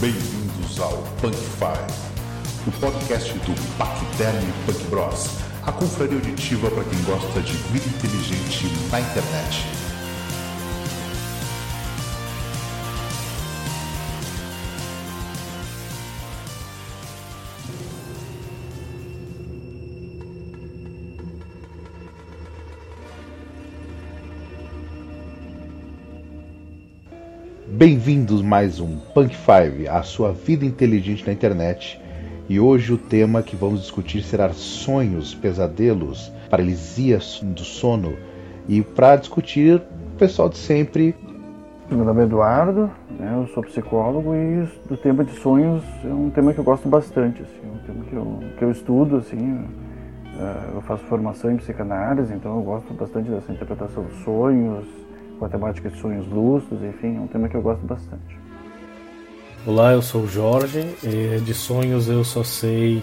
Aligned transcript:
Bem-vindos 0.00 0.78
ao 0.78 0.96
Punk 1.20 1.34
Five, 1.34 2.68
o 2.68 2.80
podcast 2.80 3.32
do 3.32 3.76
Pacterno 3.76 4.52
Punk 4.64 4.84
Bros, 4.90 5.28
a 5.66 5.72
confraria 5.72 6.14
auditiva 6.14 6.70
para 6.70 6.84
quem 6.84 7.02
gosta 7.02 7.40
de 7.40 7.52
vida 7.72 7.84
inteligente 7.84 8.66
na 8.92 9.00
internet. 9.00 9.77
Bem-vindos 27.78 28.42
mais 28.42 28.80
um 28.80 28.98
Punk 29.14 29.36
Five, 29.36 29.86
a 29.86 30.02
sua 30.02 30.32
vida 30.32 30.64
inteligente 30.64 31.24
na 31.24 31.32
internet. 31.32 32.02
E 32.48 32.58
hoje 32.58 32.92
o 32.92 32.98
tema 32.98 33.40
que 33.40 33.54
vamos 33.54 33.82
discutir 33.82 34.24
será 34.24 34.48
sonhos, 34.52 35.32
pesadelos, 35.32 36.28
paralisia 36.50 37.20
do 37.40 37.60
sono. 37.60 38.16
E 38.68 38.82
para 38.82 39.14
discutir, 39.14 39.76
o 39.76 40.18
pessoal 40.18 40.48
de 40.48 40.56
sempre. 40.56 41.14
Meu 41.88 42.04
nome 42.04 42.22
é 42.22 42.24
Eduardo, 42.24 42.90
né, 43.16 43.32
eu 43.40 43.46
sou 43.54 43.62
psicólogo 43.62 44.34
e 44.34 44.68
o 44.92 44.96
tema 44.96 45.22
de 45.22 45.38
sonhos 45.38 45.84
é 46.04 46.12
um 46.12 46.30
tema 46.30 46.52
que 46.52 46.58
eu 46.58 46.64
gosto 46.64 46.88
bastante, 46.88 47.42
assim, 47.42 47.60
é 47.62 47.70
um 47.70 47.86
tema 47.86 48.04
que 48.06 48.12
eu, 48.12 48.38
que 48.58 48.64
eu 48.64 48.72
estudo, 48.72 49.18
assim, 49.18 49.64
eh, 50.36 50.70
eu 50.74 50.80
faço 50.80 51.04
formação 51.04 51.52
em 51.52 51.56
psicanálise, 51.56 52.34
então 52.34 52.56
eu 52.56 52.62
gosto 52.62 52.92
bastante 52.92 53.30
dessa 53.30 53.52
interpretação 53.52 54.02
dos 54.02 54.18
sonhos, 54.24 54.84
com 55.38 55.44
a 55.44 55.48
temática 55.48 55.88
de 55.88 55.98
sonhos 55.98 56.26
lúcidos, 56.26 56.82
enfim, 56.82 57.16
é 57.16 57.20
um 57.20 57.26
tema 57.26 57.48
que 57.48 57.54
eu 57.54 57.62
gosto 57.62 57.84
bastante. 57.86 58.38
Olá, 59.66 59.92
eu 59.92 60.02
sou 60.02 60.22
o 60.22 60.26
Jorge. 60.26 60.82
De 61.44 61.54
sonhos 61.54 62.08
eu 62.08 62.24
só 62.24 62.42
sei 62.42 63.02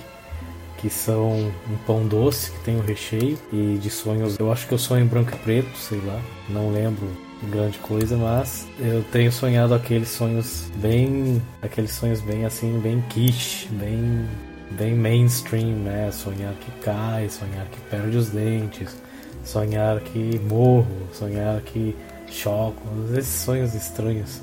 que 0.77 0.89
são 0.89 1.31
um 1.31 1.77
pão 1.85 2.05
doce 2.05 2.51
que 2.51 2.59
tem 2.63 2.75
o 2.75 2.79
um 2.79 2.81
recheio. 2.81 3.37
E 3.51 3.77
de 3.81 3.89
sonhos 3.89 4.37
eu 4.37 4.51
acho 4.51 4.67
que 4.67 4.73
eu 4.73 4.77
sonho 4.77 5.05
em 5.05 5.07
branco 5.07 5.31
e 5.33 5.37
preto, 5.37 5.77
sei 5.77 5.99
lá, 6.05 6.19
não 6.49 6.71
lembro 6.71 7.07
grande 7.51 7.77
coisa, 7.79 8.17
mas 8.17 8.67
eu 8.79 9.03
tenho 9.11 9.31
sonhado 9.31 9.73
aqueles 9.73 10.09
sonhos 10.09 10.69
bem, 10.77 11.41
aqueles 11.61 11.91
sonhos 11.91 12.21
bem 12.21 12.45
assim, 12.45 12.79
bem 12.79 13.03
quiche, 13.09 13.67
bem 13.69 14.25
bem 14.71 14.95
mainstream, 14.95 15.75
né? 15.83 16.09
Sonhar 16.11 16.53
que 16.53 16.71
cai, 16.81 17.29
sonhar 17.29 17.65
que 17.67 17.79
perde 17.81 18.17
os 18.17 18.29
dentes, 18.29 18.95
sonhar 19.43 19.99
que 19.99 20.39
morro, 20.49 20.87
sonhar 21.13 21.61
que 21.61 21.95
choco, 22.27 22.81
esses 23.17 23.41
sonhos 23.43 23.73
estranhos 23.73 24.41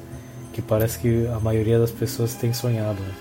que 0.53 0.61
parece 0.61 0.99
que 0.99 1.27
a 1.29 1.41
maioria 1.41 1.79
das 1.79 1.91
pessoas 1.91 2.35
tem 2.35 2.53
sonhado. 2.53 3.01
Né? 3.01 3.15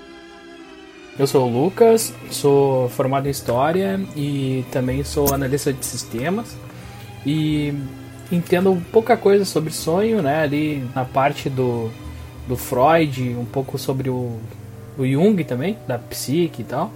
Eu 1.17 1.27
sou 1.27 1.47
o 1.47 1.63
Lucas, 1.63 2.13
sou 2.29 2.89
formado 2.89 3.27
em 3.27 3.31
História 3.31 3.99
e 4.15 4.65
também 4.71 5.03
sou 5.03 5.33
analista 5.33 5.71
de 5.71 5.85
sistemas 5.85 6.55
e 7.25 7.73
entendo 8.31 8.81
pouca 8.91 9.15
coisa 9.17 9.45
sobre 9.45 9.71
sonho, 9.71 10.21
né? 10.21 10.41
Ali 10.41 10.87
na 10.95 11.05
parte 11.05 11.49
do, 11.49 11.89
do 12.47 12.55
Freud, 12.55 13.35
um 13.35 13.45
pouco 13.45 13.77
sobre 13.77 14.09
o, 14.09 14.39
o 14.97 15.05
Jung 15.05 15.43
também, 15.43 15.77
da 15.87 15.99
psique 15.99 16.61
e 16.61 16.65
tal. 16.65 16.91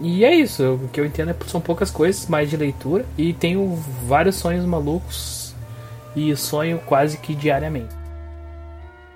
E 0.00 0.24
é 0.24 0.34
isso, 0.34 0.74
o 0.74 0.88
que 0.88 1.00
eu 1.00 1.04
entendo 1.04 1.30
é, 1.30 1.36
são 1.46 1.60
poucas 1.60 1.90
coisas, 1.90 2.26
mais 2.26 2.50
de 2.50 2.56
leitura. 2.56 3.04
E 3.16 3.32
tenho 3.32 3.78
vários 4.06 4.36
sonhos 4.36 4.64
malucos 4.64 5.39
e 6.14 6.34
sonho 6.36 6.78
quase 6.86 7.18
que 7.18 7.34
diariamente. 7.34 8.00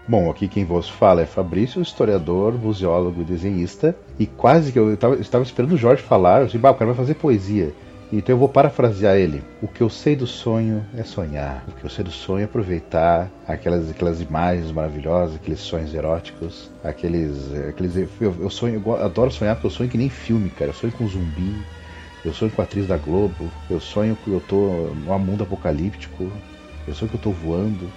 Bom, 0.07 0.31
aqui 0.31 0.49
quem 0.49 0.67
vos 0.67 0.89
fala 0.89 1.23
é 1.23 1.27
Fabrício, 1.27 1.81
historiador, 1.81 2.53
museólogo 2.53 3.23
e 3.23 3.25
desenhista. 3.25 3.97
E 4.19 4.27
quase 4.27 4.71
que 4.71 4.79
eu 4.79 4.93
estava 4.93 5.43
esperando 5.43 5.73
o 5.73 5.79
Jorge 5.79 6.03
falar, 6.03 6.41
eu 6.41 6.47
disse, 6.47 6.59
o 6.59 6.61
cara 6.61 6.87
vai 6.87 6.95
fazer 6.95 7.15
poesia. 7.15 7.73
Então 8.13 8.35
eu 8.35 8.39
vou 8.39 8.49
parafrasear 8.49 9.17
ele. 9.17 9.43
O 9.63 9.67
que 9.67 9.81
eu 9.81 9.89
sei 9.89 10.15
do 10.15 10.27
sonho 10.27 10.85
é 10.97 11.03
sonhar. 11.03 11.65
O 11.67 11.73
que 11.73 11.85
eu 11.85 11.91
sei 11.91 12.05
do 12.05 12.11
sonho 12.11 12.43
é 12.43 12.45
aproveitar 12.45 13.31
aquelas, 13.49 13.91
aquelas 13.91 14.21
imagens 14.21 14.71
maravilhosas, 14.71 15.37
aqueles 15.37 15.61
sonhos 15.61 15.95
eróticos, 15.95 16.71
aqueles. 16.85 17.53
aqueles 17.69 17.97
eu, 17.97 18.35
eu 18.41 18.51
sonho, 18.51 18.83
eu 18.85 18.97
adoro 19.03 19.31
sonhar 19.31 19.57
porque 19.57 19.69
eu 19.69 19.71
sonho 19.71 19.89
que 19.89 19.99
nem 19.99 20.11
filme, 20.11 20.51
cara. 20.51 20.71
Eu 20.71 20.75
sonho 20.75 20.93
com 20.93 21.09
zumbi, 21.09 21.57
eu 22.25 22.33
sonho 22.33 22.53
com 22.53 22.61
a 22.61 22.65
atriz 22.65 22.87
da 22.87 22.99
Globo, 22.99 23.51
eu 23.71 23.81
sonho 23.81 24.17
que 24.23 24.31
eu 24.31 24.41
tô 24.41 24.93
num 25.07 25.19
mundo 25.19 25.43
apocalíptico, 25.43 26.31
sonho 26.93 27.09
que 27.09 27.17
eu 27.17 27.21
tô 27.21 27.31
voando. 27.31 27.91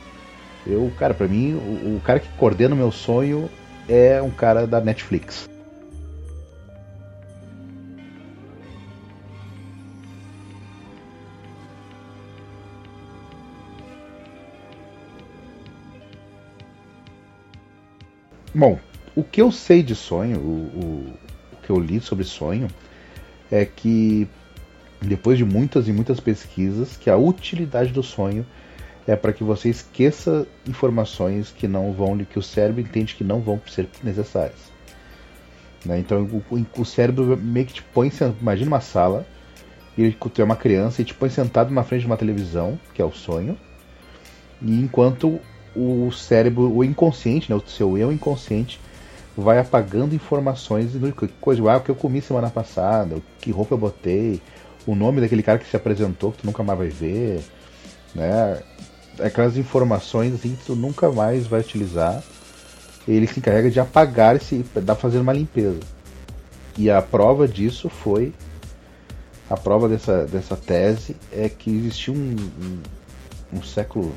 Eu, 0.66 0.92
cara, 0.98 1.14
para 1.14 1.28
mim, 1.28 1.54
o, 1.54 1.98
o, 1.98 2.02
cara 2.02 2.20
que 2.20 2.30
coordena 2.38 2.76
o 2.76 2.78
meu 2.78 2.92
sonho 2.92 3.50
é 3.90 4.22
um 4.22 4.30
cara 4.30 4.68
da 4.68 4.80
Netflix. 4.80 5.48
Bom, 18.54 18.80
o 19.16 19.24
que 19.24 19.42
eu 19.42 19.52
sei 19.52 19.84
de 19.84 19.96
sonho, 19.96 20.40
o, 20.40 20.42
o, 20.42 21.14
o 21.54 21.58
que 21.62 21.70
eu 21.70 21.80
li 21.80 22.00
sobre 22.00 22.24
sonho, 22.24 22.68
é 23.52 23.66
que 23.66 24.28
depois 25.02 25.38
de 25.38 25.46
muitas 25.46 25.88
e 25.88 25.94
muitas 25.94 26.20
pesquisas, 26.20 26.98
que 26.98 27.10
a 27.10 27.18
utilidade 27.18 27.92
do 27.92 28.02
sonho 28.02 28.46
é 29.08 29.16
para 29.16 29.32
que 29.32 29.44
você 29.44 29.70
esqueça 29.70 30.46
informações 30.68 31.52
que 31.52 31.68
não 31.68 31.94
vão, 31.94 32.18
que 32.18 32.38
o 32.38 32.44
cérebro 32.44 32.82
entende 32.82 33.16
que 33.16 33.24
não 33.24 33.40
vão 33.40 33.60
ser 33.66 33.88
necessárias. 34.04 34.60
Né? 35.86 36.00
Então 36.00 36.24
o, 36.52 36.66
o, 36.82 36.86
cérebro 36.86 37.38
meio 37.38 37.66
que 37.66 37.76
te 37.76 37.84
põe, 37.84 38.12
imagina 38.42 38.70
uma 38.70 38.82
sala, 38.82 39.26
e 39.98 40.12
tu 40.12 40.42
é 40.42 40.44
uma 40.44 40.56
criança 40.56 41.02
e 41.02 41.06
te 41.06 41.14
põe 41.14 41.30
sentado 41.30 41.74
na 41.74 41.84
frente 41.84 42.02
de 42.02 42.08
uma 42.08 42.18
televisão, 42.18 42.78
que 42.94 43.02
é 43.02 43.06
o 43.06 43.12
sonho, 43.12 43.58
e 44.62 44.80
enquanto 44.80 45.40
o 45.76 46.12
cérebro, 46.12 46.76
o 46.76 46.84
inconsciente, 46.84 47.50
né, 47.50 47.56
o 47.56 47.68
seu 47.68 47.98
eu 47.98 48.12
inconsciente, 48.12 48.80
vai 49.38 49.60
apagando 49.60 50.16
informações, 50.16 50.92
coisa, 51.40 51.72
ah, 51.72 51.78
o 51.78 51.82
que 51.82 51.92
eu 51.92 51.96
comi 51.96 52.22
semana 52.22 52.50
passada, 52.50 53.22
que 53.40 53.52
roupa 53.52 53.76
eu 53.76 53.78
botei, 53.78 54.42
o 54.86 54.96
nome 54.96 55.22
daquele 55.22 55.44
cara 55.44 55.60
que 55.60 55.70
se 55.70 55.76
apresentou 55.76 56.32
que 56.32 56.40
tu 56.40 56.48
nunca 56.48 56.64
mais 56.64 56.80
vai 56.80 56.90
ver, 56.90 57.42
né? 58.16 58.60
Aquelas 59.22 59.58
informações 59.58 60.34
assim 60.34 60.56
que 60.56 60.66
tu 60.66 60.76
nunca 60.76 61.12
mais 61.12 61.48
vai 61.48 61.62
utilizar. 61.62 62.24
Ele 63.08 63.26
se 63.26 63.40
encarrega 63.40 63.70
de 63.70 63.80
apagar 63.80 64.36
esse. 64.36 64.66
da 64.76 64.96
fazer 64.96 65.20
uma 65.20 65.34
limpeza. 65.34 65.80
E 66.78 66.90
a 66.90 67.02
prova 67.02 67.48
disso 67.48 67.90
foi. 67.90 68.34
A 69.50 69.56
prova 69.56 69.88
dessa, 69.88 70.26
dessa 70.26 70.58
tese 70.58 71.16
é 71.32 71.48
que 71.48 71.70
existiu 71.70 72.14
um, 72.14 72.36
um, 72.62 73.58
um 73.58 73.64
século. 73.64 74.14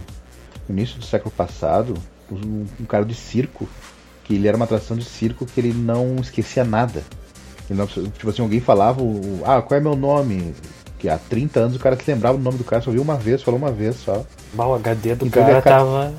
No 0.69 0.77
início 0.77 0.99
do 0.99 1.05
século 1.05 1.31
passado, 1.31 1.94
um, 2.31 2.67
um, 2.81 2.84
cara 2.84 3.05
de 3.05 3.15
circo, 3.15 3.69
que 4.25 4.34
ele 4.34 4.47
era 4.47 4.56
uma 4.56 4.65
atração 4.65 4.97
de 4.97 5.05
circo 5.05 5.47
que 5.47 5.61
ele 5.61 5.72
não 5.72 6.17
esquecia 6.17 6.65
nada. 6.65 7.03
Ele 7.69 7.78
não, 7.78 7.87
tipo 7.87 8.28
assim, 8.28 8.43
alguém 8.43 8.61
falava, 8.61 9.00
ah, 9.44 9.62
qual 9.62 9.78
é 9.78 9.82
meu 9.82 9.97
nome? 9.97 10.53
Que 11.00 11.09
há 11.09 11.16
30 11.16 11.61
anos 11.61 11.77
o 11.77 11.78
cara 11.78 11.97
se 11.97 12.11
lembrava 12.12 12.37
do 12.37 12.44
nome 12.44 12.59
do 12.59 12.65
cara, 12.65 12.83
só 12.83 12.91
viu 12.91 13.00
uma 13.00 13.16
vez, 13.16 13.43
falou 13.43 13.59
uma 13.59 13.72
vez 13.72 13.97
só. 13.97 14.22
o 14.55 14.75
HD 14.75 15.15
do 15.15 15.27
então, 15.27 15.43
cara, 15.43 15.62
cara 15.62 15.77
tava 15.78 16.15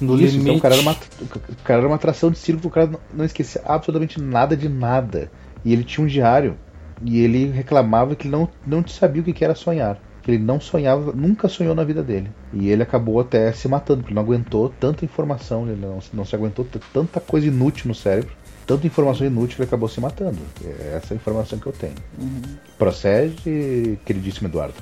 no 0.00 0.14
Isso, 0.14 0.36
limite. 0.36 0.40
Então 0.42 0.56
o 0.56 0.60
cara, 0.60 0.74
era 0.74 0.82
uma, 0.82 0.92
o 0.92 1.64
cara 1.64 1.78
era 1.80 1.88
uma 1.88 1.96
atração 1.96 2.30
de 2.30 2.38
circo, 2.38 2.68
o 2.68 2.70
cara 2.70 2.90
não, 3.12 3.24
esquecia 3.24 3.60
absolutamente 3.64 4.20
nada 4.20 4.56
de 4.56 4.68
nada. 4.68 5.30
E 5.64 5.72
ele 5.72 5.82
tinha 5.82 6.04
um 6.04 6.08
diário. 6.08 6.56
E 7.02 7.20
ele 7.20 7.50
reclamava 7.50 8.14
que 8.14 8.28
ele 8.28 8.36
não, 8.36 8.48
não 8.64 8.86
sabia 8.86 9.20
o 9.20 9.24
que 9.24 9.44
era 9.44 9.56
sonhar. 9.56 9.98
Que 10.22 10.30
ele 10.30 10.38
não 10.38 10.60
sonhava, 10.60 11.12
nunca 11.12 11.48
sonhou 11.48 11.74
na 11.74 11.82
vida 11.82 12.02
dele. 12.02 12.30
E 12.52 12.68
ele 12.68 12.84
acabou 12.84 13.18
até 13.18 13.50
se 13.52 13.66
matando, 13.66 14.02
porque 14.02 14.12
ele 14.12 14.20
não 14.20 14.22
aguentou 14.22 14.72
tanta 14.78 15.04
informação, 15.04 15.66
ele 15.66 15.80
não, 15.80 15.98
não 16.12 16.24
se 16.24 16.36
aguentou 16.36 16.64
tanta 16.92 17.18
coisa 17.18 17.48
inútil 17.48 17.88
no 17.88 17.94
cérebro 17.94 18.37
tanta 18.68 18.86
informação 18.86 19.26
inútil 19.26 19.56
ele 19.56 19.64
acabou 19.64 19.88
se 19.88 19.98
matando. 19.98 20.38
É 20.62 20.96
essa 20.96 21.14
a 21.14 21.16
informação 21.16 21.58
que 21.58 21.66
eu 21.66 21.72
tenho. 21.72 21.94
Uhum. 22.18 22.42
Procede, 22.78 23.98
queridíssimo 24.04 24.46
Eduardo. 24.46 24.74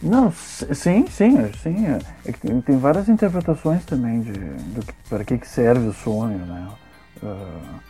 Não, 0.00 0.32
sim, 0.32 1.06
sim, 1.08 1.52
sim. 1.60 1.86
É, 1.86 2.30
é 2.30 2.60
tem 2.64 2.78
várias 2.78 3.08
interpretações 3.08 3.84
também 3.84 4.20
de, 4.20 4.32
de 4.32 4.80
para 5.08 5.24
que, 5.24 5.38
que 5.38 5.46
serve 5.46 5.88
o 5.88 5.92
sonho, 5.92 6.38
né? 6.38 6.68
Uh, 7.22 7.80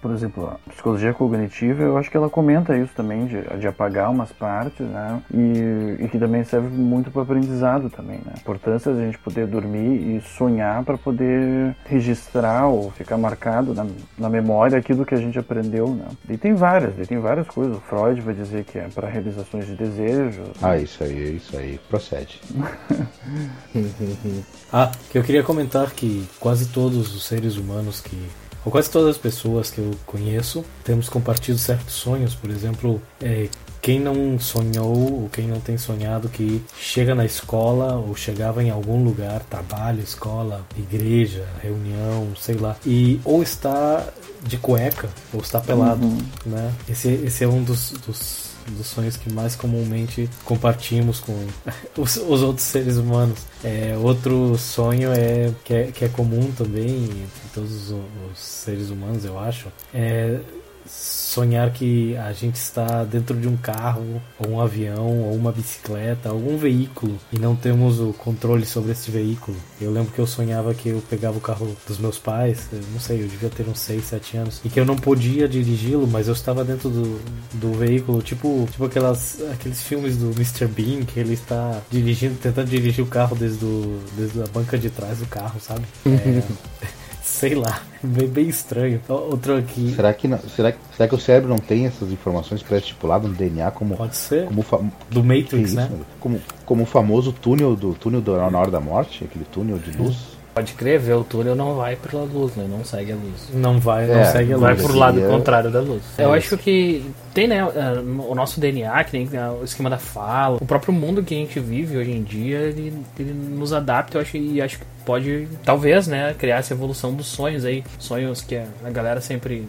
por 0.00 0.12
exemplo, 0.12 0.46
a 0.46 0.70
psicologia 0.70 1.12
cognitiva, 1.12 1.82
eu 1.82 1.96
acho 1.96 2.10
que 2.10 2.16
ela 2.16 2.28
comenta 2.28 2.76
isso 2.76 2.92
também, 2.94 3.26
de, 3.26 3.40
de 3.58 3.66
apagar 3.66 4.10
umas 4.10 4.32
partes, 4.32 4.86
né? 4.86 5.22
E, 5.32 6.04
e 6.04 6.08
que 6.08 6.18
também 6.18 6.44
serve 6.44 6.68
muito 6.68 7.10
para 7.10 7.22
aprendizado 7.22 7.90
também, 7.90 8.18
né? 8.18 8.32
A 8.36 8.38
importância 8.38 8.92
de 8.92 9.00
a 9.00 9.04
gente 9.04 9.18
poder 9.18 9.46
dormir 9.46 10.16
e 10.16 10.20
sonhar 10.20 10.84
para 10.84 10.98
poder 10.98 11.74
registrar 11.84 12.66
ou 12.66 12.90
ficar 12.90 13.16
marcado 13.16 13.74
na, 13.74 13.86
na 14.18 14.28
memória 14.28 14.78
aquilo 14.78 15.04
que 15.04 15.14
a 15.14 15.18
gente 15.18 15.38
aprendeu, 15.38 15.88
né? 15.88 16.06
E 16.28 16.36
tem 16.36 16.54
várias, 16.54 16.98
e 16.98 17.06
tem 17.06 17.18
várias 17.18 17.46
coisas. 17.46 17.76
O 17.76 17.80
Freud 17.80 18.20
vai 18.20 18.34
dizer 18.34 18.64
que 18.64 18.78
é 18.78 18.88
para 18.88 19.08
realizações 19.08 19.66
de 19.66 19.74
desejos. 19.74 20.48
Ah, 20.62 20.76
isso 20.76 21.02
aí, 21.04 21.36
isso 21.36 21.56
aí. 21.56 21.78
Procede. 21.88 22.40
ah, 24.72 24.90
que 25.10 25.18
eu 25.18 25.22
queria 25.22 25.42
comentar 25.42 25.90
que 25.90 26.26
quase 26.40 26.68
todos 26.68 27.14
os 27.14 27.26
seres 27.26 27.56
humanos 27.56 28.00
que 28.00 28.16
ou 28.64 28.72
quase 28.72 28.90
todas 28.90 29.10
as 29.10 29.18
pessoas 29.18 29.70
que 29.70 29.78
eu 29.78 29.92
conheço, 30.06 30.64
temos 30.84 31.08
compartilhado 31.08 31.60
certos 31.60 31.94
sonhos. 31.94 32.34
Por 32.34 32.50
exemplo, 32.50 33.00
é, 33.20 33.48
quem 33.80 34.00
não 34.00 34.38
sonhou 34.38 35.22
ou 35.22 35.30
quem 35.32 35.46
não 35.46 35.60
tem 35.60 35.78
sonhado 35.78 36.28
que 36.28 36.62
chega 36.78 37.14
na 37.14 37.24
escola 37.24 37.94
ou 37.94 38.14
chegava 38.14 38.62
em 38.62 38.70
algum 38.70 39.02
lugar, 39.02 39.40
trabalho, 39.48 40.00
escola, 40.00 40.66
igreja, 40.76 41.46
reunião, 41.62 42.28
sei 42.38 42.56
lá, 42.56 42.76
e 42.84 43.20
ou 43.24 43.42
está 43.42 44.04
de 44.42 44.56
cueca 44.56 45.08
ou 45.32 45.40
está 45.40 45.60
pelado, 45.60 46.04
uhum. 46.04 46.18
né? 46.46 46.72
Esse, 46.88 47.08
esse 47.08 47.44
é 47.44 47.48
um 47.48 47.62
dos, 47.62 47.92
dos 48.06 48.47
dos 48.70 48.86
sonhos 48.86 49.16
que 49.16 49.32
mais 49.32 49.54
comumente 49.56 50.28
compartilhamos 50.44 51.20
com 51.20 51.34
os, 51.96 52.16
os 52.16 52.42
outros 52.42 52.66
seres 52.66 52.96
humanos. 52.96 53.38
É, 53.62 53.96
outro 53.96 54.56
sonho 54.56 55.12
é 55.12 55.52
que, 55.64 55.74
é 55.74 55.82
que 55.92 56.04
é 56.04 56.08
comum 56.08 56.50
também 56.52 57.04
entre 57.04 57.48
todos 57.54 57.90
os, 57.90 58.00
os 58.32 58.38
seres 58.38 58.90
humanos, 58.90 59.24
eu 59.24 59.38
acho, 59.38 59.68
é 59.92 60.40
sonhar 60.88 61.70
que 61.72 62.16
a 62.16 62.32
gente 62.32 62.56
está 62.56 63.04
dentro 63.04 63.38
de 63.38 63.46
um 63.46 63.56
carro, 63.56 64.20
ou 64.38 64.50
um 64.50 64.60
avião, 64.60 65.06
ou 65.06 65.34
uma 65.34 65.52
bicicleta, 65.52 66.30
algum 66.30 66.56
veículo 66.56 67.18
e 67.32 67.38
não 67.38 67.54
temos 67.54 68.00
o 68.00 68.12
controle 68.12 68.64
sobre 68.64 68.92
esse 68.92 69.10
veículo. 69.10 69.56
Eu 69.80 69.90
lembro 69.90 70.12
que 70.12 70.18
eu 70.18 70.26
sonhava 70.26 70.74
que 70.74 70.88
eu 70.88 71.02
pegava 71.08 71.36
o 71.36 71.40
carro 71.40 71.76
dos 71.86 71.98
meus 71.98 72.18
pais, 72.18 72.68
não 72.92 73.00
sei, 73.00 73.22
eu 73.22 73.28
devia 73.28 73.50
ter 73.50 73.68
uns 73.68 73.80
6, 73.80 74.04
7 74.04 74.36
anos, 74.36 74.60
e 74.64 74.68
que 74.68 74.80
eu 74.80 74.84
não 74.84 74.96
podia 74.96 75.48
dirigi-lo, 75.48 76.06
mas 76.06 76.28
eu 76.28 76.34
estava 76.34 76.64
dentro 76.64 76.88
do, 76.88 77.20
do 77.54 77.72
veículo, 77.72 78.22
tipo, 78.22 78.66
tipo 78.70 78.84
aquelas, 78.84 79.38
aqueles 79.52 79.82
filmes 79.82 80.16
do 80.16 80.30
Mr. 80.30 80.66
Bean, 80.66 81.04
que 81.04 81.20
ele 81.20 81.34
está 81.34 81.80
dirigindo, 81.90 82.36
tentando 82.36 82.68
dirigir 82.68 83.04
o 83.04 83.08
carro 83.08 83.36
desde, 83.36 83.58
do, 83.58 84.00
desde 84.16 84.42
a 84.42 84.46
banca 84.46 84.78
de 84.78 84.90
trás 84.90 85.18
do 85.18 85.26
carro, 85.26 85.60
sabe? 85.60 85.84
É. 86.06 86.97
Sei 87.28 87.54
lá, 87.54 87.82
bem, 88.02 88.26
bem 88.26 88.48
estranho. 88.48 89.00
Outro 89.06 89.56
aqui. 89.56 89.92
Será 89.94 90.12
que, 90.14 90.26
não, 90.26 90.38
será, 90.38 90.72
será 90.96 91.08
que 91.08 91.14
o 91.14 91.18
cérebro 91.18 91.50
não 91.50 91.58
tem 91.58 91.86
essas 91.86 92.10
informações 92.10 92.62
pré-estipuladas 92.62 93.30
no 93.30 93.36
DNA 93.36 93.70
como. 93.70 93.96
Pode 93.96 94.16
ser. 94.16 94.46
Como 94.46 94.64
Do 95.10 95.22
Matrix, 95.22 95.74
né? 95.74 95.90
Como, 96.18 96.40
como 96.64 96.82
o 96.82 96.86
famoso 96.86 97.32
túnel 97.32 97.76
do 97.76 97.94
túnel 97.94 98.20
do, 98.20 98.34
na 98.50 98.58
hora 98.58 98.70
da 98.70 98.80
morte, 98.80 99.24
aquele 99.24 99.44
túnel 99.44 99.78
de 99.78 99.96
luz. 99.96 100.37
Pode 100.58 100.72
crer, 100.72 100.98
ver 100.98 101.12
o 101.12 101.22
túnel 101.22 101.54
não 101.54 101.76
vai 101.76 101.94
pela 101.94 102.24
luz, 102.24 102.56
né? 102.56 102.66
Não 102.68 102.84
segue 102.84 103.12
a 103.12 103.14
luz. 103.14 103.48
Não 103.54 103.78
vai, 103.78 104.08
não 104.08 104.18
é, 104.18 104.24
segue 104.24 104.52
a 104.52 104.56
luz. 104.56 104.60
Vai 104.60 104.74
pro 104.74 104.98
lado 104.98 105.20
contrário 105.20 105.70
da 105.70 105.80
luz. 105.80 106.02
É 106.18 106.24
Eu 106.24 106.32
acho 106.32 106.58
que 106.58 107.08
tem, 107.32 107.46
né, 107.46 107.64
o 107.64 108.34
nosso 108.34 108.58
DNA, 108.58 109.04
que 109.04 109.12
tem 109.12 109.28
o 109.60 109.62
esquema 109.62 109.88
da 109.88 109.98
fala, 109.98 110.58
o 110.60 110.66
próprio 110.66 110.92
mundo 110.92 111.22
que 111.22 111.32
a 111.32 111.38
gente 111.38 111.60
vive 111.60 111.96
hoje 111.96 112.10
em 112.10 112.24
dia, 112.24 112.58
ele, 112.58 112.92
ele 113.16 113.32
nos 113.32 113.72
adapta, 113.72 114.18
eu 114.18 114.22
acho, 114.22 114.36
e 114.36 114.60
acho 114.60 114.80
que 114.80 114.84
pode, 115.06 115.46
talvez, 115.64 116.08
né, 116.08 116.34
criar 116.36 116.56
essa 116.56 116.74
evolução 116.74 117.14
dos 117.14 117.28
sonhos 117.28 117.64
aí. 117.64 117.84
Sonhos 117.96 118.42
que 118.42 118.56
a 118.56 118.90
galera 118.90 119.20
sempre 119.20 119.64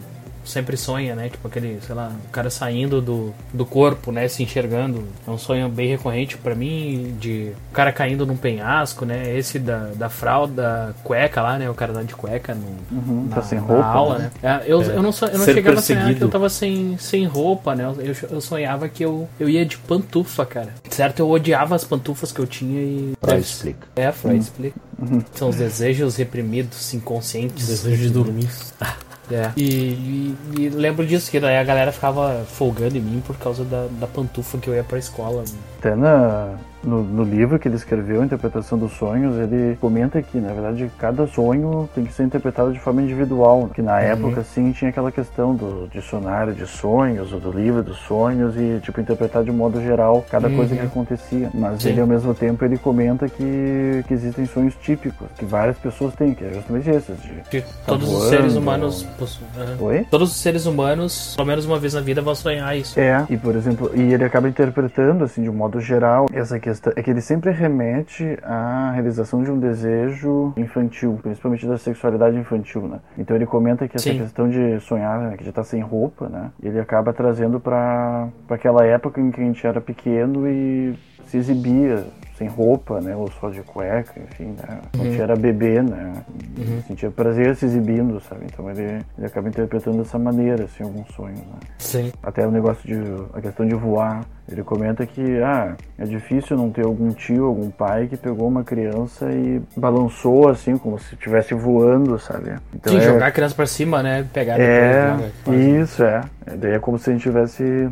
sempre 0.50 0.76
sonha, 0.76 1.14
né? 1.14 1.28
Tipo 1.28 1.48
aquele, 1.48 1.80
sei 1.80 1.94
lá, 1.94 2.12
o 2.26 2.30
cara 2.30 2.50
saindo 2.50 3.00
do, 3.00 3.32
do 3.52 3.64
corpo, 3.64 4.12
né? 4.12 4.28
Se 4.28 4.42
enxergando. 4.42 5.04
É 5.26 5.30
um 5.30 5.38
sonho 5.38 5.68
bem 5.68 5.88
recorrente 5.88 6.36
para 6.36 6.54
mim, 6.54 7.16
de 7.18 7.52
o 7.70 7.74
cara 7.74 7.92
caindo 7.92 8.26
num 8.26 8.36
penhasco, 8.36 9.04
né? 9.04 9.36
Esse 9.36 9.58
da, 9.58 9.90
da 9.94 10.08
fralda 10.08 10.94
cueca 11.02 11.40
lá, 11.40 11.58
né? 11.58 11.70
O 11.70 11.74
cara 11.74 11.92
tá 11.92 12.02
de 12.02 12.14
cueca 12.14 12.54
no, 12.54 12.66
uhum, 12.90 13.26
na, 13.28 13.36
tá 13.36 13.42
sem 13.42 13.58
roupa, 13.58 13.84
aula, 13.84 14.18
né? 14.18 14.30
né? 14.42 14.62
É, 14.66 14.72
eu, 14.72 14.82
é. 14.82 14.86
eu 14.86 15.02
não, 15.02 15.10
eu 15.10 15.38
não 15.38 15.44
chegava 15.44 15.78
a 15.78 15.82
sonhar 15.82 16.14
que 16.14 16.22
eu 16.22 16.28
tava 16.28 16.48
sem, 16.48 16.96
sem 16.98 17.24
roupa, 17.26 17.74
né? 17.74 17.84
Eu, 17.84 18.14
eu 18.30 18.40
sonhava 18.40 18.88
que 18.88 19.04
eu, 19.04 19.28
eu 19.38 19.48
ia 19.48 19.64
de 19.64 19.78
pantufa, 19.78 20.44
cara. 20.44 20.74
Certo? 20.88 21.20
Eu 21.20 21.30
odiava 21.30 21.74
as 21.74 21.84
pantufas 21.84 22.32
que 22.32 22.40
eu 22.40 22.46
tinha 22.46 22.80
e. 22.80 23.12
Freud 23.20 23.40
explica. 23.40 23.88
É, 23.96 24.12
Freud 24.12 24.36
uhum. 24.36 24.42
explica. 24.42 24.80
Uhum. 24.98 25.22
São 25.34 25.48
os 25.48 25.56
desejos 25.56 26.16
reprimidos, 26.16 26.92
inconscientes. 26.94 27.68
Desejos 27.68 28.00
de 28.00 28.10
dormir. 28.10 28.48
É. 29.30 29.52
E, 29.56 29.62
e, 29.64 30.36
e, 30.58 30.68
lembro 30.68 31.06
disso, 31.06 31.30
que 31.30 31.38
daí 31.38 31.56
a 31.56 31.64
galera 31.64 31.92
ficava 31.92 32.44
folgando 32.46 32.98
em 32.98 33.00
mim 33.00 33.22
por 33.24 33.36
causa 33.36 33.64
da, 33.64 33.86
da 33.86 34.06
pantufa 34.06 34.58
que 34.58 34.68
eu 34.68 34.74
ia 34.74 34.84
pra 34.84 34.98
escola. 34.98 35.44
Até 35.80 35.96
na, 35.96 36.56
no, 36.84 37.02
no, 37.02 37.24
livro 37.24 37.58
que 37.58 37.68
ele 37.68 37.76
escreveu, 37.76 38.22
Interpretação 38.22 38.78
dos 38.78 38.92
Sonhos, 38.92 39.36
ele 39.38 39.76
comenta 39.80 40.20
que, 40.20 40.38
na 40.38 40.52
verdade, 40.52 40.90
cada 40.98 41.26
sonho 41.26 41.88
tem 41.94 42.04
que 42.04 42.12
ser 42.12 42.24
interpretado 42.24 42.72
de 42.72 42.78
forma 42.78 43.02
individual. 43.02 43.70
Que 43.74 43.80
na 43.80 43.94
uhum. 43.94 43.98
época, 43.98 44.40
assim, 44.40 44.72
tinha 44.72 44.90
aquela 44.90 45.12
questão 45.12 45.54
do 45.54 45.88
dicionário 45.92 46.54
de 46.54 46.66
sonhos, 46.66 47.32
ou 47.32 47.40
do 47.40 47.50
livro 47.50 47.82
dos 47.82 47.98
sonhos, 47.98 48.54
e, 48.56 48.80
tipo, 48.82 49.00
interpretar 49.00 49.44
de 49.44 49.50
modo 49.50 49.80
geral 49.82 50.24
cada 50.30 50.48
uhum. 50.48 50.56
coisa 50.56 50.76
que 50.76 50.82
acontecia. 50.82 51.50
Mas 51.54 51.82
Sim. 51.82 51.90
ele, 51.90 52.00
ao 52.00 52.06
mesmo 52.06 52.34
tempo, 52.34 52.64
ele 52.64 52.76
comenta 52.78 53.28
que, 53.28 54.04
que 54.06 54.14
existem 54.14 54.46
sonhos 54.46 54.74
típicos, 54.76 55.28
que 55.38 55.44
várias 55.44 55.78
pessoas 55.78 56.14
têm, 56.14 56.34
que 56.34 56.44
é 56.44 56.52
justamente 56.52 56.90
esses. 56.90 57.22
De 57.22 57.42
que 57.50 57.64
todos 57.86 58.06
voando, 58.06 58.22
os 58.22 58.28
seres 58.30 58.54
humanos 58.54 59.02
possuem. 59.18 59.50
Uhum. 59.56 59.86
Oi? 59.86 60.06
Todos 60.10 60.30
os 60.30 60.36
seres 60.36 60.66
humanos, 60.66 61.34
pelo 61.36 61.48
menos 61.48 61.64
uma 61.64 61.78
vez 61.78 61.94
na 61.94 62.00
vida, 62.00 62.22
vão 62.22 62.34
sonhar 62.34 62.76
isso. 62.76 62.98
É, 62.98 63.26
e, 63.28 63.36
por 63.36 63.54
exemplo, 63.54 63.90
e 63.94 64.12
ele 64.12 64.24
acaba 64.24 64.48
interpretando, 64.48 65.24
assim, 65.24 65.42
de 65.42 65.50
um 65.50 65.54
modo 65.54 65.69
geral, 65.78 66.26
essa 66.32 66.58
questão 66.58 66.92
é 66.96 67.02
que 67.02 67.10
ele 67.10 67.20
sempre 67.20 67.50
remete 67.50 68.38
à 68.42 68.92
realização 68.92 69.42
de 69.44 69.50
um 69.50 69.58
desejo 69.58 70.54
infantil, 70.56 71.20
principalmente 71.22 71.66
da 71.66 71.76
sexualidade 71.76 72.36
infantil, 72.38 72.88
né? 72.88 72.98
Então 73.18 73.36
ele 73.36 73.44
comenta 73.44 73.86
que 73.86 73.96
essa 73.96 74.10
Sim. 74.10 74.18
questão 74.18 74.48
de 74.48 74.80
sonhar, 74.80 75.20
né, 75.20 75.36
que 75.36 75.44
já 75.44 75.52
tá 75.52 75.62
sem 75.62 75.82
roupa, 75.82 76.28
né? 76.28 76.50
Ele 76.62 76.80
acaba 76.80 77.12
trazendo 77.12 77.60
para 77.60 78.28
aquela 78.48 78.84
época 78.86 79.20
em 79.20 79.30
que 79.30 79.40
a 79.40 79.44
gente 79.44 79.66
era 79.66 79.80
pequeno 79.80 80.48
e 80.48 80.94
se 81.30 81.36
exibia 81.36 82.04
sem 82.36 82.48
roupa, 82.48 83.00
né? 83.02 83.14
Ou 83.14 83.30
só 83.32 83.50
de 83.50 83.60
cueca, 83.60 84.18
enfim, 84.18 84.56
né? 84.56 84.80
Uhum. 84.94 85.00
A 85.02 85.04
gente 85.04 85.20
era 85.20 85.36
bebê, 85.36 85.82
né? 85.82 86.14
Uhum. 86.58 86.82
Sentia 86.88 87.10
prazer 87.10 87.54
se 87.54 87.66
exibindo, 87.66 88.18
sabe? 88.20 88.46
Então 88.46 88.68
ele, 88.70 89.04
ele 89.18 89.26
acaba 89.26 89.48
interpretando 89.48 89.98
dessa 89.98 90.18
maneira, 90.18 90.64
assim, 90.64 90.82
alguns 90.82 91.06
sonhos, 91.14 91.38
né? 91.38 91.58
Sim. 91.78 92.10
Até 92.22 92.46
o 92.46 92.50
negócio 92.50 92.82
de... 92.86 92.98
a 93.34 93.40
questão 93.42 93.66
de 93.66 93.74
voar. 93.74 94.24
Ele 94.50 94.64
comenta 94.64 95.06
que, 95.06 95.40
ah, 95.42 95.76
é 95.96 96.04
difícil 96.04 96.56
não 96.56 96.70
ter 96.70 96.84
algum 96.84 97.10
tio, 97.10 97.44
algum 97.44 97.70
pai 97.70 98.08
que 98.08 98.16
pegou 98.16 98.48
uma 98.48 98.64
criança 98.64 99.30
e 99.30 99.62
balançou, 99.76 100.48
assim, 100.48 100.76
como 100.76 100.98
se 100.98 101.14
estivesse 101.14 101.54
voando, 101.54 102.18
sabe? 102.18 102.56
Então, 102.74 102.92
Sim, 102.92 102.98
é... 102.98 103.02
jogar 103.02 103.26
a 103.26 103.30
criança 103.30 103.54
pra 103.54 103.66
cima, 103.66 104.02
né? 104.02 104.26
Pegar 104.32 104.58
É, 104.58 105.14
depois, 105.14 105.58
né? 105.58 105.80
isso, 105.82 106.02
é. 106.02 106.22
Daí 106.56 106.72
é 106.72 106.78
como 106.80 106.98
se 106.98 107.10
a 107.10 107.12
gente 107.12 107.20
estivesse 107.20 107.88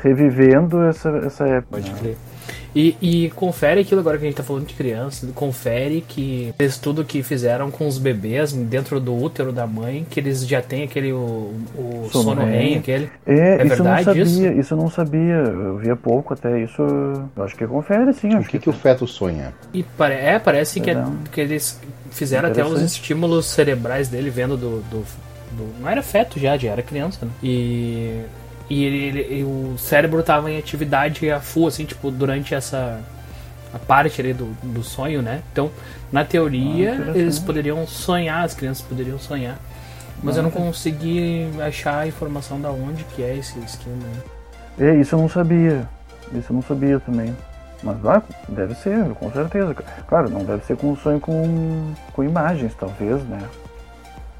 revivendo 0.00 0.82
essa, 0.84 1.10
essa 1.18 1.46
época. 1.46 1.76
Pode 1.76 1.90
crer. 1.92 2.12
Né? 2.12 2.29
E, 2.74 2.96
e, 3.00 3.30
confere 3.30 3.80
aquilo 3.80 4.00
agora 4.00 4.18
que 4.18 4.24
a 4.24 4.28
gente 4.28 4.36
tá 4.36 4.42
falando 4.42 4.66
de 4.66 4.74
criança, 4.74 5.28
confere 5.34 6.04
que 6.06 6.54
estudo 6.58 7.04
que 7.04 7.22
fizeram 7.22 7.70
com 7.70 7.86
os 7.86 7.98
bebês 7.98 8.52
dentro 8.52 9.00
do 9.00 9.14
útero 9.14 9.52
da 9.52 9.66
mãe, 9.66 10.06
que 10.08 10.20
eles 10.20 10.46
já 10.46 10.62
têm 10.62 10.84
aquele 10.84 11.12
o, 11.12 11.52
o 11.76 12.08
sono, 12.12 12.24
sono 12.24 12.44
REM, 12.44 12.76
aquele. 12.78 13.10
É, 13.26 13.32
é 13.32 13.66
isso 13.66 13.68
verdade 13.68 13.80
eu 13.80 13.84
não 13.84 14.04
sabia, 14.04 14.22
isso? 14.22 14.60
isso 14.60 14.74
eu 14.74 14.78
não 14.78 14.90
sabia, 14.90 15.34
eu 15.34 15.76
via 15.78 15.96
pouco 15.96 16.34
até 16.34 16.62
isso, 16.62 16.82
eu 16.82 17.44
acho 17.44 17.56
que 17.56 17.66
confere 17.66 18.12
sim. 18.12 18.34
O 18.36 18.44
que, 18.44 18.50
que, 18.50 18.58
que 18.60 18.70
o 18.70 18.72
feto 18.72 19.06
sonha? 19.06 19.52
E 19.72 19.82
pare, 19.82 20.14
é, 20.14 20.38
parece 20.38 20.80
que, 20.80 20.90
é, 20.90 21.04
que 21.32 21.40
eles 21.40 21.80
fizeram 22.10 22.48
até 22.48 22.64
os 22.64 22.80
estímulos 22.80 23.46
cerebrais 23.46 24.08
dele 24.08 24.30
vendo 24.30 24.56
do, 24.56 24.80
do, 24.82 25.04
do, 25.52 25.80
Não 25.80 25.88
era 25.88 26.02
feto 26.02 26.38
já, 26.38 26.56
já 26.56 26.70
era 26.70 26.82
criança, 26.82 27.24
né? 27.24 27.32
E 27.42 28.20
e 28.70 28.84
ele, 28.84 29.18
ele, 29.18 29.44
o 29.44 29.76
cérebro 29.76 30.20
estava 30.20 30.48
em 30.48 30.56
atividade 30.56 31.28
a 31.28 31.40
full, 31.40 31.66
assim, 31.66 31.84
tipo, 31.84 32.08
durante 32.08 32.54
essa 32.54 33.00
a 33.74 33.78
parte 33.78 34.20
ali 34.20 34.32
do, 34.32 34.46
do 34.62 34.82
sonho, 34.82 35.22
né? 35.22 35.42
Então, 35.52 35.70
na 36.10 36.24
teoria, 36.24 37.06
ah, 37.08 37.18
eles 37.18 37.38
poderiam 37.38 37.84
sonhar, 37.86 38.44
as 38.44 38.54
crianças 38.54 38.84
poderiam 38.84 39.18
sonhar. 39.18 39.58
Mas 40.22 40.36
ah, 40.36 40.40
eu 40.40 40.42
não 40.44 40.50
consegui 40.50 41.48
achar 41.60 41.98
a 41.98 42.06
informação 42.06 42.60
da 42.60 42.70
onde 42.70 43.04
que 43.04 43.22
é 43.22 43.36
esse 43.36 43.58
esquema. 43.58 43.96
É, 44.78 44.94
isso 44.96 45.14
eu 45.14 45.20
não 45.20 45.28
sabia. 45.28 45.88
Isso 46.32 46.50
eu 46.50 46.54
não 46.54 46.62
sabia 46.62 47.00
também. 47.00 47.36
Mas 47.82 47.96
ah, 48.06 48.22
deve 48.48 48.74
ser, 48.74 49.04
com 49.14 49.32
certeza. 49.32 49.74
Claro, 50.06 50.30
não 50.30 50.44
deve 50.44 50.64
ser 50.64 50.76
com 50.76 50.94
sonho 50.96 51.18
com, 51.18 51.92
com 52.12 52.22
imagens, 52.22 52.72
talvez, 52.78 53.22
né? 53.24 53.40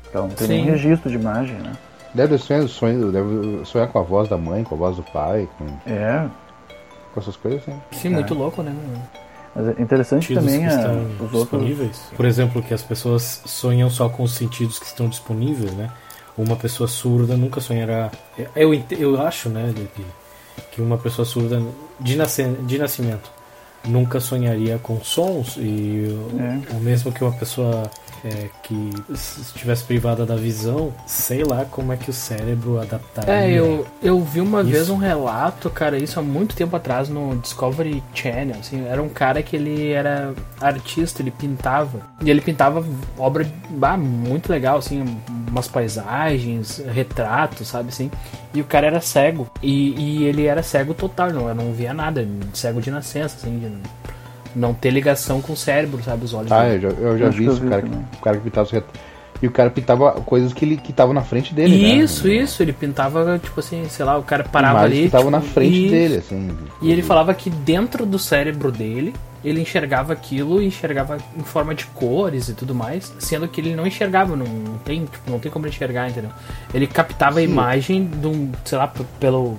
Então 0.09 0.29
não 0.29 0.35
tem 0.35 0.47
Sim. 0.47 0.53
nenhum 0.55 0.71
registro 0.73 1.11
de 1.11 1.17
imagem, 1.17 1.57
né? 1.57 1.73
Deve 2.15 2.39
sonhar, 2.39 2.69
sonho, 2.69 3.13
deve 3.13 3.65
sonhar 3.65 3.89
com 3.89 3.99
a 3.99 4.03
voz 4.03 4.29
da 4.29 4.37
mãe, 4.37 4.65
com 4.65 4.75
a 4.75 4.79
voz 4.79 4.97
do 4.97 5.03
pai, 5.03 5.49
com, 5.57 5.67
é. 5.87 6.29
com 7.15 7.21
essas 7.21 7.37
coisas, 7.37 7.65
sim. 7.65 7.81
Sim, 7.93 8.09
é. 8.09 8.11
muito 8.11 8.35
louco, 8.35 8.63
né? 8.63 8.75
Mas 9.55 9.69
é 9.69 9.83
interessante 9.83 10.35
também 10.35 10.67
a, 10.67 10.73
é, 10.73 11.07
os 11.21 11.31
disponíveis. 11.31 11.97
Outros... 11.97 12.17
Por 12.17 12.25
exemplo, 12.25 12.63
que 12.63 12.75
as 12.75 12.83
pessoas 12.83 13.43
sonham 13.45 13.91
só 13.91 14.09
com 14.09 14.23
os 14.23 14.33
sentidos 14.33 14.79
que 14.79 14.87
estão 14.87 15.09
disponíveis, 15.09 15.73
né? 15.73 15.91
Uma 16.37 16.57
pessoa 16.57 16.89
surda 16.89 17.37
nunca 17.37 17.61
sonhará. 17.61 18.11
Eu, 18.57 18.73
eu 18.75 19.21
acho, 19.21 19.49
né, 19.49 19.75
que, 19.95 20.07
que 20.73 20.81
uma 20.81 20.97
pessoa 20.97 21.25
surda 21.25 21.61
de, 21.99 22.17
nasce, 22.17 22.45
de 22.45 22.79
nascimento 22.79 23.31
nunca 23.87 24.21
sonharia 24.21 24.79
com 24.79 25.01
sons 25.01 25.57
e 25.57 26.17
é. 26.39 26.75
o 26.75 26.81
mesmo 26.81 27.11
que 27.13 27.23
uma 27.25 27.33
pessoa 27.33 27.91
é, 28.25 28.49
que 28.63 28.91
estivesse 29.11 29.85
privada 29.85 30.27
da 30.27 30.37
visão, 30.37 30.93
sei 31.07 31.43
lá 31.45 31.65
como 31.65 31.93
é 31.93 31.97
que 31.97 32.11
o 32.11 32.13
cérebro 32.13 32.81
adaptaria. 32.81 33.33
É, 33.33 33.51
eu, 33.51 33.87
eu 34.03 34.21
vi 34.23 34.41
uma 34.41 34.61
isso. 34.61 34.71
vez 34.71 34.91
um 34.91 34.97
relato, 34.97 35.71
cara, 35.71 35.99
isso 35.99 36.19
há 36.19 36.23
muito 36.23 36.55
tempo 36.55 36.77
atrás 36.77 37.09
no 37.09 37.37
Discovery 37.37 38.03
Channel, 38.15 38.57
assim, 38.59 38.87
era 38.87 39.03
um 39.03 39.09
cara 39.09 39.43
que 39.43 39.57
ele 39.57 39.91
era 39.91 40.35
artista, 40.61 41.23
ele 41.23 41.31
pintava, 41.31 42.01
e 42.23 42.31
ele 42.31 42.41
pintava 42.41 42.85
obra 43.19 43.47
ah, 43.83 43.97
muito 43.97 44.51
legal, 44.51 44.79
assim, 44.79 45.05
umas 45.49 45.69
paisagens, 45.69 46.83
retratos, 46.93 47.69
sabe 47.69 47.89
assim. 47.89 48.11
E 48.55 48.61
o 48.61 48.65
cara 48.65 48.87
era 48.87 49.01
cego. 49.01 49.51
E, 49.63 49.95
e 49.99 50.25
ele 50.25 50.47
era 50.47 50.63
cego 50.63 50.95
total, 50.95 51.33
não, 51.33 51.55
não 51.55 51.73
via 51.73 51.93
nada, 51.93 52.27
cego 52.53 52.81
de 52.81 52.91
nascença, 52.91 53.37
assim, 53.37 53.59
de 53.59 53.73
não 54.55 54.75
ter 54.75 54.91
ligação 54.91 55.41
com 55.41 55.53
o 55.53 55.57
cérebro, 55.57 56.03
sabe? 56.03 56.25
Os 56.25 56.35
olhos. 56.35 56.53
Ah, 56.53 56.69
eu 56.69 56.81
já, 56.81 56.89
eu 56.89 57.19
já 57.19 57.29
vi 57.29 57.45
eu 57.45 57.53
isso, 57.53 57.61
vi 57.61 57.67
o 57.67 57.71
cara, 57.71 57.83
que, 57.83 57.89
o 57.89 58.21
cara 58.23 58.37
que 58.37 58.43
pintava 58.43 58.67
os 58.67 58.71
retratos. 58.73 59.01
E 59.43 59.47
o 59.47 59.51
cara 59.51 59.71
pintava 59.71 60.13
coisas 60.21 60.53
que 60.53 60.65
ele 60.65 60.77
que 60.77 60.91
estavam 60.91 61.15
na 61.15 61.23
frente 61.23 61.55
dele, 61.55 61.81
né? 61.81 61.95
Isso, 61.95 62.29
isso, 62.29 62.63
ele 62.63 62.75
pintava, 62.75 63.39
tipo 63.39 63.59
assim, 63.59 63.87
sei 63.89 64.05
lá, 64.05 64.19
o 64.19 64.23
cara 64.23 64.45
parava 64.45 64.81
Imagens 64.81 64.93
ali. 64.93 65.01
que 65.01 65.07
estavam 65.07 65.33
tipo, 65.33 65.47
na 65.47 65.53
frente 65.53 65.83
isso. 65.83 65.91
dele, 65.91 66.17
assim. 66.17 66.59
E 66.83 66.93
ele 66.93 67.03
falava 67.03 67.33
que 67.33 67.49
dentro 67.49 68.05
do 68.05 68.19
cérebro 68.19 68.71
dele, 68.71 69.15
ele 69.43 69.63
enxergava 69.63 70.13
aquilo 70.13 70.61
e 70.61 70.67
enxergava 70.67 71.17
em 71.35 71.43
forma 71.43 71.75
de 71.75 71.87
cores 71.87 72.51
e 72.51 72.55
tudo 72.55 72.75
mais, 72.75 73.15
sendo 73.19 73.49
que 73.49 73.63
ele 73.63 73.75
não 73.75 73.87
enxergava, 73.87 74.37
não 74.37 74.45
tem, 74.85 75.07
tipo, 75.07 75.31
não 75.31 75.39
tem 75.39 75.51
como 75.51 75.67
enxergar, 75.67 76.11
entendeu? 76.11 76.31
Ele 76.75 76.87
captava 76.87 77.39
a 77.39 77.43
Sim. 77.43 77.49
imagem 77.49 78.05
de 78.07 78.27
um, 78.27 78.53
sei 78.63 78.77
lá, 78.77 78.93
pelo 79.19 79.59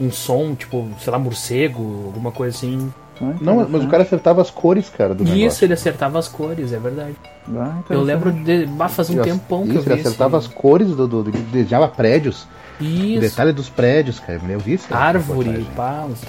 um 0.00 0.10
som, 0.10 0.54
tipo, 0.54 0.88
sei 1.00 1.12
lá, 1.12 1.18
morcego, 1.18 2.06
alguma 2.06 2.32
coisa 2.32 2.56
assim. 2.56 2.92
Ah, 3.22 3.34
Não, 3.40 3.54
mas 3.56 3.64
o 3.64 3.68
interessante. 3.68 3.90
cara 3.90 4.02
acertava 4.02 4.40
as 4.42 4.50
cores, 4.50 4.88
cara, 4.90 5.14
do 5.14 5.22
isso, 5.24 5.34
negócio. 5.34 5.64
ele 5.64 5.72
acertava 5.74 6.18
as 6.18 6.28
cores, 6.28 6.72
é 6.72 6.78
verdade. 6.78 7.14
Ah, 7.24 7.74
Eu 7.88 8.02
interessante. 8.02 8.04
lembro 8.04 8.32
de. 8.32 8.66
Bah, 8.66 8.88
faz 8.88 9.10
um 9.10 9.14
Ele- 9.14 9.22
tempão 9.24 9.62
que 9.62 9.68
isso, 9.70 9.78
eu 9.78 9.82
vi 9.82 9.90
ele 9.92 10.00
acertava 10.00 10.38
esse- 10.38 10.48
as 10.48 10.54
cores 10.54 10.88
do, 10.88 11.06
do, 11.08 11.22
do 11.24 11.30
desenhava 11.30 11.88
prédios. 11.88 12.46
O 12.80 12.84
Isso. 12.84 13.20
detalhe 13.20 13.52
dos 13.52 13.68
prédios, 13.68 14.18
cara. 14.18 14.40
Eu 14.48 14.58
vi 14.58 14.74
isso. 14.74 14.86
Árvore, 14.92 15.66
pá, 15.76 16.04
uns. 16.08 16.20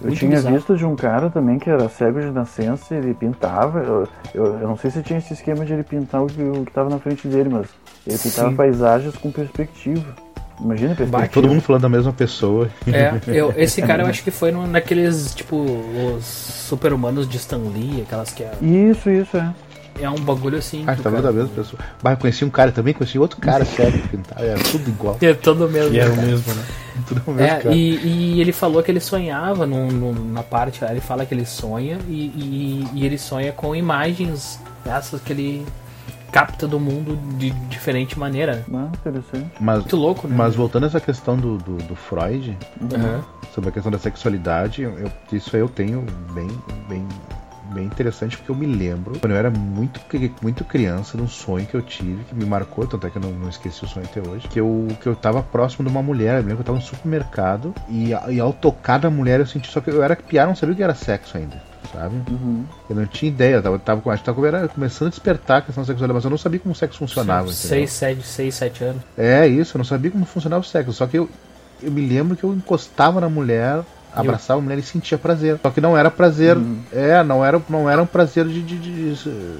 Eu 0.00 0.08
Muito 0.08 0.18
tinha 0.18 0.30
bizarro. 0.32 0.56
visto 0.56 0.76
de 0.76 0.84
um 0.84 0.96
cara 0.96 1.30
também 1.30 1.58
que 1.58 1.70
era 1.70 1.88
cego 1.88 2.20
de 2.20 2.30
nascença, 2.30 2.94
ele 2.94 3.14
pintava. 3.14 3.78
Eu, 3.78 4.08
eu, 4.34 4.44
eu 4.58 4.68
não 4.68 4.76
sei 4.76 4.90
se 4.90 5.02
tinha 5.02 5.18
esse 5.18 5.32
esquema 5.32 5.64
de 5.64 5.72
ele 5.72 5.82
pintar 5.84 6.22
o 6.22 6.26
que, 6.26 6.42
o 6.42 6.64
que 6.64 6.72
tava 6.72 6.90
na 6.90 6.98
frente 6.98 7.26
dele, 7.28 7.48
mas 7.50 7.68
ele 8.06 8.18
pintava 8.18 8.50
Sim. 8.50 8.56
paisagens 8.56 9.16
com 9.16 9.30
perspectiva. 9.30 10.04
Imagina 10.60 10.94
perspectiva. 10.94 11.32
Todo 11.32 11.48
mundo 11.48 11.60
falando 11.60 11.82
da 11.82 11.88
mesma 11.88 12.12
pessoa. 12.12 12.68
É, 12.86 13.12
eu, 13.28 13.52
esse 13.56 13.82
cara 13.82 14.02
eu 14.02 14.06
acho 14.06 14.22
que 14.22 14.30
foi 14.30 14.52
no, 14.52 14.66
naqueles, 14.66 15.34
tipo, 15.34 15.56
os 15.56 16.24
super-humanos 16.24 17.28
de 17.28 17.36
Stan 17.36 17.58
Lee, 17.58 18.02
aquelas 18.02 18.30
que 18.30 18.42
é, 18.44 18.52
Isso, 18.62 19.10
isso, 19.10 19.36
é. 19.36 19.52
é 20.00 20.08
um 20.08 20.14
bagulho 20.20 20.58
assim. 20.58 20.84
Ah, 20.86 20.94
tá 20.94 21.10
vendo 21.10 21.26
a 21.28 21.32
mesma 21.32 21.48
pessoa. 21.50 21.80
Eu 22.04 22.16
conheci 22.16 22.44
um 22.44 22.50
cara 22.50 22.70
também, 22.70 22.94
conheci 22.94 23.18
outro 23.18 23.38
cara 23.40 23.64
cego 23.66 23.98
que. 24.08 24.18
Era 24.36 24.58
tudo 24.60 24.88
igual. 24.88 25.18
É 25.20 25.34
todo 25.34 25.68
mesmo. 25.68 25.94
E 25.94 25.98
era 25.98 26.12
o 26.12 26.16
mesmo, 26.16 26.54
né? 26.54 26.64
Tudo 27.08 27.22
o 27.26 27.32
mesmo 27.32 27.44
É, 27.52 27.56
cara. 27.60 27.74
e, 27.74 27.96
e 28.36 28.40
ele 28.40 28.52
falou 28.52 28.80
que 28.80 28.88
ele 28.88 29.00
sonhava 29.00 29.66
num- 29.66 29.90
num- 29.90 30.32
na 30.32 30.44
parte 30.44 30.82
lá, 30.84 30.92
ele 30.92 31.00
fala 31.00 31.26
que 31.26 31.34
ele 31.34 31.44
sonha 31.44 31.98
e, 32.08 32.12
e- 32.12 32.88
e 32.94 33.04
ele 33.04 33.18
sonha 33.18 33.50
com 33.50 33.74
imagens 33.74 34.60
essas 34.86 35.20
que 35.20 35.32
ele 35.32 35.66
capta 36.34 36.66
do 36.66 36.80
mundo 36.80 37.16
de 37.38 37.50
diferente 37.50 38.18
maneira. 38.18 38.64
Ah, 38.74 38.88
interessante. 38.92 39.46
Mas, 39.60 39.78
Muito 39.78 39.96
louco, 39.96 40.26
né? 40.26 40.34
mas 40.36 40.56
voltando 40.56 40.82
a 40.82 40.86
essa 40.88 41.00
questão 41.00 41.36
do, 41.36 41.58
do, 41.58 41.76
do 41.76 41.94
Freud, 41.94 42.58
Aham. 42.92 43.22
sobre 43.54 43.70
a 43.70 43.72
questão 43.72 43.92
da 43.92 43.98
sexualidade, 44.00 44.82
eu- 44.82 45.12
isso 45.32 45.54
aí 45.54 45.62
eu 45.62 45.68
tenho 45.68 46.04
bem, 46.32 46.48
bem, 46.88 47.06
bem 47.72 47.84
interessante, 47.86 48.36
porque 48.36 48.50
eu 48.50 48.56
me 48.56 48.66
lembro, 48.66 49.16
quando 49.20 49.30
eu 49.30 49.36
era 49.38 49.48
muito, 49.48 50.00
muito 50.42 50.64
criança, 50.64 51.16
de 51.16 51.22
um 51.22 51.28
sonho 51.28 51.66
que 51.66 51.74
eu 51.76 51.82
tive, 51.82 52.24
que 52.24 52.34
me 52.34 52.44
marcou, 52.44 52.84
tanto 52.84 53.06
é 53.06 53.10
que 53.10 53.16
eu 53.18 53.22
não, 53.22 53.30
não 53.30 53.48
esqueci 53.48 53.84
o 53.84 53.86
sonho 53.86 54.04
até 54.04 54.20
hoje, 54.20 54.48
que 54.48 54.58
eu, 54.58 54.88
que 55.00 55.06
eu 55.06 55.14
tava 55.14 55.40
próximo 55.40 55.84
de 55.84 55.90
uma 55.92 56.02
mulher, 56.02 56.38
eu 56.38 56.42
me 56.42 56.48
lembro 56.48 56.56
que 56.56 56.62
eu 56.62 56.74
tava 56.74 56.78
no 56.78 56.84
supermercado, 56.84 57.72
e, 57.88 58.10
e 58.30 58.40
ao 58.40 58.52
tocar 58.52 58.98
da 58.98 59.08
mulher 59.08 59.38
eu 59.38 59.46
senti, 59.46 59.70
só 59.70 59.80
que 59.80 59.88
eu 59.88 60.02
era 60.02 60.16
piar, 60.16 60.48
não 60.48 60.56
sabia 60.56 60.72
o 60.72 60.76
que 60.76 60.82
era 60.82 60.96
sexo 60.96 61.36
ainda, 61.36 61.62
sabe? 61.92 62.14
Uhum. 62.30 62.64
Eu 62.88 62.96
não 62.96 63.06
tinha 63.06 63.30
ideia, 63.30 63.54
eu 63.56 63.62
tava, 63.62 63.78
tava, 63.78 64.00
com- 64.00 64.10
acho 64.10 64.22
que 64.22 64.26
tava, 64.26 64.46
era 64.46 64.68
começando 64.68 65.08
a 65.08 65.10
despertar 65.10 65.58
a 65.58 65.62
questão 65.62 65.84
sexualidade, 65.84 66.14
mas 66.16 66.24
eu 66.24 66.30
não 66.30 66.38
sabia 66.38 66.60
como 66.60 66.72
o 66.72 66.76
sexo 66.76 66.98
funcionava. 66.98 67.42
entendeu? 67.42 67.56
Seis, 67.56 67.92
sete, 67.92 68.22
seis, 68.26 68.54
sete 68.54 68.84
anos. 68.84 69.02
É 69.16 69.46
isso, 69.46 69.76
eu 69.76 69.78
não 69.78 69.84
sabia 69.84 70.10
como 70.10 70.24
funcionava 70.24 70.60
o 70.62 70.64
sexo. 70.66 70.92
Só 70.92 71.06
que 71.06 71.18
eu, 71.18 71.28
eu 71.82 71.90
me 71.90 72.06
lembro 72.06 72.36
que 72.36 72.44
eu 72.44 72.52
encostava 72.54 73.20
na 73.20 73.28
mulher, 73.28 73.82
abraçava 74.14 74.60
a 74.60 74.62
mulher 74.62 74.78
e 74.78 74.82
sentia 74.82 75.18
prazer. 75.18 75.58
Só 75.62 75.70
que 75.70 75.80
não 75.80 75.96
era 75.96 76.10
prazer. 76.10 76.56
É, 76.92 77.22
não 77.22 77.44
era, 77.44 77.60
não 77.68 77.88
era 77.90 78.02
um 78.02 78.06
prazer 78.06 78.46
de, 78.46 78.62
de, 78.62 78.78
de- 78.78 79.14
de 79.14 79.58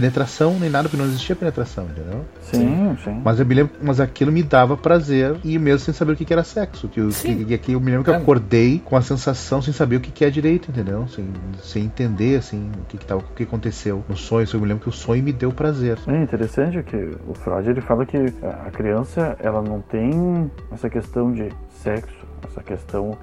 penetração 0.00 0.58
nem 0.60 0.68
nada, 0.68 0.90
porque 0.90 1.02
não 1.02 1.06
existia 1.08 1.34
penetração, 1.34 1.84
entendeu? 1.86 2.22
Sim, 2.42 2.94
sim. 3.02 3.22
Mas 3.24 3.40
eu 3.40 3.46
me 3.46 3.54
lembro, 3.54 3.72
mas 3.80 3.98
aquilo 3.98 4.30
me 4.30 4.42
dava 4.42 4.76
prazer 4.76 5.36
e 5.42 5.58
mesmo 5.58 5.78
sem 5.78 5.94
saber 5.94 6.12
o 6.12 6.16
que 6.16 6.26
que 6.26 6.34
era 6.34 6.44
sexo. 6.44 6.86
Que, 6.86 7.00
eu- 7.00 7.10
Sim. 7.10 7.46
que, 7.46 7.56
que 7.56 7.72
eu 7.72 7.80
me 7.80 7.86
lembro 7.90 8.04
que 8.04 8.10
eu 8.10 8.14
É. 8.14 8.18
acordei 8.18 8.78
com 8.84 8.94
a 8.94 9.00
sensação 9.00 9.62
sem 9.62 9.72
saber 9.72 9.96
o 9.96 10.00
que 10.00 10.10
que 10.10 10.22
é 10.22 10.28
direito, 10.28 10.70
entendeu? 10.70 11.08
Sem, 11.08 11.26
sem 11.62 11.84
entender 11.84 12.36
assim 12.36 12.70
o 12.78 12.84
que, 12.84 12.98
que 12.98 13.06
tava, 13.06 13.22
o 13.22 13.34
que 13.34 13.44
aconteceu 13.44 14.04
no 14.06 14.16
sonho. 14.18 14.46
Eu 14.52 14.60
me 14.60 14.66
lembro 14.66 14.82
que 14.82 14.88
o 14.90 14.92
sonho 14.92 15.22
me 15.22 15.32
deu 15.32 15.50
prazer. 15.50 15.96
É 16.06 16.22
interessante 16.22 16.82
que 16.82 16.96
o 17.26 17.32
Freud 17.32 17.70
ele 17.70 17.80
fala 17.80 18.04
que 18.04 18.18
a 18.66 18.70
criança 18.70 19.34
ela 19.40 19.62
não 19.62 19.80
tem 19.80 20.50
essa 20.70 20.90
questão 20.90 21.32
de 21.32 21.48
sexo, 21.70 22.14
essa 22.46 22.62
questão 22.62 23.16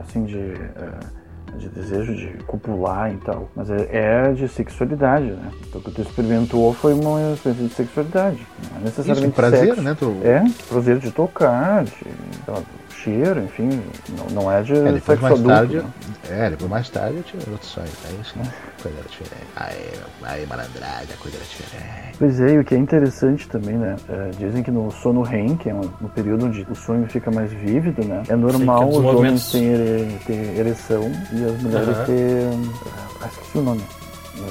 assim 0.00 0.24
de, 0.24 0.38
eh, 0.38 0.98
de 1.58 1.68
desejo 1.68 2.14
de 2.14 2.26
copular 2.46 3.12
e 3.12 3.16
tal, 3.18 3.48
mas 3.54 3.70
é, 3.70 3.88
é 3.90 4.32
de 4.32 4.48
sexualidade, 4.48 5.26
né? 5.26 5.50
Então 5.68 5.80
o 5.80 5.84
que 5.84 5.90
tu 5.90 6.02
experimentou 6.02 6.72
foi 6.74 6.92
uma 6.94 7.32
experiência 7.32 7.68
de 7.68 7.74
sexualidade, 7.74 8.38
não 8.70 8.76
é 8.76 8.88
Isso, 8.88 9.00
necessariamente 9.00 9.34
prazer, 9.34 9.66
sexo. 9.66 9.82
né? 9.82 9.96
Tu, 9.98 10.16
É, 10.22 10.44
prazer 10.68 10.98
de 10.98 11.10
tocar, 11.10 11.84
de, 11.84 11.92
cheiro, 13.04 13.42
enfim, 13.44 13.68
não, 14.16 14.42
não 14.42 14.52
é 14.52 14.62
de 14.62 14.72
É, 14.72 14.92
depois 14.92 15.04
sexo 15.04 15.22
mais 15.22 15.34
adulto. 15.34 15.48
tarde. 15.48 15.76
né? 15.76 15.84
É, 16.30 16.50
depois 16.50 16.70
mais 16.70 16.88
tarde 16.90 17.16
eu 17.18 17.22
tive 17.22 17.50
outro 17.50 17.66
sonho. 17.66 17.88
Aí 18.06 18.18
sim, 18.24 18.40
coisa 18.82 18.98
era 18.98 19.08
diferente. 19.08 19.46
Aí, 19.56 19.90
aí 20.22 20.46
malandragem, 20.46 21.14
a 21.14 21.16
coisa 21.22 21.36
era 21.36 21.44
diferente. 21.46 22.16
Pois 22.18 22.40
é, 22.40 22.52
e 22.54 22.58
o 22.58 22.64
que 22.64 22.74
é 22.74 22.78
interessante 22.78 23.48
também, 23.48 23.76
né? 23.76 23.96
é, 24.08 24.30
dizem 24.38 24.62
que 24.62 24.70
no 24.70 24.90
sono 24.90 25.22
REM, 25.22 25.56
que 25.56 25.68
é 25.68 25.74
um, 25.74 25.80
um 26.00 26.08
período 26.08 26.46
onde 26.46 26.66
o 26.70 26.74
sonho 26.74 27.06
fica 27.08 27.30
mais 27.30 27.52
vívido, 27.52 28.04
né? 28.04 28.22
É 28.28 28.36
normal 28.36 28.78
que 28.78 28.84
é 28.84 28.98
os 28.98 29.02
movimentos. 29.02 29.52
homens 29.54 29.68
terem 29.68 29.68
ere- 29.74 30.18
ter 30.26 30.58
ereção 30.60 31.12
e 31.32 31.44
as 31.44 31.60
mulheres 31.60 31.88
Aham. 31.96 32.04
ter. 32.06 32.48
Ah, 33.20 33.26
esqueci 33.26 33.58
o 33.58 33.62
nome. 33.62 33.82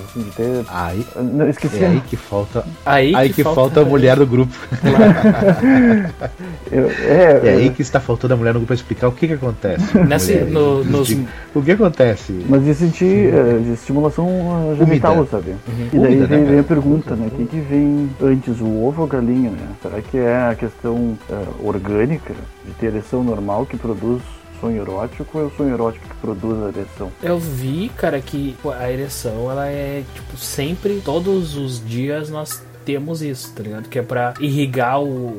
Assim, 0.05 0.21
de 0.21 0.31
ter. 0.31 0.65
Aí 0.69 1.05
Não, 1.15 1.49
esqueci. 1.49 1.83
é 1.83 1.87
aí 1.87 2.01
que 2.09 2.15
falta. 2.15 2.63
Aí, 2.85 3.13
Aí 3.15 3.33
que 3.33 3.43
falta 3.43 3.81
a 3.81 3.85
mulher 3.85 4.15
do 4.17 4.25
grupo. 4.25 4.53
Eu- 6.71 6.89
é, 6.89 7.41
É 7.43 7.49
aí 7.55 7.67
é, 7.67 7.69
que 7.69 7.81
está 7.81 7.99
faltando 7.99 8.33
a 8.33 8.37
mulher 8.37 8.53
no 8.53 8.59
grupo 8.61 8.67
para 8.67 8.75
explicar 8.75 9.07
o 9.07 9.11
que 9.11 9.27
que 9.27 9.33
acontece. 9.33 9.97
Nesse- 9.97 10.33
Mulher, 10.33 10.45
no- 10.51 10.83
nos- 10.83 11.15
O 11.53 11.61
que 11.61 11.71
acontece? 11.71 12.33
Mas 12.49 12.63
de 12.63 12.73
sentir, 12.73 13.33
é, 13.33 13.59
de 13.59 13.73
estimulação 13.73 14.27
ah, 14.71 14.75
genital, 14.75 15.25
sabe? 15.29 15.51
Uhum. 15.51 15.87
E 15.93 15.99
daí 15.99 16.17
Úmida, 16.17 16.27
né, 16.27 16.37
vem, 16.37 16.45
vem 16.45 16.59
a 16.59 16.63
pergunta, 16.63 17.15
né? 17.15 17.27
O 17.27 17.31
que, 17.31 17.45
que 17.45 17.59
vem 17.59 18.09
antes, 18.21 18.59
o 18.59 18.83
ovo 18.85 19.01
ou 19.01 19.07
a 19.07 19.11
galinha, 19.11 19.51
né? 19.51 19.67
Será 19.81 20.01
que 20.01 20.17
é 20.17 20.47
a 20.49 20.55
questão 20.55 21.17
ah, 21.31 21.43
orgânica 21.61 22.33
de 22.65 22.71
ter 22.73 22.87
ereção 22.87 23.23
normal 23.23 23.65
que 23.65 23.77
produz 23.77 24.21
sonho 24.63 24.82
erótico 24.82 25.38
ou 25.38 25.43
é 25.43 25.48
o 25.48 25.51
sonho 25.51 25.74
erótico 25.74 26.08
que 26.08 26.15
produz 26.15 26.63
a 26.63 26.70
ereção? 26.70 27.12
Eu 27.22 27.38
vi, 27.38 27.89
cara, 27.89 28.22
que 28.22 28.55
a 28.79 28.89
ereção, 28.89 29.51
ela 29.51 29.67
é, 29.67 30.03
tipo, 30.15 30.38
sempre, 30.38 31.01
todos 31.03 31.58
os 31.58 31.86
dias 31.86 32.29
nós 32.29 32.63
temos 32.86 33.22
isso, 33.22 33.51
tá 33.53 33.63
ligado? 33.63 33.89
Que 33.89 34.00
é 34.00 34.01
pra 34.01 34.34
irrigar 34.39 35.01
o 35.01 35.36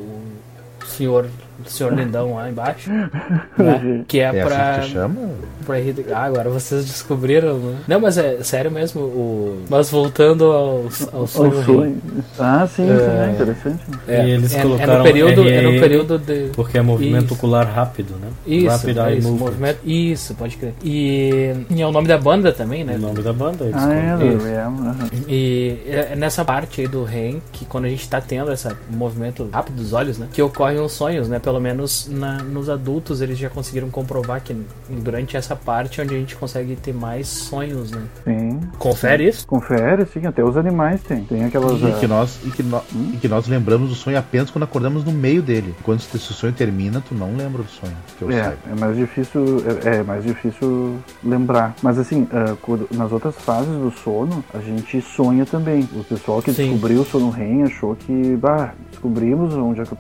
senhor, 0.87 1.29
o 1.65 1.69
senhor 1.69 1.93
lindão 1.95 2.35
lá 2.35 2.49
embaixo, 2.51 2.91
né? 3.59 4.05
Que 4.09 4.21
é, 4.21 4.25
É 4.37 4.45
pra, 4.45 4.71
assim 4.77 4.81
que 4.89 4.93
chama? 4.93 5.21
pra. 5.65 5.77
Ah, 6.15 6.25
agora 6.25 6.51
vocês 6.51 6.85
descobriram, 6.85 7.59
né? 7.59 7.77
Não, 7.89 8.01
mas 8.01 8.19
é 8.19 8.43
sério 8.43 8.71
mesmo, 8.71 9.01
o... 9.03 9.63
Mas 9.69 9.91
voltando 9.91 10.45
ao, 10.45 10.85
ao 11.13 11.27
sonho, 11.27 11.61
rei. 11.61 11.97
Ah, 12.39 12.67
sim, 12.67 12.87
sim, 12.87 12.93
é 12.93 13.31
interessante. 13.33 13.81
É, 14.07 14.27
E 14.27 14.31
eles 14.33 14.55
é, 14.55 14.59
é 14.59 14.63
colocaram 14.63 14.99
no 14.99 15.05
período, 15.05 15.49
é 15.49 15.61
no 15.63 15.81
período 15.81 16.19
de... 16.19 16.51
Porque 16.55 16.79
é 16.79 16.83
movimento 16.83 17.25
Isso. 17.27 17.35
ocular 17.35 17.67
rápido, 17.67 18.15
né? 18.21 18.29
Isso, 18.47 18.69
Rapid 18.69 18.97
é 18.99 19.11
Eye 19.11 19.19
isso, 19.19 19.29
Movement. 19.29 19.45
movimento. 19.51 19.79
Isso, 19.85 20.35
pode 20.35 20.57
crer. 20.57 20.75
E, 20.83 21.55
e 21.71 21.83
é 21.83 21.87
o 21.87 21.93
nome 21.93 22.09
da 22.09 22.19
banda 22.19 22.53
também, 22.53 22.85
né? 22.85 22.95
O 22.97 22.99
nome 23.01 23.23
da 23.23 23.33
banda. 23.33 23.65
eles 23.65 23.75
Ah, 23.77 23.95
é, 23.95 24.17
do 24.17 24.27
Isso. 24.27 24.47
REM. 24.47 24.57
aham. 24.57 24.97
E 25.29 25.79
é 25.87 26.15
nessa 26.17 26.45
parte 26.45 26.81
aí 26.83 26.89
do 26.89 27.05
REM, 27.05 27.41
que 27.53 27.65
quando 27.65 27.87
a 27.87 27.89
gente 27.89 28.09
tá 28.09 28.21
tendo 28.21 28.53
esse 28.53 28.69
movimento 28.91 29.49
rápido 29.53 29.77
dos 29.77 29.93
olhos, 29.93 30.19
né? 30.19 30.29
Que 30.33 30.43
ocorrem 30.43 30.79
os 30.81 30.93
sonhos, 30.93 31.29
né? 31.29 31.39
Pelo 31.45 31.61
menos 31.61 32.09
na- 32.11 32.43
nos 32.43 32.71
adultos 32.71 33.21
eles 33.21 33.37
já 33.39 33.51
conseguiram 33.51 33.91
comprovar 33.91 34.41
que 34.43 34.57
durante 34.89 35.37
essa 35.37 35.55
parte 35.55 36.01
é 36.01 36.05
onde 36.05 36.15
a 36.15 36.19
gente 36.19 36.35
consegue 36.37 36.75
ter 36.75 36.95
mais 36.95 37.29
sonhos, 37.29 37.91
né? 37.91 38.03
Sim. 38.25 38.61
Confere 38.79 39.29
isso? 39.29 39.47
Confere, 39.47 40.07
sim, 40.07 40.27
até 40.27 40.43
os 40.43 40.57
animais 40.57 41.03
têm. 41.03 41.25
Tem 41.25 41.45
aquelas. 41.45 41.79
E 41.83 41.87
ah, 41.87 41.97
que, 42.01 42.07
nós, 42.07 42.39
e, 42.45 42.51
que 42.51 42.63
no- 42.63 42.83
e 43.13 43.19
que 43.19 43.29
nós 43.29 43.47
lembramos 43.47 43.91
do 43.91 43.95
sonho 43.95 44.19
apenas 44.19 44.51
quando 44.51 44.63
acordamos 44.65 45.05
no 45.05 45.13
meio 45.13 45.43
dele. 45.43 45.75
Quando 45.83 46.01
se 46.01 46.17
o 46.17 46.19
sonho 46.19 46.53
termina, 46.55 47.03
tu 47.07 47.15
não 47.15 47.37
lembra 47.37 47.63
do 47.63 47.69
sonho. 47.69 47.93
Que 48.19 48.23
eu 48.25 48.31
É, 48.31 48.43
saiba. 48.45 48.57
é 48.71 48.75
mais 48.81 48.97
difícil, 48.97 49.43
é, 49.85 49.97
é 49.97 50.03
mais 50.03 50.25
difícil 50.25 50.97
lembrar. 51.23 51.75
Mas 51.83 51.99
assim, 51.99 52.27
ah, 52.33 52.57
quando- 52.63 52.89
nas 52.91 53.13
outras 53.13 53.35
fases 53.37 53.69
do 53.69 53.91
sono, 54.03 54.43
a 54.55 54.59
gente 54.61 54.99
sonha 55.03 55.45
também. 55.45 55.87
O 55.95 56.03
pessoal 56.05 56.41
que 56.41 56.53
Sim. 56.55 56.71
descobriu 56.71 57.03
o 57.03 57.05
sono 57.05 57.29
REM 57.29 57.65
achou 57.65 57.95
que, 57.95 58.35
bah, 58.37 58.73
descobrimos 58.91 59.53
onde, 59.55 59.81
é 59.81 59.85
que- 59.85 59.95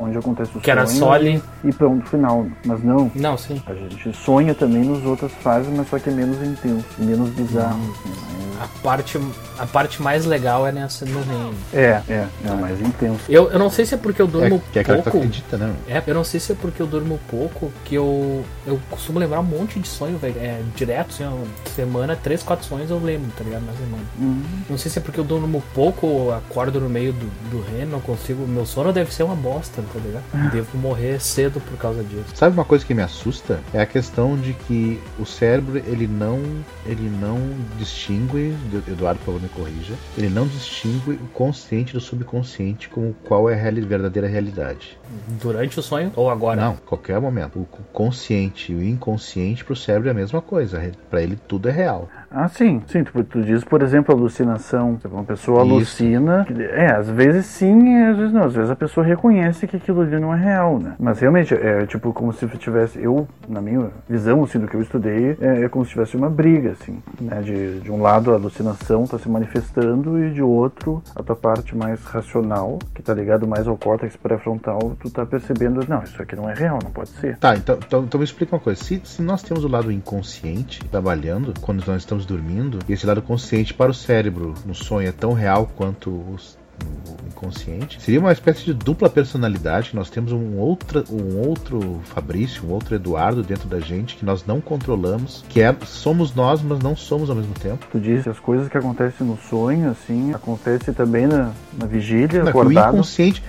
onde 0.00 0.16
acontece 0.16 0.56
o 0.56 0.60
Que 0.60 0.70
sonho 0.70 0.77
só 0.86 1.12
ali. 1.12 1.42
e 1.64 1.72
pronto, 1.72 2.06
final. 2.08 2.46
Mas 2.64 2.82
não. 2.82 3.10
Não, 3.14 3.36
sim. 3.38 3.62
A 3.66 3.74
gente 3.74 4.12
sonha 4.16 4.54
também 4.54 4.84
nas 4.84 5.04
outras 5.04 5.32
fases, 5.42 5.72
mas 5.74 5.88
só 5.88 5.98
que 5.98 6.08
é 6.08 6.12
menos 6.12 6.36
intenso, 6.42 6.84
menos 6.98 7.30
bizarro. 7.30 7.78
assim, 7.80 8.08
mais- 8.10 8.38
a 8.60 8.66
parte, 8.82 9.20
a 9.56 9.66
parte 9.66 10.02
mais 10.02 10.24
legal 10.24 10.66
é 10.66 10.72
nessa 10.72 11.06
no 11.06 11.22
reino. 11.22 11.54
É, 11.72 12.02
é, 12.08 12.26
é 12.44 12.50
mais 12.60 12.80
intenso. 12.80 13.20
Eu, 13.28 13.48
eu 13.52 13.58
não 13.58 13.70
sei 13.70 13.86
se 13.86 13.94
é 13.94 13.96
porque 13.96 14.20
eu 14.20 14.26
durmo 14.26 14.56
É, 14.56 14.72
que 14.72 14.78
é 14.80 14.82
que 14.84 14.92
tu 14.92 15.02
pouco. 15.02 15.18
acredita, 15.18 15.56
né? 15.56 15.72
É, 15.86 16.02
eu 16.04 16.12
não 16.12 16.24
sei 16.24 16.40
se 16.40 16.50
é 16.50 16.54
porque 16.56 16.82
eu 16.82 16.86
durmo 16.88 17.20
pouco 17.30 17.70
que 17.84 17.94
eu, 17.94 18.44
eu 18.66 18.80
costumo 18.90 19.20
lembrar 19.20 19.38
um 19.38 19.44
monte 19.44 19.78
de 19.78 19.86
sonho, 19.86 20.18
velho. 20.18 20.34
É, 20.40 20.60
direto, 20.74 21.10
assim, 21.10 21.24
ó, 21.24 21.30
semana, 21.72 22.16
três, 22.16 22.42
quatro 22.42 22.66
sonhos 22.66 22.90
eu 22.90 22.98
lembro, 22.98 23.30
tá 23.38 23.44
ligado? 23.44 23.62
Na 23.64 23.72
semana. 23.74 24.02
Uhum. 24.18 24.42
Não 24.70 24.76
sei 24.76 24.90
se 24.90 24.98
é 24.98 25.02
porque 25.02 25.20
eu 25.20 25.24
durmo 25.24 25.62
pouco 25.72 26.08
ou 26.08 26.34
acordo 26.34 26.80
no 26.80 26.88
meio 26.88 27.12
do, 27.12 27.26
do 27.50 27.60
reino, 27.62 27.92
não 27.92 28.00
consigo. 28.00 28.44
Meu 28.44 28.66
sono 28.66 28.92
deve 28.92 29.14
ser 29.14 29.22
uma 29.22 29.36
bosta, 29.36 29.80
tá 29.92 30.00
ligado? 30.04 30.24
Devo 30.50 30.67
morrer 30.76 31.20
cedo 31.20 31.60
por 31.60 31.76
causa 31.78 32.02
disso. 32.02 32.24
Sabe 32.34 32.54
uma 32.54 32.64
coisa 32.64 32.84
que 32.84 32.94
me 32.94 33.02
assusta? 33.02 33.60
É 33.72 33.80
a 33.80 33.86
questão 33.86 34.36
de 34.36 34.52
que 34.52 35.00
o 35.18 35.24
cérebro 35.24 35.78
ele 35.78 36.06
não 36.06 36.38
ele 36.86 37.08
não 37.08 37.38
distingue, 37.78 38.54
Eduardo, 38.86 39.18
por 39.20 39.26
favor, 39.26 39.42
me 39.42 39.48
corrija, 39.48 39.94
ele 40.16 40.28
não 40.28 40.46
distingue 40.46 41.12
o 41.12 41.28
consciente 41.32 41.92
do 41.92 42.00
subconsciente 42.00 42.88
como 42.88 43.14
qual 43.24 43.48
é 43.48 43.54
a 43.54 43.70
verdadeira 43.70 44.26
realidade. 44.26 44.97
Durante 45.40 45.78
o 45.78 45.82
sonho 45.82 46.12
ou 46.16 46.30
agora? 46.30 46.60
Não, 46.60 46.76
qualquer 46.76 47.20
momento. 47.20 47.58
O 47.58 47.66
consciente 47.92 48.72
e 48.72 48.74
o 48.74 48.82
inconsciente 48.82 49.64
pro 49.64 49.76
cérebro 49.76 50.08
é 50.08 50.12
a 50.12 50.14
mesma 50.14 50.40
coisa. 50.42 50.80
Pra 51.10 51.22
ele 51.22 51.36
tudo 51.36 51.68
é 51.68 51.72
real. 51.72 52.08
Ah, 52.30 52.48
sim, 52.48 52.82
sim. 52.86 53.04
Tu, 53.04 53.24
tu 53.24 53.42
diz, 53.42 53.64
por 53.64 53.82
exemplo, 53.82 54.14
alucinação. 54.14 54.98
Uma 55.10 55.24
pessoa 55.24 55.62
Isso. 55.62 55.72
alucina. 55.72 56.46
É, 56.72 56.92
às 56.92 57.08
vezes 57.08 57.46
sim, 57.46 57.96
às 58.04 58.16
vezes 58.16 58.32
não. 58.32 58.44
Às 58.44 58.54
vezes 58.54 58.70
a 58.70 58.76
pessoa 58.76 59.04
reconhece 59.04 59.66
que 59.66 59.76
aquilo 59.76 60.02
ali 60.02 60.18
não 60.18 60.34
é 60.34 60.38
real, 60.38 60.78
né? 60.78 60.94
Mas 60.98 61.20
realmente 61.20 61.54
é 61.54 61.86
tipo 61.86 62.12
como 62.12 62.32
se 62.32 62.46
tivesse. 62.58 63.02
Eu, 63.02 63.26
na 63.48 63.60
minha 63.60 63.90
visão, 64.08 64.44
assim, 64.44 64.58
do 64.58 64.66
que 64.66 64.74
eu 64.74 64.82
estudei, 64.82 65.36
é, 65.40 65.62
é 65.62 65.68
como 65.68 65.84
se 65.84 65.92
tivesse 65.92 66.16
uma 66.16 66.28
briga, 66.28 66.72
assim, 66.72 67.02
né? 67.20 67.40
De, 67.40 67.80
de 67.80 67.90
um 67.90 68.02
lado 68.02 68.32
a 68.32 68.34
alucinação 68.34 69.06
tá 69.06 69.18
se 69.18 69.28
manifestando 69.28 70.22
e 70.22 70.30
de 70.30 70.42
outro 70.42 71.02
a 71.14 71.22
tua 71.22 71.36
parte 71.36 71.76
mais 71.76 72.04
racional, 72.04 72.78
que 72.94 73.02
tá 73.02 73.14
ligado 73.14 73.46
mais 73.46 73.66
ao 73.66 73.76
córtex 73.76 74.16
pré-frontal, 74.16 74.96
tu 75.00 75.10
tá 75.10 75.24
percebendo, 75.24 75.84
não, 75.88 76.02
isso 76.02 76.20
aqui 76.20 76.34
não 76.36 76.48
é 76.48 76.54
real, 76.54 76.78
não 76.82 76.90
pode 76.90 77.10
ser. 77.10 77.36
Tá, 77.38 77.56
então, 77.56 77.78
então, 77.86 78.04
então 78.04 78.18
me 78.18 78.24
explica 78.24 78.54
uma 78.56 78.60
coisa. 78.60 78.82
Se, 78.82 79.00
se 79.04 79.22
nós 79.22 79.42
temos 79.42 79.64
o 79.64 79.68
lado 79.68 79.90
inconsciente 79.92 80.84
trabalhando, 80.90 81.54
quando 81.60 81.84
nós 81.86 81.98
estamos 82.02 82.26
dormindo, 82.26 82.78
e 82.88 82.92
esse 82.92 83.06
lado 83.06 83.22
consciente 83.22 83.72
para 83.74 83.90
o 83.90 83.94
cérebro 83.94 84.54
no 84.66 84.74
sonho 84.74 85.08
é 85.08 85.12
tão 85.12 85.32
real 85.32 85.70
quanto 85.76 86.10
os- 86.34 86.56
o 86.80 87.26
inconsciente, 87.28 88.00
seria 88.00 88.20
uma 88.20 88.30
espécie 88.30 88.64
de 88.64 88.72
dupla 88.72 89.10
personalidade. 89.10 89.90
Nós 89.94 90.08
temos 90.10 90.30
um, 90.32 90.56
outra, 90.58 91.02
um 91.10 91.36
outro 91.38 92.00
Fabrício, 92.04 92.64
um 92.66 92.70
outro 92.70 92.94
Eduardo 92.94 93.42
dentro 93.42 93.68
da 93.68 93.80
gente 93.80 94.14
que 94.16 94.24
nós 94.24 94.46
não 94.46 94.60
controlamos, 94.60 95.44
que 95.48 95.60
é, 95.60 95.74
somos 95.84 96.34
nós, 96.34 96.62
mas 96.62 96.78
não 96.78 96.94
somos 96.94 97.30
ao 97.30 97.36
mesmo 97.36 97.54
tempo. 97.54 97.84
Tu 97.90 97.98
disse 97.98 98.28
as 98.28 98.38
coisas 98.38 98.68
que 98.68 98.78
acontecem 98.78 99.26
no 99.26 99.36
sonho, 99.36 99.90
assim, 99.90 100.32
acontece 100.32 100.92
também 100.92 101.26
na, 101.26 101.50
na 101.76 101.86
vigília, 101.86 102.44
Não, 102.44 102.52
que 102.52 102.56
o 102.56 102.60
acordado. 102.60 102.94
inconsciente 102.94 103.42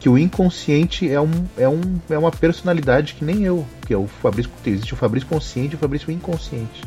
que 0.00 0.08
o 0.08 0.18
inconsciente 0.18 1.08
é, 1.12 1.20
um, 1.20 1.30
é, 1.58 1.68
um, 1.68 1.80
é 2.08 2.18
uma 2.18 2.32
personalidade 2.32 3.14
que 3.14 3.24
nem 3.24 3.44
eu, 3.44 3.64
que 3.86 3.92
é 3.94 3.96
o 3.96 4.06
Fabrício, 4.06 4.50
existe 4.66 4.94
o 4.94 4.96
Fabrício 4.96 5.28
consciente 5.28 5.74
e 5.74 5.76
o 5.76 5.78
Fabrício 5.78 6.10
inconsciente. 6.10 6.82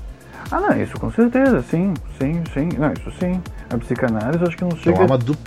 Ah, 0.51 0.59
não, 0.59 0.81
isso 0.81 0.97
com 0.99 1.09
certeza, 1.11 1.61
sim, 1.61 1.93
sim, 2.19 2.41
sim. 2.53 2.69
Não, 2.77 2.91
isso 2.91 3.11
sim. 3.19 3.39
A 3.69 3.77
psicanálise 3.77 4.41
eu 4.41 4.47
acho 4.47 4.57
que 4.57 4.63
não 4.63 4.71
Então 4.71 4.83
chega. 4.83 5.01
há 5.03 5.05
uma, 5.05 5.17
du 5.17 5.37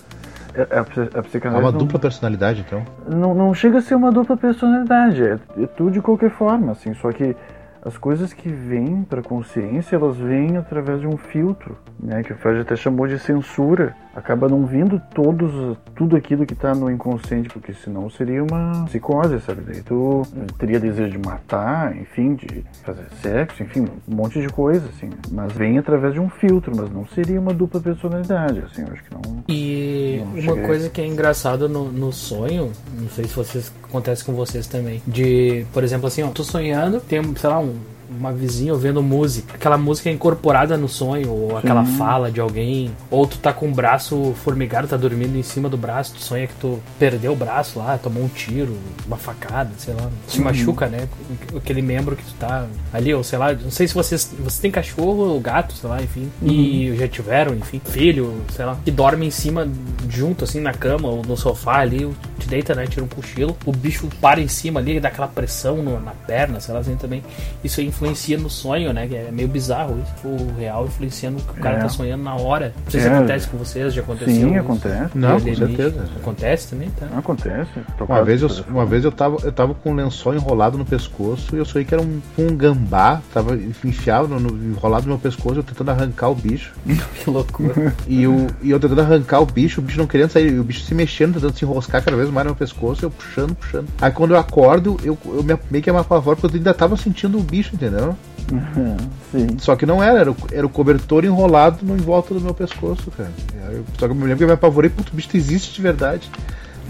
é- 0.54 0.78
a, 0.78 0.84
psi- 0.84 1.10
a 1.12 1.18
há 1.18 1.22
psicanálise 1.22 1.64
uma 1.66 1.72
não, 1.72 1.78
dupla 1.80 1.98
personalidade, 2.00 2.64
então. 2.66 2.82
não, 3.08 3.34
não 3.34 3.52
chega 3.52 3.78
a 3.78 3.82
ser 3.82 3.94
uma 3.96 4.10
dupla 4.10 4.36
personalidade. 4.36 5.22
É, 5.22 5.38
é 5.62 5.66
tudo 5.66 5.90
de 5.90 6.00
qualquer 6.00 6.30
forma, 6.30 6.72
assim. 6.72 6.94
Só 6.94 7.12
que 7.12 7.36
as 7.84 7.98
coisas 7.98 8.32
que 8.32 8.48
vêm 8.48 9.02
para 9.02 9.22
consciência, 9.22 9.96
elas 9.96 10.16
vêm 10.16 10.56
através 10.56 11.00
de 11.00 11.06
um 11.06 11.16
filtro, 11.16 11.76
né? 12.00 12.22
Que 12.22 12.32
o 12.32 12.36
Freud 12.36 12.60
até 12.60 12.74
chamou 12.76 13.06
de 13.06 13.18
censura. 13.18 13.94
Acaba 14.16 14.48
não 14.48 14.64
vindo 14.64 15.00
todos, 15.14 15.76
tudo 15.94 16.16
aquilo 16.16 16.46
que 16.46 16.54
tá 16.54 16.74
no 16.74 16.90
inconsciente, 16.90 17.50
porque 17.50 17.74
senão 17.74 18.08
seria 18.08 18.42
uma 18.42 18.84
psicose, 18.86 19.38
sabe? 19.40 19.60
Daí 19.60 19.82
tu 19.82 20.22
teria 20.58 20.80
desejo 20.80 21.10
de 21.10 21.18
matar, 21.18 21.94
enfim, 21.94 22.34
de 22.34 22.64
fazer 22.82 23.06
sexo, 23.20 23.62
enfim, 23.62 23.86
um 24.08 24.14
monte 24.14 24.40
de 24.40 24.48
coisa, 24.48 24.88
assim. 24.88 25.10
Mas 25.30 25.52
vem 25.52 25.76
através 25.76 26.14
de 26.14 26.20
um 26.20 26.30
filtro, 26.30 26.72
mas 26.74 26.90
não 26.90 27.06
seria 27.08 27.38
uma 27.38 27.52
dupla 27.52 27.78
personalidade, 27.78 28.60
assim. 28.60 28.82
Eu 28.86 28.92
acho 28.92 29.04
que 29.04 29.12
não. 29.12 29.44
E 29.48 30.22
Não, 30.24 30.54
uma 30.54 30.66
coisa 30.66 30.88
que 30.88 31.02
é 31.02 31.06
engraçada 31.06 31.68
no, 31.68 31.92
no 31.92 32.10
sonho, 32.10 32.72
não 32.98 33.10
sei 33.10 33.26
se 33.26 33.34
vocês 33.34 33.70
acontece 33.84 34.24
com 34.24 34.32
vocês 34.32 34.66
também, 34.66 35.02
de, 35.06 35.66
por 35.74 35.84
exemplo, 35.84 36.06
assim, 36.06 36.22
ó, 36.22 36.28
tô 36.28 36.42
sonhando, 36.42 37.00
tem, 37.00 37.22
sei 37.36 37.50
lá, 37.50 37.58
um, 37.58 37.76
uma 38.10 38.32
vizinha 38.32 38.72
ouvindo 38.72 39.02
música, 39.02 39.54
aquela 39.54 39.76
música 39.78 40.08
é 40.08 40.12
incorporada 40.12 40.76
no 40.76 40.88
sonho, 40.88 41.30
ou 41.30 41.56
aquela 41.58 41.84
fala 41.84 42.30
de 42.30 42.40
alguém, 42.40 42.90
ou 43.10 43.26
tu 43.26 43.38
tá 43.38 43.52
com 43.52 43.68
o 43.68 43.72
braço 43.72 44.34
formigado, 44.44 44.88
tá 44.88 44.96
dormindo 44.96 45.36
em 45.36 45.42
cima 45.42 45.68
do 45.68 45.76
braço, 45.76 46.14
tu 46.14 46.20
sonha 46.22 46.46
que 46.46 46.54
tu 46.60 46.78
perdeu 46.98 47.32
o 47.32 47.36
braço 47.36 47.78
lá, 47.78 47.98
tomou 47.98 48.22
um 48.24 48.28
tiro, 48.28 48.76
uma 49.06 49.16
facada, 49.16 49.70
sei 49.78 49.94
lá, 49.94 50.08
te 50.28 50.40
machuca, 50.40 50.86
né? 50.86 51.08
Aquele 51.56 51.82
membro 51.82 52.16
que 52.16 52.24
tu 52.24 52.34
tá 52.34 52.66
ali, 52.92 53.12
ou 53.14 53.22
sei 53.24 53.38
lá, 53.38 53.52
não 53.52 53.70
sei 53.70 53.88
se 53.88 53.94
vocês, 53.94 54.32
vocês 54.38 54.58
têm 54.58 54.70
cachorro 54.70 55.28
ou 55.28 55.40
gato, 55.40 55.74
sei 55.74 55.88
lá, 55.88 56.02
enfim, 56.02 56.30
e 56.42 56.94
já 56.96 57.08
tiveram, 57.08 57.54
enfim, 57.54 57.80
filho, 57.84 58.34
sei 58.54 58.64
lá, 58.64 58.76
que 58.84 58.90
dorme 58.90 59.26
em 59.26 59.30
cima, 59.30 59.68
junto, 60.08 60.44
assim, 60.44 60.60
na 60.60 60.72
cama 60.72 61.08
ou 61.08 61.22
no 61.24 61.36
sofá 61.36 61.78
ali, 61.78 62.08
te 62.38 62.46
deita, 62.48 62.74
né, 62.74 62.86
tira 62.86 63.04
um 63.04 63.08
cochilo, 63.08 63.56
o 63.64 63.72
bicho 63.72 64.08
para 64.20 64.40
em 64.40 64.48
cima 64.48 64.80
ali, 64.80 65.00
dá 65.00 65.08
aquela 65.08 65.28
pressão 65.28 65.76
no- 65.82 66.00
na 66.00 66.12
perna, 66.12 66.60
sei 66.60 66.74
lá, 66.74 66.80
assim, 66.80 66.96
também, 66.96 67.22
isso 67.64 67.80
aí 67.80 67.90
influencia 67.96 68.36
no 68.38 68.50
sonho, 68.50 68.92
né, 68.92 69.06
que 69.06 69.14
é 69.16 69.30
meio 69.32 69.48
bizarro 69.48 69.98
isso, 70.02 70.28
o 70.28 70.54
real 70.58 70.84
influencia 70.86 71.30
no 71.30 71.38
que 71.40 71.50
o 71.58 71.62
cara 71.62 71.78
É. 71.78 71.80
tá 71.80 71.88
sonhando 71.88 72.22
na 72.22 72.34
hora, 72.36 72.72
não 72.84 72.90
sei 72.90 73.00
se 73.00 73.06
É. 73.08 73.14
acontece 73.16 73.48
com 73.48 73.56
vocês, 73.56 73.94
já 73.94 74.02
aconteceu 74.02 74.34
Sim, 74.34 74.50
isso? 74.50 74.58
acontece. 74.60 75.10
Não, 75.14 75.40
com 75.40 75.54
certeza. 75.54 76.04
Acontece 76.20 76.68
também, 76.68 76.90
tá? 76.90 77.06
Acontece. 77.16 77.70
Tô 77.98 78.04
Uma 78.04 78.22
vez, 78.22 78.42
eu, 78.42 78.50
uma 78.68 78.84
vez 78.86 79.04
eu 79.04 79.12
tava, 79.12 79.38
eu 79.42 79.52
tava 79.52 79.74
com 79.74 79.90
um 79.90 79.94
lençol 79.94 80.34
enrolado 80.34 80.76
no 80.76 80.84
pescoço 80.84 81.56
e 81.56 81.58
eu 81.58 81.64
sonhei 81.64 81.84
que 81.86 81.94
era 81.94 82.02
um, 82.02 82.20
um 82.38 82.54
gambá, 82.56 83.20
tava 83.32 83.56
enfiado, 83.84 84.28
no, 84.28 84.38
no- 84.38 84.72
enrolado 84.72 85.04
no 85.04 85.10
meu 85.10 85.18
pescoço, 85.18 85.56
eu 85.60 85.62
tentando 85.62 85.90
arrancar 85.90 86.28
o 86.28 86.34
bicho. 86.34 86.72
Que 87.24 87.30
loucura. 87.30 87.94
E, 88.06 88.26
o, 88.26 88.46
e 88.62 88.70
eu 88.70 88.78
tentando 88.78 89.00
arrancar 89.00 89.40
o 89.40 89.46
bicho, 89.46 89.80
o 89.80 89.84
bicho 89.84 89.98
não 89.98 90.06
querendo 90.06 90.30
sair, 90.30 90.52
e 90.52 90.58
o 90.60 90.64
bicho 90.64 90.80
se 90.84 90.94
mexendo, 90.94 91.34
tentando 91.34 91.56
se 91.56 91.64
enroscar 91.64 92.02
cada 92.04 92.16
vez 92.16 92.28
mais 92.30 92.44
no 92.46 92.50
meu 92.50 92.56
pescoço, 92.56 93.04
eu 93.04 93.10
puxando, 93.10 93.54
puxando. 93.54 93.88
Aí 94.00 94.10
quando 94.10 94.32
eu 94.32 94.38
acordo, 94.38 94.96
eu, 95.02 95.16
eu 95.26 95.42
me, 95.42 95.56
meio 95.70 95.82
que 95.82 95.90
me 95.90 95.98
apavoro, 95.98 96.36
porque 96.36 96.54
eu 96.56 96.58
ainda 96.58 96.74
tava 96.74 96.96
sentindo 96.96 97.38
o 97.38 97.42
bicho, 97.42 97.74
entendeu? 97.74 97.85
Sim. 99.32 99.58
Só 99.58 99.74
que 99.76 99.84
não 99.86 100.02
era, 100.02 100.20
era 100.20 100.30
o, 100.30 100.36
era 100.52 100.66
o 100.66 100.68
cobertor 100.70 101.24
enrolado 101.24 101.78
no, 101.84 101.94
em 101.94 102.00
volta 102.00 102.32
do 102.34 102.40
meu 102.40 102.54
pescoço, 102.54 103.10
cara. 103.10 103.30
Eu- 103.72 103.84
só 103.98 104.06
que 104.06 104.12
eu 104.12 104.14
me 104.14 104.22
lembro 104.22 104.36
que 104.38 104.44
eu 104.44 104.48
me 104.48 104.54
apavorei, 104.54 104.88
puto, 104.90 105.12
o 105.12 105.16
bicho 105.16 105.28
existe 105.36 105.74
de 105.74 105.82
verdade. 105.82 106.30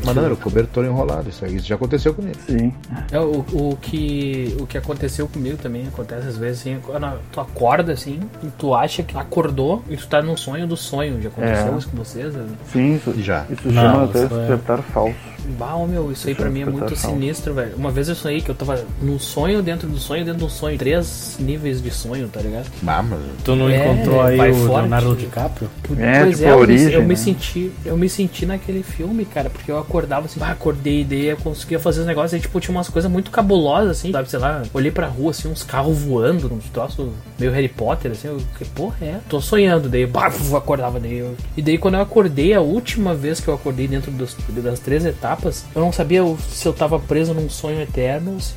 Mas 0.05 0.15
não, 0.15 0.25
era 0.27 0.35
o 0.35 0.37
cobertor 0.37 0.85
enrolado, 0.85 1.31
isso, 1.31 1.47
isso 1.47 1.67
já 1.67 1.75
aconteceu 1.75 2.13
comigo. 2.13 2.37
Sim. 2.47 2.71
É, 3.11 3.19
o, 3.19 3.43
o, 3.51 3.79
que, 3.81 4.55
o 4.61 4.67
que 4.67 4.77
aconteceu 4.77 5.27
comigo 5.27 5.57
também 5.57 5.89
acontece 5.89 6.29
às 6.29 6.37
vezes 6.37 6.61
assim, 6.61 6.79
quando 6.83 7.19
tu 7.33 7.41
acorda 7.41 7.95
assim, 7.95 8.21
e 8.43 8.49
tu 8.59 8.75
acha 8.75 9.03
que 9.03 9.17
acordou 9.17 9.83
e 9.89 9.97
tu 9.97 10.07
tá 10.07 10.21
num 10.21 10.37
sonho 10.37 10.67
do 10.67 10.77
sonho. 10.77 11.21
Já 11.23 11.31
aconteceu 11.31 11.75
É. 11.75 11.79
isso 11.79 11.89
com 11.89 11.97
vocês? 11.97 12.35
né? 12.35 12.47
Sim, 12.71 12.97
isso, 12.97 13.15
Já. 13.23 13.47
isso 13.49 13.67
Não, 13.69 13.73
chama 13.83 14.05
até 14.05 14.19
é- 14.19 14.27
despertar 14.27 14.83
falso. 14.83 15.17
Bah, 15.59 15.77
meu, 15.89 16.11
isso 16.13 16.29
aí 16.29 16.35
pra 16.35 16.51
mim 16.51 16.63
é 16.63 16.65
muito 16.67 16.95
sinistro, 16.97 17.55
velho. 17.55 17.77
Uma 17.77 17.91
vez 17.91 18.09
eu 18.09 18.15
sonhei 18.15 18.41
que 18.41 18.51
eu 18.51 18.55
tava 18.55 18.85
num 19.01 19.19
sonho 19.19 19.63
dentro 19.63 19.89
do 19.89 19.99
sonho, 19.99 20.25
dentro 20.25 20.41
do 20.47 20.51
sonho. 20.51 20.79
Três 20.79 21.37
níveis 21.39 21.81
de 21.83 21.91
sonho, 21.91 22.29
tá 22.29 22.41
ligado? 22.41 22.67
Ah, 22.87 23.03
mas 23.03 23.19
Tu 23.45 23.55
não 23.55 23.69
É, 23.69 23.93
encontrou 23.93 24.23
aí 24.23 24.51
o 24.51 24.55
forte. 24.55 24.81
Leonardo 24.81 25.17
DiCaprio? 25.17 25.71
É, 25.99 26.23
pois 26.25 26.37
tipo 26.37 26.49
é, 26.49 26.51
a 26.51 26.51
eu, 26.53 26.57
me, 26.57 26.63
origem, 26.63 26.93
eu 26.93 27.03
me 27.03 27.09
né? 27.09 27.17
senti, 27.17 27.73
eu 27.85 27.97
me 27.97 28.09
senti 28.09 28.47
naquele 28.47 28.83
filme, 28.83 29.25
cara, 29.25 29.49
porque 29.51 29.71
eu 29.71 29.79
acordava 29.79 30.27
assim, 30.27 30.39
bah, 30.41 30.51
acordei, 30.51 31.05
daí 31.05 31.27
eu 31.27 31.37
conseguia 31.37 31.79
fazer 31.79 32.01
os 32.01 32.07
negócios, 32.07 32.35
aí 32.35 32.41
tipo, 32.41 32.59
tinha 32.61 32.75
umas 32.77 32.89
coisas 32.89 33.11
muito 33.11 33.31
cabulosas, 33.31 33.91
assim, 33.99 34.11
sabe, 34.13 34.29
sei 34.31 34.39
lá, 34.39 34.63
olhei 34.75 34.91
pra 34.91 35.07
rua, 35.07 35.31
assim, 35.31 35.49
uns 35.49 35.63
carros 35.63 35.97
voando, 35.99 36.53
uns 36.53 36.65
troços 36.71 37.11
meio 37.39 37.53
Harry 37.53 37.69
Potter, 37.69 38.13
assim, 38.13 38.29
eu, 38.29 38.39
que 38.59 38.65
porra 38.65 38.97
é? 39.03 39.19
Tô 39.29 39.41
sonhando, 39.41 39.89
daí, 39.89 40.07
bah, 40.07 40.33
eu 40.49 40.57
acordava, 40.57 40.99
daí 40.99 41.19
eu... 41.19 41.35
E 41.57 41.63
daí 41.63 41.79
quando 41.79 41.95
eu 41.95 42.01
acordei, 42.01 42.53
a 42.55 42.61
última 42.61 43.15
vez 43.15 43.41
que 43.41 43.49
eu 43.49 43.55
acordei 43.55 43.87
dentro 43.87 44.11
dos- 44.11 44.37
das 44.49 44.81
três 44.81 45.05
etapas, 45.05 45.36
eu 45.75 45.81
não 45.83 45.93
sabia 45.93 46.23
se 46.51 46.67
eu 46.67 46.73
tava 46.73 46.99
preso 46.99 47.33
num 47.35 47.49
sonho 47.49 47.81
eterno 47.81 48.35
ou 48.35 48.41
se 48.41 48.55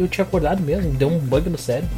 eu 0.00 0.08
tinha 0.08 0.24
acordado 0.24 0.62
mesmo, 0.62 0.90
deu 0.92 1.08
um 1.08 1.18
bug 1.18 1.48
no 1.50 1.58
cérebro. 1.58 1.88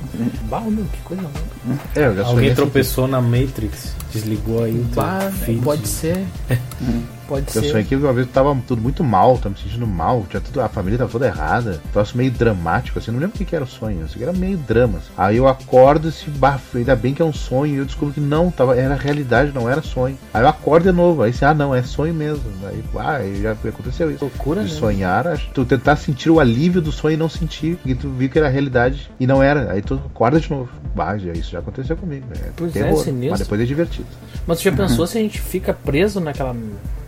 Bah, 0.44 0.60
meu, 0.60 0.84
que 0.86 0.98
coisa 1.02 1.22
louca. 1.22 1.80
É, 1.94 2.06
eu 2.06 2.14
já 2.16 2.22
sonhei 2.24 2.24
Alguém 2.24 2.46
assim, 2.48 2.54
tropeçou 2.56 3.06
na 3.08 3.20
Matrix, 3.20 3.94
desligou 4.12 4.64
aí 4.64 4.72
o 4.72 4.84
teu 4.84 5.02
Bah, 5.02 5.30
feed. 5.44 5.62
pode 5.62 5.86
ser. 5.88 6.24
Pode 7.32 7.46
Eu 7.56 7.62
ser. 7.62 7.70
sonhei 7.70 7.84
que 7.86 7.96
uma 7.96 8.12
vez 8.12 8.28
tava 8.30 8.54
tudo 8.66 8.82
muito 8.82 9.02
mal, 9.02 9.36
tava 9.38 9.50
me 9.50 9.56
sentindo 9.60 9.86
mal, 9.86 10.26
tinha 10.28 10.40
tudo, 10.40 10.60
a 10.60 10.68
família 10.68 10.98
tava 10.98 11.10
toda 11.10 11.26
errada. 11.26 11.80
Troço 11.92 12.16
meio 12.16 12.30
dramático, 12.30 12.98
assim, 12.98 13.10
não 13.10 13.18
lembro 13.18 13.34
o 13.34 13.38
que, 13.38 13.44
que 13.44 13.56
era 13.56 13.64
o 13.64 13.68
sonho, 13.68 14.04
assim, 14.04 14.22
era 14.22 14.32
meio 14.32 14.56
drama. 14.58 14.98
assim. 14.98 15.08
Aí 15.16 15.36
eu 15.38 15.48
acordo 15.48 16.08
e 16.08 16.12
se 16.12 16.28
bafo, 16.30 16.76
ainda 16.78 16.94
bem 16.94 17.14
que 17.14 17.22
é 17.22 17.24
um 17.24 17.32
sonho, 17.32 17.74
e 17.74 17.78
eu 17.78 17.84
descubro 17.84 18.12
que 18.12 18.20
não, 18.20 18.50
tava, 18.50 18.76
era 18.76 18.94
realidade, 18.94 19.52
não 19.54 19.68
era 19.68 19.80
sonho. 19.82 20.18
Aí 20.34 20.42
eu 20.42 20.48
acordo 20.48 20.84
de 20.90 20.92
novo, 20.92 21.22
aí 21.22 21.30
assim, 21.30 21.44
ah 21.44 21.54
não, 21.54 21.74
é 21.74 21.82
sonho 21.82 22.12
mesmo. 22.12 22.42
Aí, 22.66 22.82
ah, 22.98 23.18
já 23.40 23.52
aconteceu 23.52 24.10
isso. 24.10 24.24
Loucura, 24.24 24.62
de 24.64 24.72
né? 24.72 24.78
sonhar, 24.78 25.24
tu 25.54 25.64
tentar 25.64 25.96
sentir 25.96 26.30
o 26.30 26.38
alívio 26.38 26.80
do 26.82 26.92
sonho 26.92 27.14
e 27.14 27.16
não 27.16 27.28
sentir, 27.28 27.76
porque 27.76 27.94
tu 27.94 28.10
viu 28.10 28.28
que 28.28 28.38
era 28.38 28.48
realidade 28.48 29.10
e 29.18 29.26
não 29.26 29.42
era. 29.42 29.72
Aí 29.72 29.80
tu 29.80 29.94
acorda 29.94 30.38
de 30.38 30.50
novo. 30.50 30.68
Bah, 30.94 31.16
já- 31.16 31.32
isso 31.32 31.50
já 31.50 31.60
aconteceu 31.60 31.96
comigo. 31.96 32.26
É 32.34 32.50
Pois 32.54 32.74
é, 32.76 32.82
terror, 32.82 33.02
sinistro. 33.02 33.30
mas 33.30 33.40
depois 33.40 33.60
é 33.60 33.64
divertido. 33.64 34.06
Mas 34.46 34.58
você 34.58 34.70
já 34.70 34.76
pensou 34.76 35.06
se 35.06 35.16
a 35.18 35.20
gente 35.20 35.40
fica 35.40 35.72
preso 35.72 36.20
naquela 36.20 36.54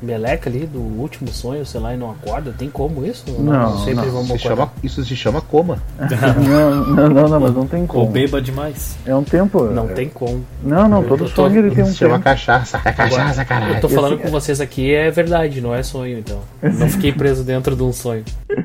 meleca 0.02 0.48
ali 0.50 0.66
do 0.66 0.78
último 0.80 1.28
sonho, 1.28 1.64
sei 1.64 1.80
lá, 1.80 1.94
e 1.94 1.96
não 1.96 2.10
acorda? 2.10 2.52
Tem 2.56 2.68
como 2.70 3.04
isso? 3.04 3.24
Ou 3.28 3.42
Não, 3.42 3.78
sempre 3.78 4.06
não. 4.06 4.12
vamos 4.12 4.28
Se 4.28 4.38
chama- 4.38 4.72
isso 4.82 5.04
se 5.04 5.16
chama 5.16 5.40
coma. 5.40 5.78
não, 5.98 6.84
não, 6.84 7.08
não, 7.08 7.28
não, 7.28 7.40
mas 7.40 7.54
não 7.54 7.66
tem 7.66 7.82
Ou 7.82 7.86
como. 7.88 8.06
beba 8.10 8.40
demais. 8.40 8.96
É 9.06 9.14
um 9.14 9.24
tempo. 9.24 9.64
Não 9.64 9.84
é- 9.90 9.92
tem 9.92 10.08
como. 10.08 10.44
Não, 10.62 10.88
não, 10.88 11.02
todo 11.02 11.20
tô- 11.24 11.28
sonho 11.28 11.58
ele 11.58 11.74
tem 11.74 11.84
um 11.84 11.86
se 11.88 11.94
chama 11.94 12.14
tempo. 12.14 12.24
cachaça. 12.24 12.80
É 12.84 12.92
cachaça, 12.92 13.44
caralho. 13.44 13.74
Eu 13.74 13.80
tô 13.80 13.88
falando 13.88 14.18
com 14.18 14.28
vocês 14.28 14.60
aqui 14.60 14.94
é 14.94 15.10
verdade, 15.10 15.60
não 15.60 15.74
é 15.74 15.82
sonho, 15.82 16.18
então. 16.18 16.38
Não 16.62 16.88
fiquei 16.88 17.12
preso 17.12 17.44
dentro 17.44 17.74
de 17.76 17.82
um 17.82 17.92
sonho. 17.92 18.24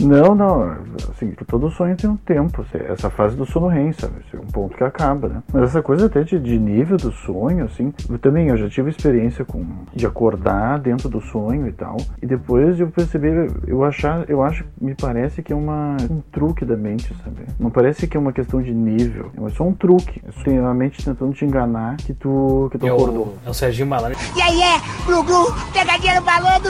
Não, 0.00 0.34
não. 0.34 0.76
Assim, 1.10 1.32
todo 1.48 1.70
sonho 1.70 1.96
tem 1.96 2.08
um 2.08 2.16
tempo. 2.16 2.64
Essa 2.88 3.10
fase 3.10 3.36
do 3.36 3.44
sono 3.46 3.66
REM, 3.68 3.92
sabe? 3.92 4.14
Esse 4.26 4.36
é 4.36 4.40
um 4.40 4.46
ponto 4.46 4.76
que 4.76 4.84
acaba, 4.84 5.28
né? 5.28 5.42
Mas 5.52 5.64
essa 5.64 5.82
coisa 5.82 6.06
até 6.06 6.22
de, 6.22 6.38
de 6.38 6.58
nível 6.58 6.96
do 6.96 7.10
sonho, 7.12 7.64
assim. 7.64 7.92
Eu 8.08 8.18
também, 8.18 8.48
eu 8.48 8.56
já 8.56 8.68
tive 8.68 8.90
experiência 8.90 9.44
com 9.44 9.64
de 9.94 10.06
acordar 10.06 10.55
dentro 10.82 11.08
do 11.08 11.20
sonho 11.20 11.66
e 11.68 11.72
tal. 11.72 11.96
E 12.22 12.26
depois 12.26 12.78
eu 12.80 12.88
percebi, 12.88 13.28
eu 13.66 13.84
achar, 13.84 14.28
eu 14.28 14.42
acho, 14.42 14.64
me 14.80 14.94
parece 14.94 15.42
que 15.42 15.52
é 15.52 15.56
uma, 15.56 15.96
um 16.10 16.20
truque 16.32 16.64
da 16.64 16.76
mente, 16.76 17.14
sabe? 17.24 17.36
Não 17.58 17.70
parece 17.70 18.06
que 18.06 18.16
é 18.16 18.20
uma 18.20 18.32
questão 18.32 18.62
de 18.62 18.72
nível. 18.72 19.30
É 19.46 19.50
só 19.50 19.64
um 19.64 19.72
truque. 19.74 20.20
É 20.26 20.32
só 20.32 20.66
a 20.66 20.74
mente 20.74 21.04
tentando 21.04 21.32
te 21.32 21.44
enganar 21.44 21.96
que 21.98 22.12
tu, 22.14 22.68
que 22.72 22.78
tu 22.78 22.86
É 22.86 22.90
acordou. 22.90 23.24
o, 23.24 23.38
é 23.46 23.50
o 23.50 23.54
Serginho 23.54 23.86
Malandro. 23.86 24.18
E 24.36 24.40
aí 24.42 24.60
é, 24.62 24.80
glu 25.06 25.22
glu, 25.22 25.52
pegadinha 25.72 26.14
no 26.20 26.22
balando. 26.26 26.68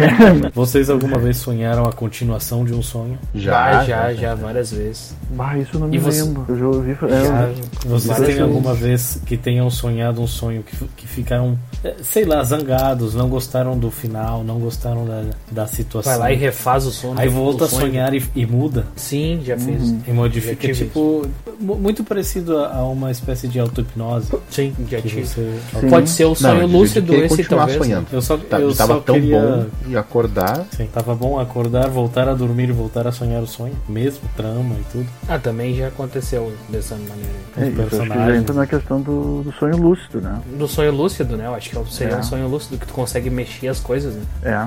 Vocês 0.54 0.90
alguma 0.90 1.18
vez 1.18 1.36
sonharam 1.38 1.84
a 1.84 1.92
continuação 1.92 2.64
de 2.64 2.74
um 2.74 2.82
sonho? 2.82 3.18
Já, 3.34 3.84
já, 3.84 4.12
já, 4.14 4.34
várias 4.34 4.70
vezes. 4.72 5.14
Bah, 5.30 5.56
isso 5.56 5.76
eu 5.76 5.80
não 5.80 5.86
E 5.88 5.90
me 5.92 5.98
você- 5.98 6.22
lembro. 6.22 6.44
Eu 6.48 6.58
já 6.58 6.66
ouvi. 6.66 6.96
Já, 7.00 7.06
É, 7.08 7.54
Vocês 7.86 8.06
várias 8.18 8.34
têm 8.34 8.42
alguma 8.42 8.74
vez 8.74 9.20
que 9.24 9.36
tenham 9.36 9.70
sonhado 9.70 10.20
um 10.20 10.26
sonho 10.26 10.62
que, 10.62 10.76
que 10.96 11.06
ficaram, 11.06 11.58
eh, 11.84 11.96
sei 12.02 12.24
lá, 12.24 12.42
zangados, 12.42 13.14
não 13.20 13.28
gostaram 13.28 13.78
do 13.78 13.90
final, 13.90 14.42
não 14.42 14.58
gostaram 14.58 15.04
da, 15.04 15.24
da 15.50 15.66
situação? 15.66 16.10
Vai 16.12 16.18
lá 16.18 16.32
e 16.32 16.36
refaz 16.36 16.86
o 16.86 16.90
sono. 16.90 17.20
Aí 17.20 17.28
volta 17.28 17.64
a 17.64 17.68
sonho. 17.68 17.82
sonhar 17.88 18.14
e, 18.14 18.24
e 18.34 18.46
muda. 18.46 18.86
Sim, 18.96 19.40
já 19.44 19.56
fiz. 19.58 19.94
E 20.06 20.10
modifica, 20.12 20.68
Já 20.68 20.74
tipo, 20.74 21.26
mu- 21.60 21.76
muito 21.76 22.02
parecido 22.04 22.58
a 22.58 22.70
a 22.76 22.84
uma 22.84 23.10
espécie 23.10 23.46
de 23.48 23.58
auto-hipnose. 23.60 24.32
Sim, 24.48 24.72
já 24.88 25.00
Que 25.00 25.08
tive. 25.08 25.24
você... 25.26 25.58
Pode 25.90 26.08
ser 26.08 26.24
o 26.24 26.34
sonho 26.34 26.62
eu 26.62 26.66
lúcido 26.66 27.14
esse, 27.14 27.44
talvez. 27.44 27.78
né? 27.78 27.84
sonhando. 27.84 28.06
Eu 28.12 28.22
só, 28.22 28.36
Tá, 28.38 28.58
eu 28.60 28.74
tava 28.74 28.94
só 28.94 29.00
tão 29.00 29.14
queria... 29.16 29.40
bom 29.40 29.66
e 29.88 29.96
acordar. 29.96 30.64
Sim, 30.76 30.86
tava 30.86 31.14
bom 31.14 31.38
acordar, 31.38 31.88
voltar 31.88 32.28
a 32.28 32.34
dormir 32.34 32.68
e 32.68 32.72
voltar 32.72 33.06
a 33.06 33.12
sonhar 33.12 33.42
o 33.42 33.46
sonho. 33.46 33.74
Mesmo, 33.88 34.20
trama 34.36 34.74
e 34.80 34.84
tudo. 34.92 35.06
Ah, 35.28 35.38
também 35.38 35.74
já 35.74 35.88
aconteceu 35.88 36.52
dessa 36.68 36.94
maneira. 36.94 37.20
é, 37.56 37.64
Os 37.64 37.68
isso, 37.68 37.80
acho 37.82 37.90
que 37.90 37.98
já 37.98 38.04
personagens. 38.06 38.40
entra 38.40 38.54
na 38.54 38.66
questão 38.66 39.00
do, 39.02 39.42
do 39.42 39.52
sonho 39.58 39.76
lúcido, 39.76 40.20
né? 40.20 40.38
Do 40.58 40.66
sonho 40.68 40.92
lúcido, 40.92 41.36
né? 41.36 41.46
Eu 41.46 41.54
acho 41.54 41.70
que 41.70 41.92
seria 41.92 42.14
É. 42.14 42.18
um 42.18 42.22
sonho 42.22 42.48
lúcido 42.48 42.78
que 42.78 42.86
tu 42.86 42.92
consegue 42.94 43.09
mexer 43.30 43.68
as 43.68 43.80
coisas, 43.80 44.14
né? 44.14 44.22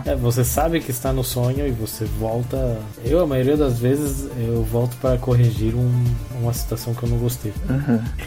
É. 0.05 0.11
É, 0.11 0.15
você 0.15 0.43
sabe 0.43 0.79
que 0.81 0.91
está 0.91 1.13
no 1.13 1.23
sonho 1.23 1.65
e 1.67 1.71
você 1.71 2.03
volta. 2.19 2.77
Eu, 3.05 3.21
a 3.21 3.27
maioria 3.27 3.55
das 3.55 3.77
vezes, 3.79 4.27
eu 4.37 4.63
volto 4.63 4.97
para 4.97 5.17
corrigir 5.17 5.75
um- 5.75 6.03
uma 6.41 6.51
situação 6.53 6.93
que 6.93 7.03
eu 7.03 7.09
não 7.09 7.17
gostei. 7.17 7.53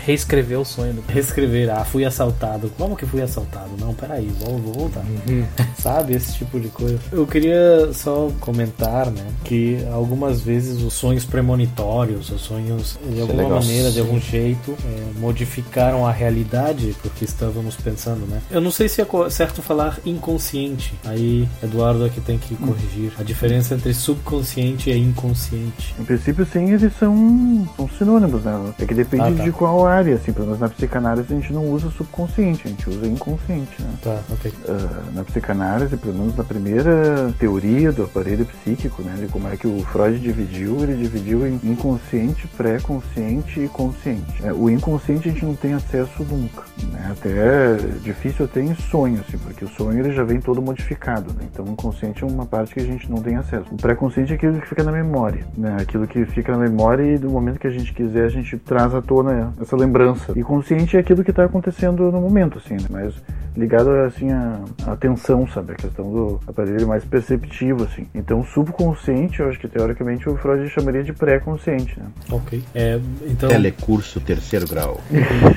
Reescrever 0.05 0.59
o 0.61 0.65
sonho 0.65 0.95
do 0.95 1.03
Reescrever, 1.07 1.71
ah, 1.71 1.85
fui 1.85 2.05
assaltado. 2.05 2.71
Como 2.79 2.97
que 2.97 3.05
fui 3.05 3.21
assaltado? 3.21 3.71
Não, 3.79 3.93
peraí, 3.95 4.31
vou, 4.41 4.59
vou 4.59 4.73
voltar. 4.73 5.05
Sabe, 5.79 6.15
esse 6.15 6.35
tipo 6.35 6.59
de 6.61 6.69
coisa. 6.69 6.99
Eu 7.13 7.27
queria 7.27 7.91
só 7.93 8.31
comentar, 8.41 9.11
né, 9.11 9.25
que 9.45 9.79
algumas 9.93 10.41
vezes 10.41 10.83
os 10.83 10.95
sonhos 10.95 11.25
premonitórios, 11.25 12.31
os 12.31 12.41
sonhos 12.41 12.99
de 13.13 13.21
alguma 13.21 13.43
legal. 13.43 13.61
maneira, 13.61 13.91
de 13.91 14.01
algum 14.01 14.21
jeito, 14.21 14.75
é, 14.85 15.19
modificaram 15.19 16.07
a 16.07 16.13
realidade 16.13 16.95
porque 17.03 17.25
estávamos 17.25 17.77
pensando, 17.77 18.27
né? 18.27 18.41
Eu 18.51 18.61
não 18.61 18.71
sei 18.71 18.89
se 18.89 19.01
é 19.01 19.07
certo 19.31 19.63
falar 19.63 19.99
inconsciente. 20.11 20.95
Aí, 21.05 21.49
Eduardo 21.63 22.05
aqui 22.05 22.21
tem 22.21 22.39
que 22.39 22.55
corrigir. 22.57 23.13
A 23.19 23.23
diferença 23.23 23.75
entre 23.75 23.93
subconsciente 23.95 24.91
e 24.91 24.99
inconsciente. 24.99 25.95
Em 25.99 26.05
princípio, 26.05 26.47
sim, 26.47 26.73
eles 26.73 26.93
são, 26.99 27.69
são 27.77 27.89
sinônimos, 27.99 28.43
né? 28.45 28.73
É 28.79 28.85
que 28.87 28.95
depende 28.95 29.25
Ah, 29.25 29.33
tá. 29.37 29.45
de 29.45 29.53
qual 29.53 29.87
área, 29.87 30.15
assim. 30.17 30.33
Pelo 30.33 30.47
menos 30.47 30.61
na 30.61 30.69
psicanálise 30.69 31.33
a 31.33 31.37
gente 31.37 31.53
não 31.53 31.65
usa 31.71 31.91
subconsciente, 31.91 32.63
a 32.67 32.69
gente 32.71 32.89
usa 32.89 33.07
inconsciente, 33.07 33.81
né? 33.83 33.89
Tá, 34.03 34.21
ok. 34.31 34.53
Ah, 34.69 35.03
na 35.15 35.25
psicanálise, 35.25 35.97
pelo 35.97 36.15
menos 36.15 36.37
na 36.37 36.45
primeira 36.45 37.33
teoria 37.39 37.93
do 37.93 38.05
aparelho 38.05 38.47
psíquico, 38.47 39.03
né, 39.03 39.15
de 39.19 39.27
como 39.27 39.49
é 39.49 39.57
que 39.57 39.67
o 39.67 39.83
Freud 39.93 40.19
dividiu, 40.19 40.83
ele 40.83 40.97
dividiu 40.97 41.47
em 41.47 41.61
inconsciente, 41.65 42.47
pré-consciente 42.57 43.61
e 43.61 43.69
consciente. 43.69 44.43
É, 44.43 44.53
o 44.53 44.69
inconsciente 44.71 45.29
a 45.29 45.33
gente 45.33 45.45
não 45.45 45.55
tem 45.55 45.73
acesso 45.75 46.23
nunca, 46.25 46.63
né, 46.93 47.09
até 47.11 47.31
é 47.31 47.77
difícil 48.03 48.45
até 48.45 48.61
em 48.63 48.75
sonho, 48.75 49.23
assim, 49.27 49.39
porque 49.39 49.65
o 49.65 49.69
sonho 49.69 49.96
ele 50.01 50.13
já 50.13 50.25
vem 50.25 50.41
todo 50.41 50.61
modificado, 50.63 51.33
né, 51.33 51.49
então 51.53 51.65
o 51.65 51.69
inconsciente 51.69 52.23
é 52.23 52.27
uma 52.27 52.47
parte 52.47 52.75
que 52.75 52.81
a 52.81 52.85
gente 52.85 53.11
não 53.11 53.23
tem 53.23 53.37
acesso. 53.37 53.67
O 53.73 53.77
pré-consciente 53.77 54.33
é 54.33 54.37
aquilo 54.37 54.61
que 54.61 54.69
fica 54.69 54.83
na 54.83 54.93
memória, 54.93 55.47
né, 55.57 55.77
aquilo 55.81 56.07
que 56.07 56.25
fica 56.27 56.53
na 56.53 56.59
memória 56.59 57.03
e 57.03 57.19
do 57.19 57.31
momento 57.31 57.59
que 57.59 57.67
a 57.67 57.71
gente 57.71 57.93
quiser 57.93 58.25
a 58.25 58.29
gente 58.29 58.57
traz 58.59 58.95
à 58.95 59.03
tona 59.03 59.53
essa 59.61 59.77
lembrança. 59.77 60.33
E 60.37 60.43
consciente 60.43 60.97
é 60.97 61.01
aquilo 61.01 61.23
que 61.23 61.31
está 61.31 61.45
acontecendo 61.45 62.11
no 62.11 62.21
momento, 62.21 62.59
assim, 62.59 62.75
né, 62.75 62.87
mas 62.91 63.15
ligado 63.57 63.91
assim 64.07 64.31
à 64.31 64.61
à 64.87 64.93
atenção, 64.93 65.47
sabe? 65.49 65.73
A 65.73 65.75
questão 65.77 66.11
do 66.11 66.41
aparelho 66.47 66.87
mais 66.87 67.05
perceptivo, 67.05 67.85
assim. 67.85 68.07
Então, 68.15 68.45
subconsciente, 68.45 69.41
eu 69.41 69.49
acho 69.49 69.59
que 69.59 69.69
teoricamente 69.69 70.29
o 70.29 70.37
Freud 70.37 70.69
chamaria 70.69 71.03
de 71.03 71.13
pré-consciente, 71.13 71.99
né? 71.99 72.07
Ok. 72.31 72.63
É, 72.75 72.99
então. 73.27 73.49
Telecurso 73.49 74.21
terceiro 74.21 74.67
grau. 74.67 75.01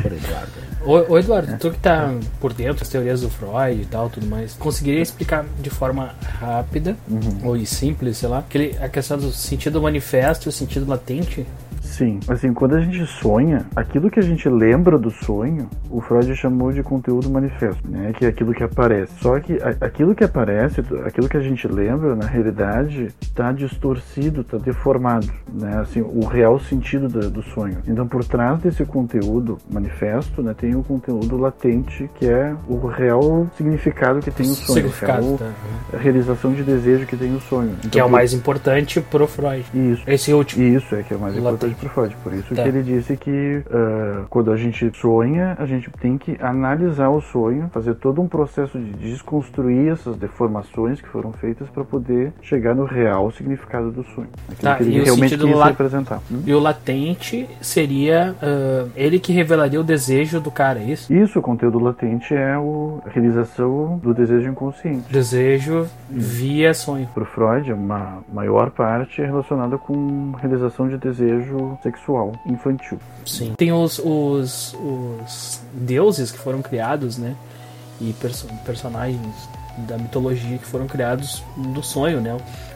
Por 0.01 0.11
Eduardo. 0.11 0.69
Ô, 0.85 1.13
ô, 1.13 1.19
Eduardo, 1.19 1.57
tu 1.57 1.71
que 1.71 1.79
tá 1.79 2.13
por 2.39 2.53
dentro 2.53 2.79
das 2.79 2.89
teorias 2.89 3.21
do 3.21 3.29
Freud 3.29 3.81
e 3.81 3.85
tal, 3.85 4.09
tudo 4.09 4.25
mais, 4.25 4.53
conseguiria 4.53 5.01
explicar 5.01 5.45
de 5.59 5.69
forma 5.69 6.15
rápida 6.39 6.95
ou 7.43 7.57
e 7.57 7.65
simples, 7.65 8.17
sei 8.17 8.29
lá, 8.29 8.39
aquele, 8.39 8.77
a 8.79 8.87
questão 8.87 9.17
do 9.17 9.31
sentido 9.31 9.81
manifesto 9.81 10.47
e 10.47 10.49
o 10.49 10.51
sentido 10.51 10.87
latente? 10.87 11.45
Sim, 11.89 12.19
assim, 12.27 12.53
quando 12.53 12.75
a 12.75 12.81
gente 12.81 13.05
sonha, 13.05 13.65
aquilo 13.75 14.09
que 14.09 14.19
a 14.19 14.23
gente 14.23 14.47
lembra 14.47 14.97
do 14.97 15.09
sonho, 15.11 15.67
o 15.89 15.99
Freud 15.99 16.33
chamou 16.35 16.71
de 16.71 16.83
conteúdo 16.83 17.29
manifesto, 17.29 17.81
né? 17.89 18.13
Que 18.17 18.25
é 18.25 18.29
aquilo 18.29 18.53
que 18.53 18.63
aparece. 18.63 19.11
Só 19.19 19.39
que 19.39 19.53
a- 19.61 19.85
aquilo 19.85 20.13
que 20.15 20.23
aparece, 20.23 20.81
aquilo 21.05 21.27
que 21.27 21.35
a 21.37 21.41
gente 21.41 21.67
lembra, 21.67 22.15
na 22.15 22.25
realidade, 22.25 23.07
está 23.21 23.51
distorcido, 23.51 24.41
está 24.41 24.57
deformado, 24.57 25.27
né? 25.53 25.79
Assim, 25.79 26.01
o 26.01 26.25
real 26.25 26.59
sentido 26.59 27.09
da- 27.09 27.27
do 27.27 27.41
sonho. 27.41 27.77
Então, 27.87 28.07
por 28.07 28.23
trás 28.23 28.59
desse 28.61 28.85
conteúdo 28.85 29.57
manifesto, 29.69 30.41
né, 30.43 30.53
tem 30.57 30.75
o 30.75 30.83
conteúdo 30.83 31.37
latente, 31.37 32.09
que 32.15 32.27
é 32.27 32.53
o 32.67 32.85
real 32.87 33.47
significado 33.57 34.19
que 34.19 34.31
tem 34.31 34.45
o 34.45 34.53
sonho, 34.53 34.75
Significado, 34.75 35.33
o 35.33 35.37
tá? 35.37 35.45
real- 35.45 35.53
a 35.93 35.97
realização 35.97 36.53
de 36.53 36.63
desejo 36.63 37.05
que 37.05 37.17
tem 37.17 37.35
o 37.35 37.41
sonho. 37.41 37.71
Então, 37.79 37.89
Que 37.89 37.99
é 37.99 38.03
o 38.05 38.09
mais 38.09 38.33
importante 38.33 39.01
pro 39.01 39.27
Freud. 39.27 39.65
Isso. 39.73 40.03
Esse 40.07 40.33
último. 40.33 40.63
Isso 40.63 40.95
é 40.95 41.03
que 41.03 41.13
é 41.13 41.17
o 41.17 41.19
mais 41.19 41.33
Latente. 41.35 41.47
importante 41.65 41.78
Freud. 41.87 42.15
Por 42.23 42.33
isso 42.33 42.53
Tá. 42.55 42.63
que 42.63 42.67
ele 42.69 42.83
disse 42.83 43.15
que 43.15 43.63
ah, 43.71 44.23
quando 44.29 44.51
a 44.51 44.57
gente 44.57 44.91
sonha, 44.97 45.55
a 45.59 45.65
gente 45.65 45.89
tem 46.01 46.17
que 46.17 46.37
analisar 46.41 47.09
o 47.09 47.21
sonho, 47.21 47.69
fazer 47.73 47.93
todo 47.95 48.21
um 48.21 48.27
processo 48.27 48.77
de 48.77 48.91
desconstruir 48.93 49.91
essas 49.91 50.15
deformações 50.17 50.99
que 51.01 51.07
foram 51.07 51.31
feitas 51.31 51.69
para 51.69 51.83
poder 51.83 52.33
chegar 52.41 52.75
no 52.75 52.85
real 52.85 53.31
significado 53.31 53.91
do 53.91 54.03
sonho. 54.03 54.27
Aquilo 54.47 54.61
Tá, 54.61 54.75
que 54.75 54.83
ele 54.83 55.03
realmente 55.03 55.37
quis 55.37 55.55
la- 55.55 55.67
representar. 55.67 56.19
Hum? 56.31 56.41
E 56.45 56.53
o 56.53 56.59
latente 56.59 57.47
seria 57.61 58.35
ah, 58.41 58.87
ele 58.95 59.19
que 59.19 59.31
revelaria 59.31 59.79
o 59.79 59.83
desejo 59.83 60.39
do 60.39 60.51
cara, 60.51 60.79
é 60.79 60.83
isso? 60.85 61.13
Isso, 61.13 61.39
o 61.39 61.41
conteúdo 61.41 61.79
latente 61.79 62.33
é 62.33 62.57
o- 62.57 63.01
a 63.05 63.09
realização 63.09 63.97
do 64.01 64.13
desejo 64.13 64.49
inconsciente. 64.49 65.11
Desejo 65.11 65.85
via 66.09 66.73
sonho. 66.73 67.07
Para 67.13 67.25
Freud, 67.25 67.71
uma 67.71 68.19
maior 68.33 68.71
parte 68.71 69.21
é 69.21 69.25
relacionada 69.25 69.77
com 69.77 70.31
realização 70.41 70.87
de 70.89 70.97
desejo 70.97 71.68
sexual 71.83 72.33
infantil. 72.45 72.99
Sim. 73.25 73.53
Tem 73.57 73.71
os, 73.71 73.99
os, 73.99 74.73
os 74.75 75.61
deuses 75.73 76.31
que 76.31 76.37
foram 76.37 76.61
criados, 76.61 77.17
né? 77.17 77.35
E 78.01 78.13
perso- 78.13 78.47
personagens 78.65 79.19
da 79.87 79.97
mitologia 79.97 80.57
que 80.57 80.65
foram 80.65 80.87
criados 80.87 81.43
do 81.57 81.83
sonho, 81.83 82.19
né? 82.21 82.33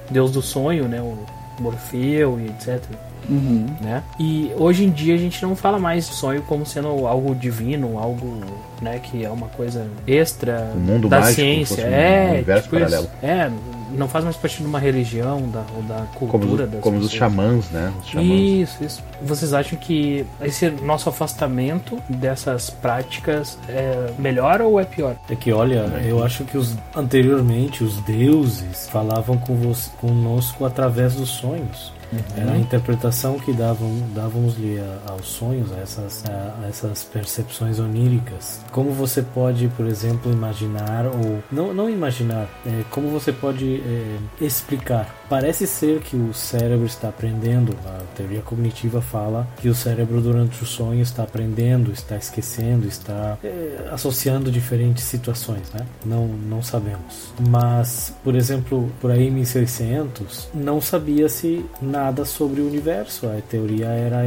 O 0.09 0.13
deus 0.13 0.31
do 0.31 0.41
sonho, 0.41 0.87
né? 0.87 1.01
O 1.01 1.17
Morfeu 1.59 2.39
e 2.39 2.45
etc. 2.47 2.81
Uhum. 3.29 3.67
Né? 3.79 4.03
E 4.19 4.51
hoje 4.57 4.83
em 4.83 4.89
dia 4.89 5.13
a 5.15 5.17
gente 5.17 5.41
não 5.41 5.55
fala 5.55 5.79
mais 5.79 6.09
de 6.09 6.13
sonho 6.15 6.41
como 6.41 6.65
sendo 6.65 7.07
algo 7.07 7.33
divino, 7.33 7.97
algo 7.97 8.41
né, 8.81 8.99
que 8.99 9.23
é 9.23 9.29
uma 9.29 9.47
coisa 9.47 9.87
extra 10.05 10.71
Um 10.75 10.79
mundo 10.79 11.07
da 11.07 11.21
mágico, 11.21 11.35
ciência. 11.35 11.75
fosse 11.77 11.87
um 11.87 11.93
é, 11.93 12.29
universo 12.31 12.63
tipo 12.63 12.75
isso. 12.75 12.85
paralelo. 12.85 13.09
É, 13.23 13.49
não 13.93 14.07
faz 14.07 14.23
mais 14.23 14.35
parte 14.35 14.57
de 14.61 14.65
uma 14.65 14.79
religião 14.79 15.41
da, 15.49 15.63
ou 15.75 15.83
da 15.83 16.05
Como, 16.15 16.31
cultura 16.31 16.67
como 16.81 16.97
os 16.97 17.03
pessoas. 17.11 17.19
xamãs, 17.19 17.69
né? 17.69 17.93
Os 18.01 18.09
xamãs. 18.09 18.27
Isso, 18.29 18.83
isso. 18.83 19.03
Vocês 19.21 19.53
acham 19.53 19.77
que 19.79 20.25
esse 20.41 20.69
nosso 20.69 21.09
afastamento 21.09 21.97
dessas 22.09 22.69
práticas 22.69 23.57
é 23.69 24.11
melhor 24.17 24.61
ou 24.61 24.79
é 24.79 24.85
pior? 24.85 25.15
É 25.29 25.35
que, 25.35 25.51
olha, 25.51 25.85
eu 26.05 26.23
acho 26.23 26.43
que 26.43 26.57
os 26.57 26.75
anteriormente 26.95 27.83
os 27.83 27.97
deuses 28.01 28.89
falavam 28.89 29.37
com 29.37 29.55
você, 29.55 29.89
conosco 29.99 30.65
através 30.65 31.15
dos 31.15 31.29
sonhos. 31.29 31.91
Era 32.35 32.53
a 32.53 32.57
interpretação 32.57 33.39
que 33.39 33.53
davam, 33.53 33.89
dávamos-lhe 34.13 34.79
aos 35.07 35.27
sonhos, 35.27 35.71
a 35.71 35.79
essas, 35.79 36.23
a 36.25 36.67
essas 36.67 37.03
percepções 37.03 37.79
oníricas. 37.79 38.61
Como 38.71 38.91
você 38.91 39.21
pode, 39.21 39.67
por 39.69 39.85
exemplo, 39.85 40.31
imaginar, 40.31 41.05
ou 41.05 41.43
não, 41.51 41.73
não 41.73 41.89
imaginar, 41.89 42.47
é, 42.65 42.83
como 42.89 43.09
você 43.09 43.31
pode 43.31 43.81
é, 43.81 44.17
explicar. 44.41 45.22
Parece 45.33 45.65
ser 45.65 45.99
que 46.01 46.15
o 46.15 46.31
cérebro 46.31 46.85
está 46.85 47.09
aprendendo, 47.09 47.75
a 47.87 48.03
teoria 48.15 48.41
cognitiva 48.41 49.01
fala 49.01 49.47
que 49.57 49.67
o 49.67 49.73
cérebro 49.73 50.21
durante 50.21 50.61
o 50.61 50.65
sonho 50.67 51.01
está 51.01 51.23
aprendendo, 51.23 51.91
está 51.91 52.15
esquecendo, 52.15 52.87
está 52.87 53.35
é, 53.43 53.89
associando 53.91 54.51
diferentes 54.51 55.03
situações, 55.05 55.71
né? 55.73 55.87
Não, 56.05 56.27
não 56.27 56.61
sabemos. 56.61 57.33
Mas, 57.49 58.13
por 58.23 58.35
exemplo, 58.35 58.91
por 59.01 59.09
aí 59.09 59.27
em 59.27 59.31
1600, 59.31 60.49
não 60.53 60.79
sabia-se 60.79 61.65
nada 61.81 62.25
sobre 62.25 62.61
o 62.61 62.67
universo. 62.67 63.25
A 63.25 63.41
teoria 63.41 63.87
era, 63.87 64.23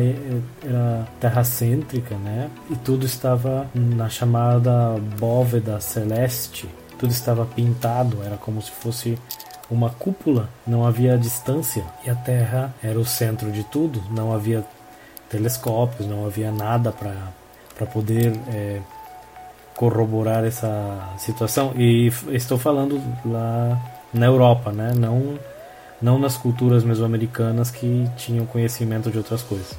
era 0.65 1.07
terracêntrica, 1.21 2.17
né? 2.17 2.51
E 2.69 2.75
tudo 2.75 3.07
estava 3.07 3.71
na 3.73 4.09
chamada 4.09 4.97
bóveda 5.21 5.79
celeste. 5.79 6.69
Tudo 6.99 7.13
estava 7.13 7.45
pintado, 7.45 8.25
era 8.25 8.37
como 8.37 8.61
se 8.61 8.73
fosse 8.73 9.17
uma 9.71 9.91
cúpula, 9.91 10.49
não 10.67 10.87
havia 10.87 11.19
distância 11.19 11.85
e 12.05 12.11
a 12.11 12.15
Terra 12.15 12.73
era 12.83 12.99
o 12.99 13.05
centro 13.05 13.51
de 13.51 13.65
tudo, 13.65 14.03
não 14.11 14.33
havia 14.33 14.65
telescópios, 15.29 16.09
não 16.09 16.25
havia 16.27 16.53
nada 16.53 16.93
para 16.93 17.87
poder 17.87 18.33
é, 18.53 18.81
corroborar 19.75 20.45
essa 20.45 20.99
situação. 21.19 21.73
E 21.77 22.13
estou 22.31 22.59
falando 22.59 23.01
lá 23.25 23.79
na 24.15 24.27
Europa, 24.27 24.71
né? 24.73 24.93
não, 24.97 25.39
não 26.01 26.19
nas 26.19 26.37
culturas 26.37 26.85
mesoamericanas 26.85 27.71
que 27.71 28.09
tinham 28.17 28.47
conhecimento 28.47 29.11
de 29.11 29.19
outras 29.19 29.43
coisas. 29.43 29.77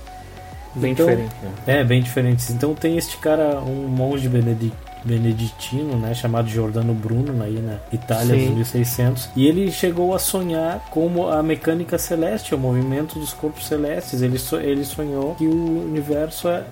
Bem 0.76 0.92
Então, 0.92 1.06
diferente. 1.08 1.34
né? 1.42 1.80
É, 1.80 1.84
bem 1.84 2.04
diferentes. 2.04 2.50
Então 2.52 2.76
tem 2.76 2.98
este 2.98 3.18
cara, 3.18 3.60
um 3.62 3.88
monge 3.88 4.28
benedi- 4.30 4.74
beneditino, 5.04 5.98
né, 5.98 6.14
chamado 6.14 6.48
Giordano 6.50 6.94
Bruno, 6.94 7.42
aí 7.44 7.60
na 7.60 7.78
Itália, 7.92 8.36
Sim. 8.36 8.46
dos 8.48 8.56
1600, 8.56 9.30
e 9.36 9.48
ele 9.48 9.72
chegou 9.72 10.14
a 10.14 10.20
sonhar 10.20 10.86
como 10.92 11.28
a 11.28 11.42
mecânica 11.42 11.98
celeste, 11.98 12.54
o 12.54 12.58
movimento 12.58 13.18
dos 13.20 13.34
corpos 13.34 13.66
celestes. 13.68 14.22
Ele, 14.22 14.38
so- 14.38 14.60
ele 14.60 14.84
sonhou 14.84 15.36
que 15.36 15.46
o 15.48 15.86
universo 15.86 16.48
é- 16.50 16.64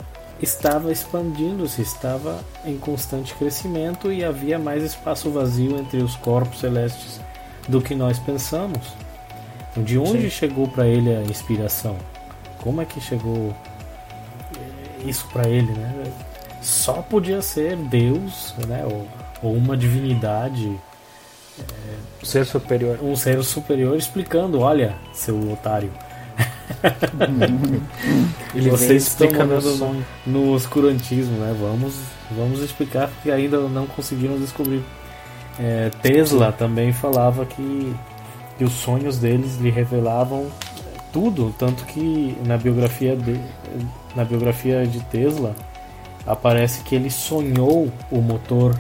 estava 0.42 0.92
expandindo-se, 0.92 1.82
estava 1.82 2.40
em 2.66 2.78
constante 2.78 3.34
crescimento 3.36 4.12
e 4.12 4.24
havia 4.24 4.60
mais 4.60 4.84
espaço 4.84 5.30
vazio 5.30 5.78
entre 5.78 5.98
os 6.04 6.16
corpos 6.18 6.60
celestes 6.60 7.20
do 7.70 7.82
que 7.82 7.96
nós 7.96 8.20
pensamos. 8.20 8.80
De 9.78 9.98
onde 9.98 10.24
Sim. 10.24 10.30
chegou 10.30 10.68
para 10.68 10.88
ele 10.88 11.14
a 11.16 11.22
inspiração? 11.24 11.96
Como 12.62 12.82
é 12.82 12.86
que 12.86 13.00
chegou 13.02 13.54
eh, 14.58 15.08
isso 15.10 15.28
para 15.32 15.48
ele, 15.48 15.72
né? 15.72 15.94
Só 16.65 16.93
podia 16.93 17.43
ser 17.43 17.75
Deus, 17.75 18.56
né? 18.67 18.84
Ou, 18.84 19.08
ou 19.43 19.56
uma 19.56 19.78
divindade, 19.78 20.75
O 22.21 22.25
ser 22.25 22.43
superior. 22.43 22.97
um 23.04 23.15
ser 23.15 23.43
superior 23.43 23.95
explicando, 23.95 24.60
olha, 24.62 24.95
seu 25.13 25.51
otário, 25.51 25.91
Ele 28.56 28.69
vocês 28.69 29.08
estão 29.08 29.32
mandando 29.32 30.04
no 30.25 30.54
oscurantismo, 30.54 31.38
né? 31.38 31.56
Vamos, 31.60 31.95
vamos 32.32 32.62
explicar 32.62 33.10
porque 33.10 33.30
ainda 33.32 33.60
não 33.60 33.86
conseguiram 33.86 34.38
descobrir. 34.39 34.84
É, 35.60 35.91
Tesla 36.01 36.51
também 36.51 36.91
falava 36.91 37.45
que, 37.45 37.95
que 38.58 38.63
os 38.63 38.73
sonhos 38.73 39.19
deles 39.19 39.58
lhe 39.58 39.69
revelavam 39.69 40.47
tudo, 41.13 41.54
tanto 41.60 41.86
que 41.86 42.36
na 42.45 42.58
biografia 42.58 43.15
de, 43.15 43.39
na 44.15 44.25
biografia 44.25 44.86
de 44.86 44.99
Tesla 45.06 45.56
aparece 46.26 46.82
que 46.84 46.96
ele 46.96 47.10
sonhou 47.10 47.92
o 48.12 48.22
motor 48.22 48.76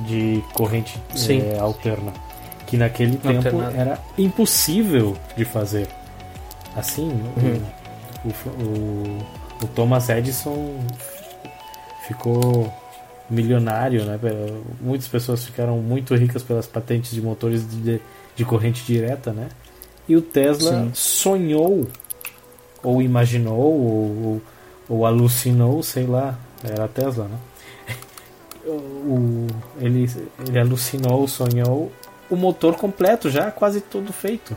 de 0.00 0.42
corrente 0.54 0.98
é, 1.28 1.58
alterna, 1.58 2.12
que 2.66 2.76
naquele 2.76 3.16
tempo 3.18 3.60
era 3.74 3.98
impossível 4.16 5.16
de 5.36 5.44
fazer. 5.44 5.88
Assim, 6.74 7.08
o- 7.36 7.40
Uhum. 7.40 7.62
o, 8.24 8.62
o, 8.62 9.18
o 9.64 9.66
Thomas 9.68 10.08
Edison 10.08 10.76
ficou 12.06 12.72
milionário, 13.28 14.04
né? 14.04 14.18
Muitas 14.80 15.06
pessoas 15.08 15.44
ficaram 15.44 15.78
muito 15.78 16.14
ricas 16.14 16.42
pelas 16.42 16.66
patentes 16.66 17.12
de 17.12 17.20
motores 17.20 17.68
de, 17.68 18.00
de 18.34 18.44
corrente 18.44 18.84
direta, 18.84 19.32
né? 19.32 19.48
E 20.08 20.16
o 20.16 20.22
Tesla 20.22 20.70
Sim. 20.84 20.90
sonhou, 20.94 21.86
ou 22.82 23.00
imaginou, 23.02 23.58
ou, 23.60 24.24
ou, 24.24 24.42
ou 24.88 25.06
alucinou, 25.06 25.82
sei 25.82 26.04
lá, 26.06 26.36
era 26.64 26.84
a 26.84 26.88
Tesla, 26.88 27.24
né? 27.28 27.38
O, 28.66 29.46
ele, 29.80 30.08
ele 30.46 30.58
alucinou, 30.58 31.26
sonhou 31.26 31.90
o 32.28 32.36
motor 32.36 32.76
completo, 32.76 33.30
já 33.30 33.50
quase 33.50 33.80
todo 33.80 34.12
feito. 34.12 34.56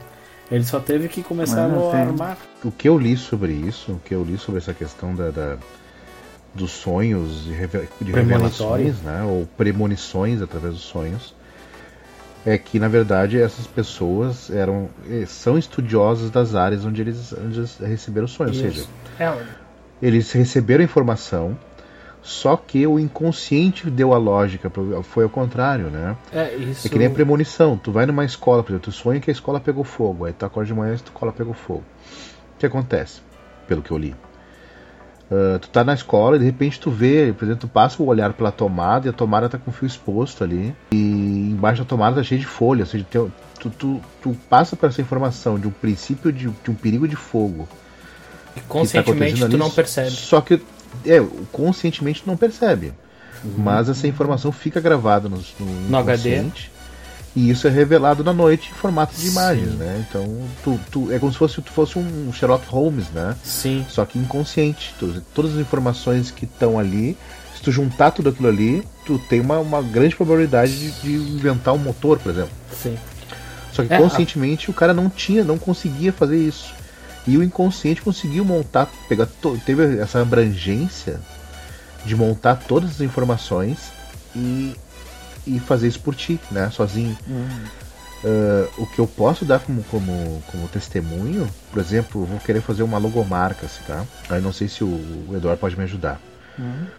Ele 0.51 0.63
só 0.65 0.79
teve 0.79 1.07
que 1.07 1.23
começar 1.23 1.67
Mano, 1.69 1.87
a 1.87 1.91
tem- 1.91 2.01
armar. 2.01 2.37
O 2.63 2.71
que 2.71 2.87
eu 2.87 2.97
li 2.97 3.15
sobre 3.15 3.53
isso, 3.53 3.93
o 3.93 3.99
que 3.99 4.13
eu 4.13 4.23
li 4.23 4.37
sobre 4.37 4.59
essa 4.59 4.73
questão 4.73 5.15
da, 5.15 5.31
da- 5.31 5.57
dos 6.53 6.71
sonhos, 6.71 7.45
de, 7.45 7.51
reve- 7.53 7.87
de 8.01 8.11
revelações, 8.11 8.97
né, 9.01 9.23
ou 9.23 9.47
premonições 9.57 10.41
através 10.41 10.73
dos 10.75 10.83
sonhos, 10.83 11.33
é 12.45 12.57
que 12.57 12.77
na 12.77 12.87
verdade 12.89 13.41
essas 13.41 13.65
pessoas 13.65 14.51
eram 14.51 14.89
eh, 15.09 15.25
são 15.25 15.57
estudiosas 15.57 16.29
das 16.29 16.53
áreas 16.53 16.85
onde 16.85 17.01
eles, 17.01 17.33
onde 17.33 17.57
eles 17.59 17.77
receberam 17.79 18.27
sonhos, 18.27 18.57
ou 18.57 18.63
seja, 18.63 18.81
Isso. 18.81 18.89
É, 19.17 19.33
eles 20.01 20.31
receberam 20.33 20.81
a 20.81 20.85
informação, 20.85 21.57
só 22.23 22.55
que 22.55 22.87
o 22.87 22.97
inconsciente 22.97 23.89
deu 23.89 24.13
a 24.13 24.17
lógica, 24.17 24.71
foi 25.03 25.25
ao 25.25 25.29
contrário, 25.29 25.87
né? 25.89 26.15
é 26.31 26.55
isso. 26.55 26.87
É 26.87 26.89
que 26.89 26.97
nem 26.97 27.07
a 27.07 27.11
premonição. 27.11 27.77
Tu 27.77 27.91
vai 27.91 28.05
numa 28.05 28.23
escola, 28.23 28.63
por 28.63 28.71
exemplo, 28.71 28.91
tu 28.91 28.95
sonha 28.95 29.19
que 29.19 29.29
a 29.29 29.33
escola 29.33 29.59
pegou 29.59 29.83
fogo. 29.83 30.25
Aí 30.25 30.33
tu 30.33 30.45
acorda 30.45 30.67
de 30.67 30.73
manhã 30.73 30.91
e 30.91 30.93
a 30.93 30.95
escola 30.95 31.31
pegou 31.31 31.53
fogo. 31.53 31.83
O 32.55 32.59
que 32.59 32.65
acontece? 32.65 33.21
Pelo 33.67 33.81
que 33.81 33.91
eu 33.91 33.97
li. 33.97 34.15
Ah, 35.33 35.57
tu 35.59 35.69
tá 35.69 35.83
na 35.83 35.93
escola 35.93 36.35
e 36.35 36.39
de 36.39 36.45
repente 36.45 36.79
tu 36.79 36.91
vê, 36.91 37.33
por 37.37 37.45
exemplo, 37.45 37.61
tu 37.61 37.67
passa 37.67 38.01
o 38.01 38.05
olhar 38.05 38.33
pela 38.33 38.51
tomada 38.51 39.07
e 39.07 39.09
a 39.09 39.13
tomada 39.13 39.49
tá 39.49 39.57
com 39.57 39.71
o 39.71 39.73
fio 39.73 39.87
exposto 39.87 40.43
ali. 40.43 40.75
E 40.91 41.49
embaixo 41.51 41.81
da 41.81 41.87
tomada 41.87 42.17
tá 42.17 42.23
cheio 42.23 42.39
de 42.39 42.47
folha. 42.47 42.81
Ou 42.81 42.85
seja, 42.85 43.05
tu, 43.09 43.31
tu, 43.69 44.01
tu 44.21 44.37
passa 44.49 44.75
por 44.75 44.89
essa 44.89 45.01
informação 45.01 45.59
de 45.59 45.67
um 45.67 45.71
princípio 45.71 46.31
de, 46.31 46.49
de 46.49 46.71
um 46.71 46.75
perigo 46.75 47.07
de 47.07 47.15
fogo. 47.15 47.67
que 48.53 48.61
tá 48.61 48.67
Conscientemente 48.67 49.43
acontecendo 49.43 49.51
tu 49.51 49.57
não 49.57 49.69
percebe. 49.69 50.11
Só 50.11 50.39
que 50.39 50.61
é, 51.05 51.21
conscientemente 51.51 52.23
não 52.25 52.35
percebe. 52.37 52.93
Mas 53.57 53.89
essa 53.89 54.07
informação 54.07 54.51
fica 54.51 54.79
gravada 54.79 55.27
no, 55.27 55.37
no, 55.59 55.65
No 55.89 55.97
HD. 55.97 56.45
E 57.35 57.49
isso 57.49 57.67
é 57.67 57.69
revelado 57.71 58.23
na 58.23 58.31
noite 58.31 58.69
em 58.71 58.75
formato 58.75 59.15
de 59.15 59.27
imagens, 59.27 59.71
né? 59.73 60.05
Então 60.07 60.43
tu, 60.63 60.79
tu- 60.91 61.11
é 61.11 61.17
como 61.17 61.31
se 61.31 61.37
fosse, 61.39 61.61
tu 61.61 61.71
fosse 61.71 61.97
um 61.97 62.31
Sherlock 62.31 62.65
Holmes, 62.67 63.09
né? 63.09 63.35
Sim. 63.43 63.83
Só 63.89 64.05
que 64.05 64.19
inconsciente. 64.19 64.93
Tu- 64.99 65.19
todas 65.33 65.53
as 65.55 65.57
informações 65.59 66.29
que 66.29 66.45
estão 66.45 66.77
ali, 66.77 67.17
se 67.55 67.61
tu 67.63 67.71
juntar 67.71 68.11
tudo 68.11 68.29
aquilo 68.29 68.47
ali, 68.49 68.87
tu 69.03 69.17
tem 69.27 69.41
uma, 69.41 69.57
uma 69.59 69.81
grande 69.81 70.15
probabilidade 70.15 70.73
de, 70.77 70.91
de 71.01 71.13
inventar 71.33 71.73
um 71.73 71.79
motor, 71.79 72.19
por 72.19 72.31
exemplo. 72.31 72.51
Sim. 72.71 72.95
Só 73.73 73.83
que 73.83 73.91
É, 73.91 73.97
conscientemente 73.97 74.69
o 74.69 74.73
cara 74.73 74.93
não 74.93 75.09
tinha, 75.09 75.43
não 75.43 75.57
conseguia 75.57 76.13
fazer 76.13 76.37
isso. 76.37 76.71
E 77.25 77.37
o 77.37 77.43
inconsciente 77.43 78.01
conseguiu 78.01 78.43
montar, 78.43 78.89
pegar, 79.07 79.27
teve 79.65 79.97
essa 79.97 80.21
abrangência 80.21 81.19
de 82.05 82.15
montar 82.15 82.55
todas 82.55 82.91
as 82.91 83.01
informações 83.01 83.91
e, 84.35 84.75
e 85.47 85.59
fazer 85.59 85.87
isso 85.87 86.01
por 86.01 86.15
ti, 86.15 86.39
né? 86.51 86.69
Sozinho. 86.69 87.17
Ah, 88.23 88.69
o 88.77 88.85
que 88.87 88.99
eu 88.99 89.07
posso 89.07 89.43
dar 89.43 89.59
como, 89.59 89.83
como, 89.83 90.43
como 90.47 90.67
testemunho, 90.69 91.47
por 91.71 91.79
exemplo, 91.79 92.21
eu 92.21 92.25
vou 92.25 92.39
querer 92.39 92.61
fazer 92.61 92.83
uma 92.83 92.97
logomarca, 92.97 93.65
assim, 93.65 93.83
tá? 93.85 94.05
Aí 94.29 94.41
não 94.41 94.53
sei 94.53 94.69
se 94.69 94.83
o, 94.83 94.87
o 94.87 95.33
Eduardo 95.35 95.59
pode 95.59 95.77
me 95.77 95.83
ajudar. 95.83 96.19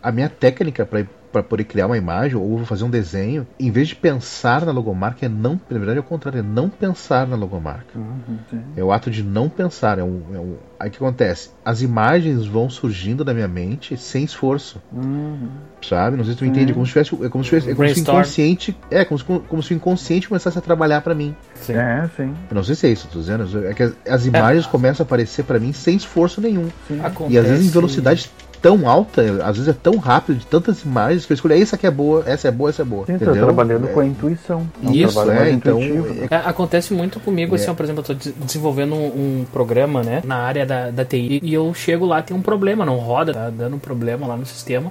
A 0.02 0.12
minha 0.12 0.28
técnica 0.28 0.86
para 1.34 1.42
poder 1.42 1.64
criar 1.64 1.86
uma 1.86 1.98
imagem 1.98 2.36
ou 2.36 2.64
fazer 2.64 2.84
um 2.84 2.90
desenho, 2.90 3.44
em 3.58 3.70
vez 3.70 3.88
de 3.88 3.96
pensar 3.96 4.64
na 4.64 4.70
logomarca, 4.70 5.26
é 5.26 5.28
não, 5.28 5.60
na 5.68 5.78
verdade 5.78 5.98
é 5.98 6.00
o 6.00 6.04
contrário, 6.04 6.38
é 6.38 6.42
não 6.42 6.68
pensar 6.68 7.26
na 7.26 7.34
logomarca. 7.34 7.86
Uhum. 7.96 8.38
É 8.76 8.84
o 8.84 8.92
ato 8.92 9.10
de 9.10 9.24
não 9.24 9.48
pensar. 9.48 9.98
É 9.98 10.04
um, 10.04 10.22
é 10.32 10.38
um... 10.38 10.56
Aí 10.78 10.88
o 10.88 10.92
que 10.92 10.98
acontece? 10.98 11.50
As 11.64 11.82
imagens 11.82 12.46
vão 12.46 12.70
surgindo 12.70 13.24
da 13.24 13.34
minha 13.34 13.48
mente 13.48 13.96
sem 13.96 14.22
esforço. 14.22 14.80
Uhum. 14.92 15.48
Sabe? 15.82 16.16
Não 16.16 16.24
sei 16.24 16.34
se 16.34 16.38
tu 16.38 16.44
entende. 16.44 16.70
É 16.70 16.74
como 16.74 16.86
se 16.86 16.92
tivesse. 16.92 17.24
É 17.24 17.28
como 17.28 17.42
se, 17.42 17.50
tivesse, 17.50 17.70
é 17.70 17.74
como 17.74 17.88
se 17.88 17.98
o 17.98 18.00
inconsciente. 18.00 18.76
É 18.90 19.04
como 19.04 19.18
se, 19.18 19.24
como 19.24 19.62
se 19.62 19.74
o 19.74 19.76
inconsciente 19.76 20.28
começasse 20.28 20.56
a 20.56 20.60
trabalhar 20.60 21.00
pra 21.00 21.14
mim. 21.14 21.34
Sim. 21.54 21.74
É, 21.74 22.08
sim. 22.16 22.34
Eu 22.48 22.54
não 22.54 22.62
sei 22.62 22.74
se 22.74 22.86
é 22.86 22.90
isso, 22.90 23.08
que 23.08 23.08
eu 23.08 23.12
tô 23.14 23.20
dizendo. 23.20 23.66
É 23.66 23.74
que 23.74 23.82
as, 23.82 23.92
as 24.08 24.26
imagens 24.26 24.66
começam 24.66 25.02
a 25.02 25.06
aparecer 25.06 25.44
pra 25.44 25.58
mim 25.58 25.72
sem 25.72 25.96
esforço 25.96 26.40
nenhum. 26.40 26.68
sim. 26.86 27.00
Acontece... 27.02 27.34
E 27.34 27.38
às 27.38 27.46
vezes 27.46 27.66
em 27.66 27.70
velocidades 27.70 28.30
tão 28.64 28.88
alta, 28.88 29.20
às 29.44 29.58
vezes 29.58 29.68
é 29.68 29.74
tão 29.74 29.98
rápido, 29.98 30.38
de 30.38 30.46
tantas 30.46 30.82
imagens, 30.84 31.26
que 31.26 31.32
eu 31.32 31.34
escolho, 31.34 31.52
essa 31.54 31.76
aqui 31.76 31.86
é 31.86 31.90
boa, 31.90 32.22
essa 32.24 32.48
é 32.48 32.50
boa, 32.50 32.70
essa 32.70 32.80
é 32.80 32.84
boa. 32.86 33.04
Sim, 33.04 33.12
entendeu? 33.12 33.34
trabalhando 33.34 33.86
É, 33.88 33.92
com 33.92 34.00
a 34.00 34.06
intuição. 34.06 34.66
É 34.82 34.88
um 34.88 34.92
Isso, 34.94 35.30
é, 35.30 35.50
então, 35.50 35.78
intuitivo, 35.82 36.14
né? 36.14 36.28
É, 36.30 36.36
acontece 36.36 36.94
muito 36.94 37.20
comigo, 37.20 37.54
assim, 37.54 37.66
É. 37.66 37.70
ó, 37.70 37.74
por 37.74 37.84
exemplo, 37.84 38.00
eu 38.00 38.04
tô 38.06 38.14
des- 38.14 38.32
desenvolvendo 38.38 38.94
um, 38.94 39.40
um 39.42 39.46
programa, 39.52 40.02
né, 40.02 40.22
na 40.24 40.36
área 40.36 40.64
da, 40.64 40.90
da 40.90 41.04
TI, 41.04 41.40
e 41.42 41.52
eu 41.52 41.74
chego 41.74 42.06
lá, 42.06 42.22
tem 42.22 42.34
um 42.34 42.40
problema, 42.40 42.86
não 42.86 42.96
roda, 42.96 43.34
tá 43.34 43.50
dando 43.50 43.76
um 43.76 43.78
problema 43.78 44.26
lá 44.26 44.34
no 44.34 44.46
sistema, 44.46 44.90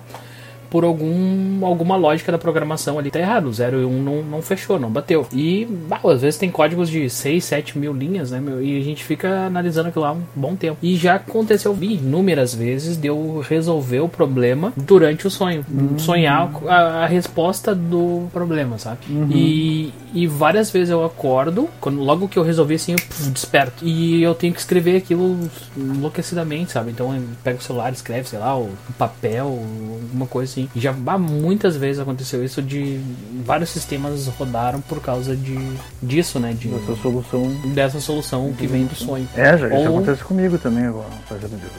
por 0.74 0.84
algum, 0.84 1.64
alguma 1.64 1.96
lógica 1.96 2.32
da 2.32 2.38
programação 2.40 2.98
ali 2.98 3.12
tá 3.12 3.20
errado, 3.20 3.46
o 3.46 3.54
0 3.54 3.82
e 3.82 3.86
1 3.86 3.88
um 3.88 4.02
não, 4.02 4.24
não 4.24 4.42
fechou, 4.42 4.80
não 4.80 4.90
bateu. 4.90 5.24
E, 5.32 5.66
bah, 5.88 6.00
às 6.04 6.24
vezes 6.24 6.40
tem 6.40 6.50
códigos 6.50 6.90
de 6.90 7.08
6, 7.08 7.46
7 7.46 7.78
mil 7.78 7.94
linhas, 7.94 8.32
né, 8.32 8.40
meu, 8.40 8.60
e 8.60 8.80
a 8.80 8.84
gente 8.84 9.04
fica 9.04 9.46
analisando 9.46 9.90
aquilo 9.90 10.04
lá 10.04 10.14
um 10.14 10.24
bom 10.36 10.56
tempo. 10.56 10.80
E 10.82 10.96
já 10.96 11.14
aconteceu 11.14 11.78
inúmeras 11.80 12.56
vezes 12.56 12.98
de 12.98 13.06
eu 13.06 13.46
resolver 13.48 14.00
o 14.00 14.10
problema 14.10 14.74
durante 14.76 15.28
o 15.28 15.30
sonho. 15.30 15.64
Sonhar 16.00 16.50
a, 16.68 17.04
a 17.04 17.06
resposta 17.06 17.76
do 17.76 18.28
problema, 18.34 18.80
sabe? 18.80 19.02
E, 19.32 19.94
e 20.12 20.26
várias 20.26 20.72
vezes 20.72 20.90
eu 20.90 21.06
acordo, 21.06 21.70
quando, 21.80 22.02
logo 22.02 22.28
que 22.28 22.40
eu 22.40 22.44
resolvi 22.44 22.74
assim, 22.74 22.94
eu 22.94 22.98
puf, 22.98 23.30
desperto. 23.30 23.86
E 23.86 24.24
eu 24.24 24.34
tenho 24.34 24.54
que 24.54 24.60
escrever 24.60 24.98
aquilo 24.98 25.38
enlouquecidamente, 25.78 26.72
sabe? 26.72 26.90
Então 26.90 27.16
eu 27.16 27.22
pego 27.44 27.60
o 27.60 27.62
celular, 27.62 27.94
escreve, 27.94 28.28
sei 28.28 28.40
lá, 28.40 28.58
o 28.58 28.72
papel, 28.98 29.46
alguma 29.46 30.26
coisa 30.26 30.52
assim. 30.52 30.63
Já 30.76 30.92
muitas 30.94 31.76
vezes 31.76 32.00
aconteceu 32.02 32.44
isso 32.44 32.62
de 32.62 33.00
vários 33.46 33.70
sistemas 33.70 34.28
rodaram 34.38 34.82
por 34.82 35.02
causa 35.02 35.36
de 35.36 35.58
disso, 36.02 36.40
né? 36.40 36.54
De, 36.54 36.74
Essa 36.74 36.96
solução. 37.02 37.50
dessa 37.74 38.00
solução 38.00 38.54
que 38.54 38.68
vem 38.68 38.86
do 38.86 38.96
sonho. 38.96 39.28
É, 39.36 39.58
já, 39.58 39.68
isso 39.68 39.78
Ou- 39.90 39.98
acontece 39.98 40.24
comigo 40.24 40.58
também 40.58 40.86
agora. 40.86 41.08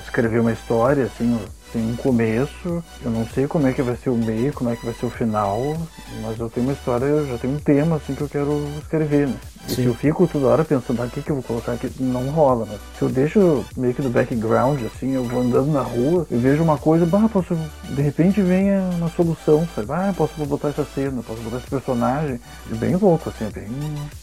Escrevi 0.05 0.38
uma 0.38 0.53
história, 0.53 1.05
assim, 1.05 1.38
tem 1.75 1.83
um 1.83 1.97
começo, 1.97 2.85
eu 3.05 3.11
não 3.11 3.27
sei 3.27 3.49
como 3.49 3.67
é 3.67 3.73
que 3.73 3.83
vai 3.83 3.97
ser 3.97 4.09
o 4.09 4.15
meio, 4.15 4.53
como 4.53 4.71
é 4.71 4.77
que 4.77 4.85
vai 4.85 4.95
ser 4.95 5.07
o 5.07 5.11
final, 5.11 5.77
mas 6.23 6.39
eu 6.39 6.49
tenho 6.49 6.69
uma 6.69 6.73
história, 6.73 7.05
eu 7.05 7.27
já 7.27 7.37
tenho 7.37 7.55
um 7.55 7.59
tema, 7.59 7.97
assim, 7.97 8.15
que 8.15 8.21
eu 8.21 8.29
quero 8.29 8.65
escrever, 8.79 9.27
né? 9.27 9.35
E 9.69 9.73
se 9.73 9.85
eu 9.85 9.93
fico 9.93 10.29
toda 10.29 10.47
hora 10.47 10.65
pensando, 10.65 11.03
ah, 11.03 11.07
o 11.07 11.11
que, 11.11 11.21
que 11.21 11.31
eu 11.31 11.35
vou 11.35 11.43
colocar 11.43 11.73
aqui, 11.73 11.91
não 11.99 12.29
rola, 12.31 12.65
né? 12.65 12.79
Se 12.97 13.03
eu 13.03 13.09
deixo 13.09 13.65
meio 13.77 13.93
que 13.93 14.03
do 14.03 14.09
background, 14.09 14.81
assim, 14.85 15.15
eu 15.15 15.25
vou 15.25 15.41
andando 15.41 15.73
na 15.73 15.81
rua 15.81 16.25
e 16.31 16.37
vejo 16.37 16.63
uma 16.63 16.79
coisa, 16.79 17.05
bah, 17.05 17.29
posso, 17.29 17.57
de 17.91 18.03
repente 18.03 18.41
vem 18.41 18.71
uma 18.97 19.09
solução, 19.09 19.67
sabe? 19.75 19.91
Ah, 19.91 20.15
posso 20.17 20.33
botar 20.47 20.69
essa 20.69 20.87
cena, 20.95 21.25
posso 21.25 21.41
botar 21.41 21.57
esse 21.57 21.67
personagem. 21.67 22.39
É 22.71 22.75
bem 22.77 22.95
louco, 22.95 23.31
assim, 23.31 23.47
é 23.47 23.51
bem 23.51 23.67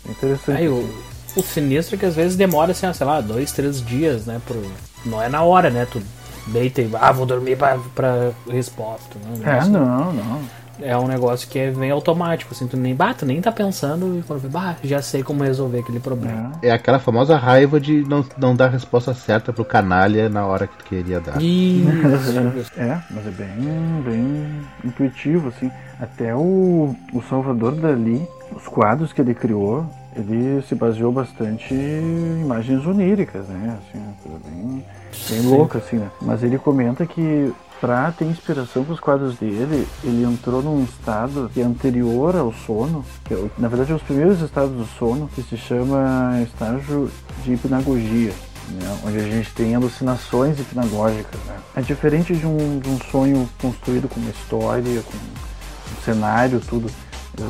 interessante. 0.09 0.57
Aí 0.57 0.69
o, 0.69 0.89
o 1.35 1.43
sinistro 1.43 1.95
é 1.95 1.99
que 1.99 2.05
às 2.05 2.15
vezes 2.15 2.37
demora, 2.37 2.71
assim, 2.71 2.91
sei 2.93 3.05
lá, 3.05 3.19
dois, 3.19 3.51
três 3.51 3.83
dias, 3.85 4.25
né? 4.25 4.39
Pro, 4.47 4.63
não 5.05 5.21
é 5.21 5.27
na 5.27 5.43
hora, 5.43 5.69
né? 5.69 5.85
Tu 5.91 6.01
deita 6.47 6.81
e 6.81 6.89
ah, 6.99 7.11
vou 7.11 7.25
dormir 7.25 7.57
pra, 7.57 7.77
pra 7.93 8.31
resposta. 8.49 9.17
Né? 9.19 9.59
É, 9.59 9.65
não, 9.65 10.13
não. 10.13 10.41
É 10.81 10.97
um 10.97 11.07
negócio 11.07 11.47
que 11.47 11.59
é, 11.59 11.69
vem 11.69 11.91
automático, 11.91 12.53
assim, 12.53 12.67
tu 12.67 12.75
nem, 12.75 12.95
bah, 12.95 13.13
tu 13.13 13.25
nem 13.25 13.39
tá 13.39 13.51
pensando 13.51 14.17
e 14.17 14.23
quando 14.23 14.39
vê, 14.39 14.47
bah, 14.47 14.75
já 14.83 15.01
sei 15.01 15.21
como 15.21 15.43
resolver 15.43 15.79
aquele 15.79 15.99
problema. 15.99 16.53
É. 16.61 16.69
É 16.69 16.71
aquela 16.71 16.99
famosa 16.99 17.37
raiva 17.37 17.79
de 17.79 18.03
não, 18.07 18.25
não 18.37 18.55
dar 18.55 18.65
a 18.65 18.69
resposta 18.69 19.13
certa 19.13 19.53
pro 19.53 19.63
canalha 19.63 20.27
na 20.29 20.45
hora 20.45 20.65
que 20.65 20.77
tu 20.77 20.85
queria 20.85 21.19
dar. 21.19 21.41
Isso. 21.41 21.91
É, 22.77 22.99
mas 23.11 23.27
é 23.27 23.31
bem, 23.31 24.01
bem 24.03 24.61
intuitivo, 24.83 25.49
assim. 25.49 25.69
Até 25.99 26.33
o, 26.33 26.95
o 27.13 27.21
Salvador 27.29 27.73
Dali, 27.73 28.27
os 28.55 28.67
quadros 28.67 29.13
que 29.13 29.21
ele 29.21 29.33
criou, 29.33 29.85
ele 30.15 30.61
se 30.63 30.75
baseou 30.75 31.11
bastante 31.11 31.73
em 31.73 32.41
imagens 32.41 32.85
oníricas, 32.85 33.47
né? 33.47 33.77
Assim, 33.79 34.03
uma 34.03 34.13
coisa 34.23 34.39
bem, 34.45 34.85
bem 35.29 35.41
louca, 35.41 35.77
assim, 35.77 35.97
né? 35.97 36.09
Mas 36.21 36.43
ele 36.43 36.57
comenta 36.57 37.05
que 37.05 37.53
pra 37.79 38.11
ter 38.11 38.25
inspiração 38.25 38.83
para 38.83 38.93
os 38.93 38.99
quadros 38.99 39.37
dele, 39.37 39.87
ele 40.03 40.23
entrou 40.23 40.61
num 40.61 40.83
estado 40.83 41.49
que 41.53 41.61
é 41.61 41.63
anterior 41.63 42.35
ao 42.35 42.53
sono, 42.53 43.03
que 43.25 43.33
é, 43.33 43.49
na 43.57 43.67
verdade 43.67 43.91
é 43.91 43.95
os 43.95 44.03
primeiros 44.03 44.39
estados 44.41 44.71
do 44.71 44.85
sono, 44.85 45.27
que 45.33 45.41
se 45.41 45.57
chama 45.57 46.39
estágio 46.43 47.09
de 47.43 47.53
hipnagogia 47.53 48.31
né, 48.71 48.97
onde 49.05 49.17
a 49.17 49.23
gente 49.23 49.51
tem 49.53 49.75
alucinações 49.75 50.59
hipnagógicas. 50.59 51.39
Né? 51.45 51.57
É 51.75 51.81
diferente 51.81 52.35
de 52.35 52.45
um, 52.45 52.79
de 52.79 52.89
um 52.89 52.99
sonho 52.99 53.49
construído 53.61 54.07
com 54.07 54.19
uma 54.19 54.29
história, 54.29 55.01
com 55.01 55.17
um 55.17 56.03
cenário, 56.03 56.59
tudo. 56.61 56.89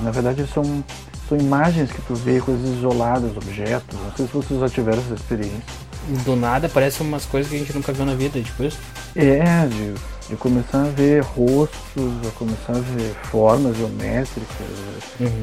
Na 0.03 0.11
verdade, 0.11 0.45
são, 0.47 0.83
são 1.31 1.37
imagens 1.37 1.89
que 1.89 2.01
tu 2.01 2.13
vê, 2.13 2.41
coisas 2.41 2.77
isoladas, 2.77 3.37
objetos. 3.37 3.97
Não 3.97 4.11
sei 4.11 4.27
se 4.27 4.33
vocês 4.33 4.59
já 4.59 4.67
tiveram 4.67 5.01
essa 5.01 5.13
experiência. 5.13 5.90
Do 6.25 6.35
nada 6.35 6.67
aparecem 6.67 7.05
umas 7.05 7.25
coisas 7.25 7.49
que 7.49 7.55
a 7.55 7.59
gente 7.59 7.73
nunca 7.73 7.93
viu 7.93 8.05
na 8.05 8.15
vida, 8.15 8.41
tipo 8.41 8.63
isso. 8.63 8.79
É, 9.15 9.67
de, 9.67 9.93
de 10.29 10.35
começar 10.37 10.83
a 10.83 10.87
ver 10.87 11.21
rostos, 11.21 12.11
a 12.27 12.31
começar 12.37 12.73
a 12.73 12.79
ver 12.79 13.13
formas 13.23 13.77
geométricas, 13.77 14.67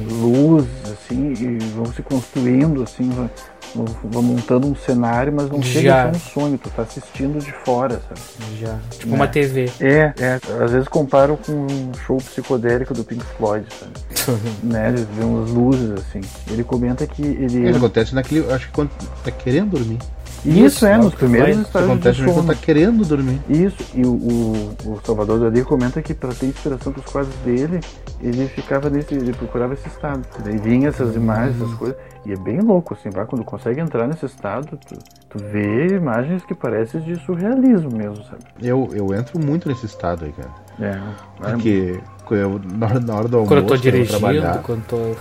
luzes, 0.09 0.69
assim, 0.85 1.33
e 1.33 1.57
vão 1.75 1.85
se 1.85 2.01
construindo, 2.01 2.83
assim, 2.83 3.09
vai, 3.09 3.29
vão, 3.75 3.85
vão 4.03 4.21
montando 4.23 4.67
um 4.67 4.75
cenário, 4.75 5.31
mas 5.31 5.49
não 5.49 5.61
chega 5.61 5.89
Já. 5.89 6.03
a 6.03 6.13
ser 6.13 6.17
um 6.17 6.19
sonho, 6.19 6.57
tu 6.57 6.69
tá 6.71 6.81
assistindo 6.81 7.39
de 7.39 7.51
fora, 7.63 8.01
sabe? 8.07 8.19
Já. 8.59 8.79
Tipo 8.97 9.15
uma 9.15 9.27
TV. 9.27 9.71
É, 9.79 10.13
é, 10.17 10.39
às 10.63 10.71
vezes 10.71 10.87
comparo 10.87 11.37
com 11.37 11.51
um 11.51 11.93
show 12.05 12.17
psicodélico 12.17 12.93
do 12.93 13.03
Pink 13.03 13.23
Floyd, 13.37 13.65
sabe? 13.79 13.93
né, 14.63 14.91
de 14.91 15.03
ver 15.03 15.23
umas 15.23 15.49
luzes, 15.51 15.91
assim. 15.91 16.21
Ele 16.49 16.63
comenta 16.63 17.05
que 17.05 17.21
ele... 17.21 17.69
Isso 17.69 17.77
acontece 17.77 18.15
naquele. 18.15 18.51
Acho 18.51 18.67
que 18.67 18.73
quando 18.73 18.89
tá 19.23 19.31
querendo 19.31 19.69
dormir. 19.69 19.99
Isso, 20.45 20.85
é, 20.85 20.93
Isso, 20.93 21.03
nos 21.03 21.15
primeiros 21.15 21.49
Isso 21.51 21.61
estágios 21.61 21.91
acontece 21.91 22.21
de 22.21 22.33
sono. 22.33 22.47
tá 22.47 22.55
querendo 22.55 23.05
dormir. 23.05 23.39
Isso, 23.49 23.77
e 23.93 24.03
o, 24.05 24.11
o, 24.13 24.93
o 24.93 24.99
Salvador 25.03 25.39
Dali 25.39 25.63
comenta 25.63 26.01
que 26.01 26.13
para 26.13 26.29
ter 26.33 26.45
inspiração 26.47 26.93
para 26.93 26.99
os 27.01 27.11
quadros 27.11 27.35
dele, 27.43 27.79
ele 28.21 28.47
ficava 28.47 28.89
nesse, 28.89 29.13
ele 29.13 29.33
procurava 29.33 29.73
esse 29.73 29.87
estado. 29.87 30.21
Daí 30.43 30.57
vinha 30.57 30.89
essas 30.89 31.15
imagens, 31.15 31.55
essas 31.61 31.73
coisas, 31.75 31.97
e 32.25 32.31
é 32.33 32.37
bem 32.37 32.59
louco, 32.61 32.93
assim, 32.93 33.09
vai, 33.09 33.25
quando 33.25 33.43
consegue 33.43 33.79
entrar 33.81 34.07
nesse 34.07 34.25
estado, 34.25 34.77
tu, 34.87 34.97
tu 35.29 35.39
vê 35.51 35.87
imagens 35.95 36.43
que 36.45 36.53
parecem 36.55 37.01
de 37.01 37.15
surrealismo 37.25 37.91
mesmo, 37.91 38.23
sabe? 38.25 38.43
Eu, 38.61 38.89
eu 38.93 39.13
entro 39.13 39.39
muito 39.39 39.67
nesse 39.67 39.85
estado 39.85 40.25
aí, 40.25 40.31
cara. 40.31 40.49
É, 40.79 40.99
vai- 41.39 41.51
Porque 41.53 41.99
eu, 42.35 42.59
na, 42.63 42.85
hora, 42.87 42.99
na 42.99 43.15
hora 43.15 43.27
do 43.27 43.37
almoço, 43.37 43.53
Quando 43.53 43.61
eu 43.63 43.67
tô 43.67 43.77
dirigindo, 43.77 44.09
trabalhar, 44.09 44.61
quando 44.63 44.83
tô. 44.85 45.15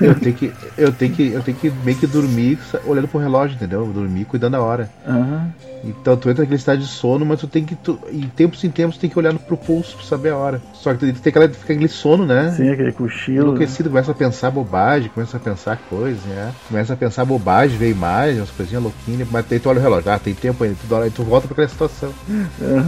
eu 0.00 0.14
tenho 0.14 0.34
que 0.34 0.52
eu 0.76 0.92
tenho 0.92 1.12
que 1.14 1.32
eu 1.32 1.42
tenho 1.42 1.56
que 1.56 1.70
meio 1.70 1.96
que 1.98 2.06
dormir 2.06 2.58
olhando 2.86 3.08
pro 3.08 3.20
relógio, 3.20 3.54
entendeu? 3.54 3.86
Dormir 3.86 4.24
cuidando 4.24 4.52
da 4.52 4.60
hora. 4.62 4.90
Aham. 5.06 5.50
Então 5.88 6.16
tu 6.16 6.28
entra 6.28 6.42
naquele 6.42 6.58
estado 6.58 6.78
de 6.78 6.86
sono, 6.86 7.24
mas 7.24 7.40
tu 7.40 7.46
tem 7.46 7.64
que 7.64 7.74
tu, 7.74 7.98
em 8.10 8.28
tempos 8.28 8.62
em 8.64 8.70
tempos 8.70 8.96
tu 8.96 9.00
tem 9.00 9.10
que 9.10 9.18
olhar 9.18 9.32
pro 9.34 9.56
pulso 9.56 9.96
pra 9.96 10.04
saber 10.04 10.30
a 10.30 10.36
hora. 10.36 10.60
Só 10.74 10.92
que 10.92 11.12
tu 11.12 11.20
tem 11.20 11.30
aquela 11.30 11.48
fica 11.48 11.72
aquele 11.72 11.88
sono, 11.88 12.26
né? 12.26 12.52
Sim, 12.56 12.70
aquele 12.70 12.92
cochilo. 12.92 13.36
né? 13.38 13.42
Enlouquecido, 13.42 13.88
começa 13.90 14.10
a 14.10 14.14
pensar 14.14 14.50
bobagem, 14.50 15.10
começa 15.10 15.36
a 15.36 15.40
pensar 15.40 15.76
coisas, 15.88 16.22
né? 16.24 16.52
Começa 16.68 16.92
a 16.92 16.96
pensar 16.96 17.24
bobagem, 17.24 17.76
vê 17.78 17.90
imagens, 17.90 18.38
umas 18.38 18.50
coisinhas 18.50 18.82
louquinhas, 18.82 19.28
mas 19.30 19.44
daí 19.48 19.58
tu 19.58 19.68
olha 19.68 19.78
o 19.78 19.82
relógio, 19.82 20.10
ah, 20.10 20.18
tem 20.18 20.34
tempo 20.34 20.64
ainda, 20.64 20.76
tu, 20.76 21.10
tu 21.14 21.22
volta 21.22 21.46
pra 21.46 21.54
aquela 21.54 21.68
situação. 21.68 22.12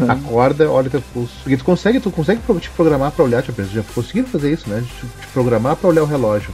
Acorda, 0.08 0.70
olha 0.70 0.90
teu 0.90 1.02
pulso. 1.12 1.34
Porque 1.42 1.56
tu 1.56 1.64
consegue, 1.64 2.00
tu 2.00 2.10
consegue 2.10 2.40
te 2.60 2.70
programar 2.70 3.12
pra 3.12 3.24
olhar, 3.24 3.42
tipo, 3.42 3.62
já 3.64 3.82
conseguiram 3.94 4.28
fazer 4.28 4.52
isso, 4.52 4.68
né? 4.68 4.82
Te, 4.82 5.06
te 5.06 5.26
programar 5.32 5.76
pra 5.76 5.88
olhar 5.88 6.02
o 6.02 6.06
relógio. 6.06 6.50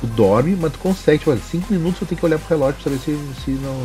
Tu 0.00 0.06
dorme, 0.06 0.56
mas 0.60 0.72
tu 0.72 0.78
consegue, 0.78 1.18
tipo, 1.18 1.30
olha, 1.30 1.40
cinco 1.40 1.72
minutos 1.72 2.00
eu 2.00 2.06
tenho 2.08 2.18
que 2.18 2.26
olhar 2.26 2.38
pro 2.38 2.48
relógio 2.48 2.74
pra 2.74 2.84
saber 2.84 2.98
se, 2.98 3.16
se 3.44 3.50
não. 3.52 3.76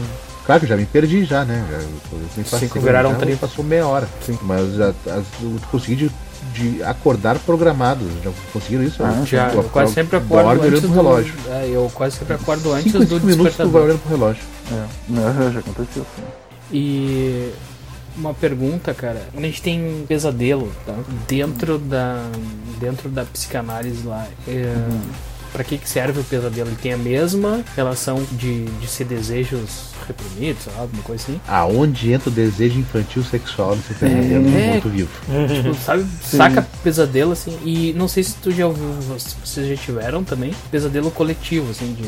Claro 0.47 0.61
que 0.61 0.65
eu 0.65 0.69
já 0.69 0.77
me 0.77 0.85
perdi 0.85 1.25
já, 1.25 1.43
né? 1.43 1.61
Já, 1.69 1.77
eu 1.77 2.43
passei, 2.43 2.59
Cinco 2.69 2.79
viraram 2.79 3.11
já 3.11 3.17
trinta. 3.17 3.45
Passou 3.45 3.65
meia 3.65 3.85
hora. 3.85 4.07
Mas 4.43 4.75
já, 4.75 4.89
as, 4.89 5.25
eu 5.41 5.59
consegui 5.69 5.95
de, 5.97 6.11
de 6.53 6.81
acordar 6.83 7.37
programado. 7.39 8.05
Já 8.23 8.31
conseguiram 8.53 8.83
isso? 8.85 9.03
Ah, 9.03 9.23
Já, 9.25 9.49
Tu 9.49 9.57
eu 9.57 9.63
quase 9.65 9.93
sempre 9.93 10.15
acordo 10.17 10.49
antes 10.49 10.61
olhando 10.63 10.79
pro 10.79 10.87
do 10.87 10.93
relógio. 10.95 11.33
É, 11.49 11.69
eu 11.69 11.91
quase 11.93 12.15
sempre 12.15 12.35
acordo 12.35 12.71
antes 12.71 12.93
Cinco, 12.93 13.05
do 13.05 13.09
cinco 13.15 13.25
minutos 13.25 13.57
tu 13.57 13.67
vai 13.67 13.81
olhando 13.81 13.99
pro 13.99 14.09
relógio. 14.09 14.43
É. 14.71 14.85
Não, 15.09 15.51
já 15.51 15.59
aconteceu, 15.59 16.05
sim. 16.15 16.23
E 16.71 17.51
uma 18.15 18.33
pergunta, 18.33 18.93
cara. 18.93 19.27
Quando 19.33 19.43
a 19.43 19.47
gente 19.47 19.61
tem 19.61 20.05
pesadelo, 20.07 20.71
tá? 20.85 20.95
Dentro 21.27 21.77
da 21.77 22.23
dentro 22.79 23.09
da 23.09 23.25
psicanálise 23.25 24.07
lá, 24.07 24.25
é, 24.47 24.73
para 25.51 25.63
que 25.63 25.77
que 25.77 25.89
serve 25.89 26.19
o 26.19 26.23
pesadelo? 26.23 26.69
Ele 26.69 26.77
tem 26.81 26.93
a 26.93 26.97
mesma 26.97 27.63
relação 27.75 28.25
de, 28.33 28.65
de 28.65 28.87
ser 28.87 29.05
desejos 29.05 29.87
reprimidos, 30.07 30.63
sei 30.63 30.73
lá, 30.73 30.81
alguma 30.81 31.03
coisa 31.03 31.23
assim? 31.23 31.41
Aonde 31.47 32.13
entra 32.13 32.29
o 32.29 32.31
desejo 32.31 32.79
infantil 32.79 33.23
sexual 33.23 33.75
nesse 33.75 33.93
pesadelo 33.93 34.47
É. 34.49 34.67
enquanto 34.77 34.89
vivo? 34.89 35.09
Tipo, 35.63 35.75
sabe, 35.75 36.05
saca 36.23 36.67
pesadelo 36.83 37.31
assim. 37.31 37.57
E 37.63 37.93
não 37.93 38.07
sei 38.07 38.23
se 38.23 38.35
tu 38.35 38.51
já 38.51 38.67
ouviu, 38.67 38.85
se 39.19 39.35
vocês 39.43 39.67
já 39.67 39.75
tiveram 39.75 40.23
também, 40.23 40.53
pesadelo 40.71 41.11
coletivo, 41.11 41.71
assim, 41.71 41.93
de 41.93 42.03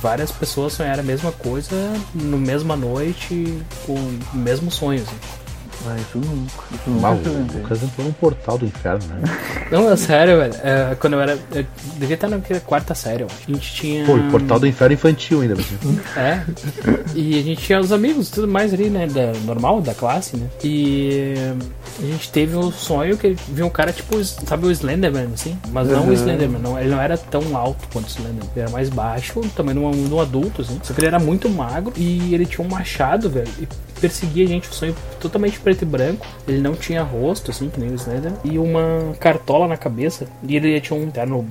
várias 0.00 0.30
pessoas 0.30 0.72
sonharem 0.72 1.00
a 1.00 1.04
mesma 1.04 1.32
coisa 1.32 1.92
no 2.14 2.38
mesma 2.38 2.76
noite, 2.76 3.58
com 3.86 3.94
o 3.94 4.36
mesmo 4.36 4.70
sonho, 4.70 5.02
assim. 5.02 5.45
Ah, 5.86 5.96
isso 6.00 6.18
nunca. 6.18 6.52
Isso 6.72 6.90
nunca 6.90 7.00
Mal, 7.00 7.14
o. 7.14 7.58
Lucas 7.58 7.82
entrou 7.82 8.06
num 8.06 8.12
portal 8.12 8.58
do 8.58 8.66
inferno, 8.66 9.04
né? 9.08 9.22
Não, 9.70 9.90
é 9.90 9.96
sério, 9.96 10.38
velho. 10.38 10.54
É, 10.62 10.94
quando 10.98 11.12
eu 11.14 11.20
era. 11.20 11.38
Eu 11.52 11.66
devia 11.96 12.14
estar 12.14 12.28
na 12.28 12.38
quarta 12.64 12.94
série, 12.94 13.22
eu 13.22 13.26
acho. 13.26 13.36
A 13.48 13.52
gente 13.52 13.72
tinha. 13.74 14.04
Pô, 14.06 14.14
o 14.14 14.30
portal 14.30 14.58
do 14.58 14.66
inferno 14.66 14.94
infantil 14.94 15.40
ainda. 15.42 15.54
assim. 15.54 15.76
É. 16.16 16.42
E 17.14 17.38
a 17.38 17.42
gente 17.42 17.60
tinha 17.62 17.78
os 17.80 17.92
amigos, 17.92 18.30
tudo 18.30 18.48
mais 18.48 18.72
ali, 18.72 18.88
né? 18.88 19.06
Da, 19.06 19.32
normal, 19.44 19.80
da 19.82 19.92
classe, 19.94 20.36
né? 20.36 20.46
E 20.64 21.34
a 21.98 22.06
gente 22.06 22.30
teve 22.30 22.56
um 22.56 22.70
sonho 22.70 23.16
que 23.18 23.36
viu 23.48 23.66
um 23.66 23.70
cara 23.70 23.92
tipo, 23.92 24.22
sabe 24.24 24.66
o 24.66 24.70
Slenderman, 24.70 25.28
assim? 25.34 25.58
Mas 25.70 25.88
não 25.88 26.02
Uhum. 26.04 26.10
o 26.10 26.12
Slenderman, 26.12 26.60
não, 26.60 26.78
ele 26.78 26.90
não 26.90 27.00
era 27.00 27.16
tão 27.18 27.56
alto 27.56 27.86
quanto 27.92 28.06
o 28.06 28.10
Slenderman. 28.10 28.48
Ele 28.54 28.60
era 28.62 28.70
mais 28.70 28.88
baixo, 28.88 29.40
também 29.54 29.76
um, 29.76 29.90
de 29.90 30.12
um 30.14 30.20
adulto, 30.20 30.62
assim. 30.62 30.78
Só 30.82 30.94
que 30.94 31.00
ele 31.00 31.06
era 31.08 31.18
muito 31.18 31.48
magro 31.48 31.92
e 31.96 32.34
ele 32.34 32.46
tinha 32.46 32.66
um 32.66 32.70
machado, 32.70 33.28
velho. 33.28 33.48
E 33.60 33.68
perseguia 34.00 34.44
a 34.44 34.48
gente, 34.48 34.68
o 34.68 34.74
sonho 34.74 34.94
totalmente 35.20 35.58
preto 35.60 35.82
e 35.82 35.86
branco. 35.86 36.26
Ele 36.46 36.60
não 36.60 36.74
tinha 36.74 37.02
rosto, 37.02 37.50
assim, 37.50 37.68
que 37.68 37.80
nem 37.80 37.90
o 37.90 37.94
Slenderman. 37.94 38.38
E 38.44 38.58
uma 38.58 39.14
cartola 39.18 39.66
na 39.66 39.76
cabeça. 39.76 40.26
E 40.42 40.56
ele 40.56 40.80
tinha 40.80 40.98
um 40.98 41.10
terno 41.10 41.46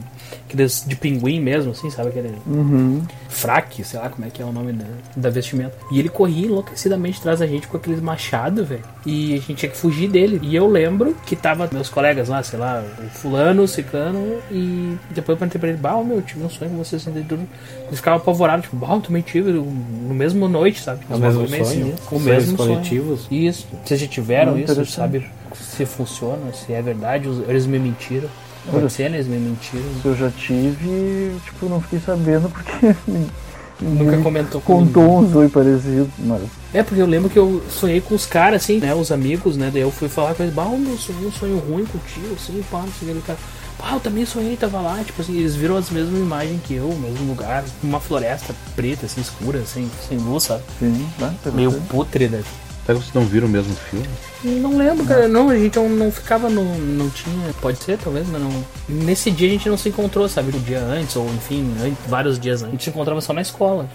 aqueles 0.47 0.83
de 0.87 0.95
pinguim 0.95 1.39
mesmo, 1.39 1.71
assim, 1.71 1.89
sabe? 1.89 2.09
Aquele 2.09 2.35
Uhum. 2.47 3.01
fraque, 3.29 3.83
sei 3.83 3.99
lá 3.99 4.09
como 4.09 4.25
é 4.25 4.29
que 4.29 4.41
é 4.41 4.45
o 4.45 4.51
nome 4.51 4.73
da, 4.73 4.85
da 5.15 5.29
vestimenta. 5.29 5.73
E 5.91 5.99
ele 5.99 6.07
corria 6.09 6.45
enlouquecidamente 6.47 7.19
atrás 7.19 7.39
da 7.39 7.47
gente 7.47 7.67
com 7.67 7.77
aqueles 7.77 7.99
machados, 7.99 8.67
velho. 8.67 8.83
E 9.05 9.33
a 9.33 9.37
gente 9.37 9.55
tinha 9.55 9.69
que 9.71 9.77
fugir 9.77 10.07
dele. 10.09 10.39
E 10.41 10.55
eu 10.55 10.67
lembro 10.67 11.15
que 11.25 11.35
tava 11.35 11.69
meus 11.71 11.89
colegas 11.89 12.29
lá, 12.29 12.41
sei 12.43 12.57
lá, 12.59 12.83
o 12.99 13.09
fulano, 13.17 13.63
o 13.63 13.67
ciclano, 13.67 14.39
e 14.51 14.95
depois 15.11 15.35
eu 15.35 15.37
perguntei 15.37 15.59
pra 15.59 15.69
ele, 15.69 15.77
bah, 15.77 16.01
meu, 16.03 16.17
eu 16.17 16.21
tive 16.21 16.43
um 16.43 16.49
sonho 16.49 16.71
com 16.71 16.77
vocês 16.77 17.05
assim, 17.07 17.23
tudo. 17.23 17.41
Ele 17.87 17.95
ficava 17.95 18.17
apavorado, 18.17 18.61
tipo, 18.63 18.75
bah, 18.75 18.93
eu 18.93 19.01
também 19.01 19.21
tive 19.21 19.51
no 19.51 20.13
mesmo 20.13 20.47
noite, 20.47 20.79
sabe? 20.81 21.01
É 21.09 21.15
o 21.15 21.19
mesmo 21.19 21.47
meio 21.49 21.65
sonho? 21.65 21.85
sinistro. 21.85 22.05
O 22.05 22.09
Sonhos 22.09 22.23
mesmo 22.25 22.57
sonho. 22.57 22.69
coletivos? 22.75 23.27
Isso. 23.29 23.67
Vocês 23.83 23.99
já 23.99 24.07
tiveram 24.07 24.53
Hum, 24.53 24.59
isso, 24.59 24.85
sabe? 24.85 25.25
Se 25.53 25.85
funciona, 25.85 26.51
se 26.53 26.73
é 26.73 26.81
verdade, 26.81 27.27
eles 27.47 27.65
me 27.65 27.79
mentiram. 27.79 28.29
Né? 28.71 28.89
Eles 28.99 29.27
me 29.27 29.37
mentiram. 29.37 29.83
Se 30.01 30.07
eu 30.07 30.15
já 30.15 30.29
tive, 30.29 31.35
tipo, 31.45 31.69
não 31.69 31.81
fiquei 31.81 31.99
sabendo 31.99 32.49
porque 32.49 32.95
Nunca 33.81 34.17
comentou 34.19 34.61
comigo. 34.61 34.85
contou 34.93 35.19
um 35.19 35.31
sonho 35.31 35.49
parecido, 35.49 36.09
mas 36.19 36.41
É, 36.73 36.81
porque 36.81 37.01
eu 37.01 37.05
lembro 37.05 37.29
que 37.29 37.37
eu 37.37 37.61
sonhei 37.69 37.99
com 37.99 38.15
os 38.15 38.25
caras, 38.25 38.63
assim, 38.63 38.79
né? 38.79 38.95
Os 38.95 39.11
amigos, 39.11 39.57
né? 39.57 39.69
Daí 39.71 39.81
eu 39.81 39.91
fui 39.91 40.07
falar 40.07 40.33
com 40.33 40.43
eles, 40.43 40.55
bah, 40.55 40.65
meu, 40.65 40.97
sonhei 40.97 41.27
um 41.27 41.31
sonho 41.31 41.57
ruim 41.57 41.85
contigo, 41.85 42.33
assim, 42.35 42.63
pá, 42.71 42.79
não 42.79 42.89
sei 42.97 43.11
o 43.11 43.15
que. 43.15 43.21
Cara, 43.27 43.39
pá, 43.77 43.91
eu 43.93 43.99
também 43.99 44.25
sonhei, 44.25 44.55
tava 44.55 44.79
lá. 44.79 45.03
Tipo 45.03 45.21
assim, 45.21 45.37
eles 45.37 45.55
viram 45.55 45.75
as 45.75 45.89
mesmas 45.89 46.17
imagens 46.17 46.61
que 46.63 46.75
eu, 46.75 46.87
o 46.87 46.97
mesmo 46.97 47.27
lugar. 47.27 47.65
Uma 47.83 47.99
floresta 47.99 48.55
preta, 48.77 49.07
assim, 49.07 49.19
escura, 49.19 49.59
assim, 49.59 49.89
sem 50.07 50.17
luz, 50.19 50.43
sabe? 50.43 50.63
sim, 50.79 51.05
tá, 51.19 51.33
Meio 51.51 51.69
interessante. 51.69 51.89
pútrida. 51.89 52.43
Será 52.85 52.97
que 52.99 53.03
vocês 53.05 53.13
não 53.15 53.25
viram 53.25 53.47
o 53.47 53.49
mesmo 53.49 53.73
filme? 53.75 54.07
Não 54.43 54.77
lembro, 54.77 55.05
cara. 55.05 55.27
Não, 55.27 55.49
a 55.49 55.57
gente 55.57 55.75
não, 55.75 55.89
não 55.89 56.11
ficava 56.11 56.49
no. 56.49 56.63
Não 56.77 57.09
tinha. 57.09 57.51
Pode 57.59 57.79
ser, 57.83 57.97
talvez, 57.97 58.27
mas 58.29 58.39
não. 58.39 58.63
Nesse 58.87 59.31
dia 59.31 59.47
a 59.47 59.51
gente 59.51 59.67
não 59.67 59.77
se 59.77 59.89
encontrou, 59.89 60.29
sabe? 60.29 60.55
O 60.55 60.59
dia 60.59 60.79
antes, 60.79 61.15
ou 61.15 61.25
enfim, 61.29 61.73
an- 61.81 61.95
vários 62.07 62.39
dias 62.39 62.61
antes. 62.61 62.67
A 62.67 62.71
gente 62.73 62.83
se 62.83 62.89
encontrava 62.91 63.21
só 63.21 63.33
na 63.33 63.41
escola. 63.41 63.89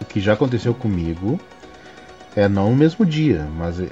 O 0.00 0.04
que 0.04 0.20
já 0.20 0.32
aconteceu 0.32 0.74
comigo 0.74 1.38
é 2.34 2.48
não 2.48 2.70
no 2.70 2.76
mesmo 2.76 3.06
dia, 3.06 3.46
mas 3.56 3.78
é, 3.80 3.84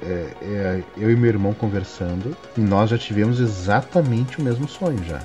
é 0.43 0.83
eu 0.99 1.13
e 1.13 1.17
meu 1.17 1.31
irmão 1.31 1.55
conversando 1.55 2.37
e 2.59 2.61
nós 2.61 2.91
já 2.91 2.99
tivemos 2.99 3.39
exatamente 3.39 4.41
o 4.41 4.43
mesmo 4.43 4.69
sonho 4.69 4.99
já. 5.09 5.21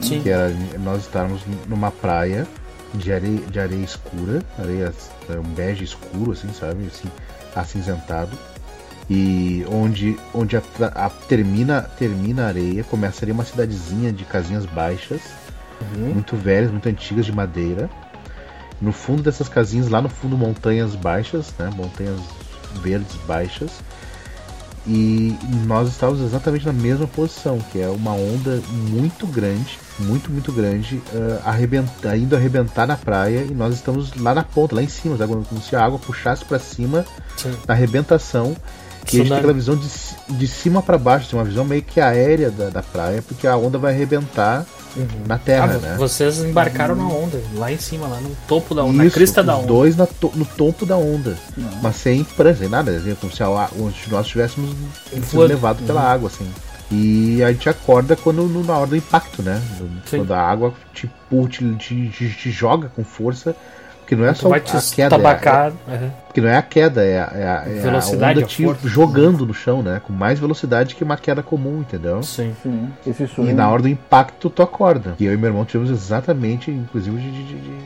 Sim. 0.00 0.20
Que 0.20 0.28
era 0.30 0.54
nós 0.80 1.00
estarmos 1.02 1.40
numa 1.66 1.90
praia 1.90 2.46
de 2.94 3.10
areia, 3.12 3.40
de 3.50 3.58
areia 3.58 3.82
escura, 3.84 4.42
areia 4.58 4.92
é, 5.30 5.38
um 5.38 5.42
bege 5.42 5.82
escuro, 5.84 6.32
assim, 6.32 6.52
sabe? 6.52 6.86
Assim, 6.86 7.08
acinzentado. 7.54 8.30
E 9.10 9.64
onde, 9.70 10.16
onde 10.32 10.56
a, 10.56 10.62
a- 10.94 11.10
termina, 11.10 11.82
termina 11.98 12.44
a 12.44 12.46
areia, 12.48 12.84
começa 12.84 13.24
ali 13.24 13.32
uma 13.32 13.44
cidadezinha 13.44 14.12
de 14.12 14.24
casinhas 14.24 14.64
baixas, 14.64 15.20
muito 16.14 16.36
velhas, 16.36 16.70
muito 16.70 16.88
antigas 16.88 17.26
de 17.26 17.32
madeira. 17.32 17.90
No 18.80 18.92
fundo 18.92 19.22
dessas 19.22 19.48
casinhas, 19.48 19.88
lá 19.88 20.00
no 20.00 20.08
fundo, 20.08 20.36
montanhas 20.36 20.94
baixas, 20.94 21.52
né? 21.58 21.70
Montanhas 21.74 22.18
verdes 22.80 23.14
baixas. 23.26 23.70
E 24.86 25.36
nós 25.66 25.88
estávamos 25.88 26.20
exatamente 26.22 26.66
na 26.66 26.72
mesma 26.72 27.06
posição, 27.06 27.58
que 27.70 27.80
é 27.80 27.88
uma 27.88 28.12
onda 28.12 28.60
muito 28.90 29.26
grande, 29.28 29.78
muito, 29.98 30.30
muito 30.30 30.50
grande, 30.52 31.00
eh, 31.14 31.38
arrebenta- 31.44 32.16
indo 32.16 32.34
arrebentar 32.34 32.86
na 32.86 32.96
praia 32.96 33.46
e 33.48 33.54
nós 33.54 33.74
estamos 33.74 34.12
lá 34.16 34.34
na 34.34 34.42
ponta, 34.42 34.74
lá 34.74 34.82
em 34.82 34.88
cima, 34.88 35.16
sabe? 35.16 35.32
como 35.48 35.62
se 35.62 35.76
a 35.76 35.84
água 35.84 35.98
puxasse 36.00 36.44
para 36.44 36.58
cima 36.58 37.04
Sim. 37.36 37.54
na 37.66 37.74
arrebentação. 37.74 38.56
Que 39.04 39.16
a 39.16 39.18
gente 39.20 39.28
tem 39.30 39.36
aquela 39.38 39.52
visão 39.52 39.76
de, 39.76 39.88
de 40.36 40.46
cima 40.46 40.80
para 40.80 40.96
baixo, 40.96 41.26
assim, 41.26 41.36
uma 41.36 41.44
visão 41.44 41.64
meio 41.64 41.82
que 41.82 42.00
aérea 42.00 42.50
da, 42.50 42.70
da 42.70 42.82
praia, 42.82 43.20
porque 43.20 43.46
a 43.48 43.56
onda 43.56 43.76
vai 43.76 43.92
arrebentar 43.92 44.64
na 45.26 45.34
Ah, 45.34 45.38
terra, 45.38 45.66
né? 45.78 45.96
vocês 45.98 46.38
embarcaram 46.44 46.94
na 46.94 47.04
onda, 47.06 47.40
lá 47.56 47.72
em 47.72 47.78
cima, 47.78 48.06
lá 48.06 48.20
no 48.20 48.34
topo 48.46 48.74
da 48.74 48.82
onda, 48.84 48.98
na 48.98 49.06
Isso, 49.06 49.14
crista 49.14 49.42
da 49.42 49.56
onda. 49.56 49.66
dois 49.66 49.96
na 49.96 50.06
to- 50.06 50.32
no 50.34 50.44
topo 50.44 50.84
da 50.86 50.96
onda. 50.96 51.36
Mas 51.82 51.96
sem 51.96 52.24
sem 52.54 52.68
nada, 52.68 52.90
assim, 52.90 53.14
como 53.14 53.32
se 53.32 53.42
a, 53.42 53.68
onde 53.78 53.96
nós 54.10 54.26
estivéssemos 54.26 54.70
sendo 55.10 55.24
Fluido. 55.26 55.54
levados 55.54 55.84
pela 55.86 56.02
água, 56.02 56.28
assim. 56.28 56.48
E 56.90 57.42
a 57.42 57.50
gente 57.50 57.68
acorda 57.70 58.14
quando 58.14 58.46
na 58.62 58.76
hora 58.76 58.86
do 58.88 58.96
impacto, 58.96 59.42
né? 59.42 59.62
Sim. 60.04 60.18
Quando 60.18 60.32
a 60.34 60.40
água 60.40 60.74
te, 60.92 61.10
te, 61.78 62.08
te- 62.10 62.28
te 62.34 62.50
joga 62.50 62.88
com 62.94 63.02
força. 63.02 63.56
Porque 64.02 64.16
não 64.16 64.26
é 64.26 64.34
só 64.34 64.48
vai 64.48 64.58
a 64.58 64.62
te 64.62 64.94
queda, 64.94 65.06
é, 65.14 65.18
tabacar. 65.18 65.72
aham. 65.88 66.10
porque 66.26 66.40
não 66.40 66.48
é 66.48 66.56
a 66.56 66.62
queda, 66.62 67.02
é 67.04 67.18
a, 67.20 67.32
é 67.34 67.42
a, 67.46 67.64
é 67.66 67.78
a 67.78 67.82
Velocidade, 67.82 68.38
onda 68.38 68.44
a 68.44 68.48
te 68.48 68.64
força. 68.64 68.88
jogando 68.88 69.46
no 69.46 69.54
chão, 69.54 69.82
né? 69.82 70.00
Com 70.04 70.12
mais 70.12 70.38
velocidade 70.38 70.94
que 70.94 71.04
uma 71.04 71.16
queda 71.16 71.42
comum, 71.42 71.80
entendeu? 71.80 72.22
Sim. 72.22 72.54
Sim, 72.62 72.92
esse 73.06 73.26
sonho. 73.28 73.50
E 73.50 73.52
na 73.54 73.70
hora 73.70 73.82
do 73.82 73.88
impacto 73.88 74.50
tu 74.50 74.62
acorda. 74.62 75.14
E 75.18 75.24
eu 75.24 75.32
e 75.32 75.36
meu 75.36 75.48
irmão 75.48 75.64
tivemos 75.64 75.90
exatamente, 75.90 76.70
inclusive, 76.70 77.16
de, 77.18 77.30
de- 77.30 77.44
de- 77.44 77.60
de- 77.60 77.78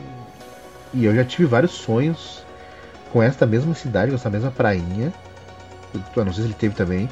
E 0.93 1.05
eu 1.05 1.15
já 1.15 1.23
tive 1.23 1.45
vários 1.45 1.71
sonhos 1.71 2.43
com 3.13 3.21
esta 3.23 3.45
mesma 3.45 3.73
cidade, 3.75 4.09
com 4.11 4.15
essa 4.15 4.29
mesma 4.29 4.51
prainha. 4.51 5.13
Eu 6.15 6.25
não 6.25 6.33
sei 6.33 6.43
se 6.43 6.47
ele 6.49 6.55
teve 6.59 6.75
também. 6.75 7.07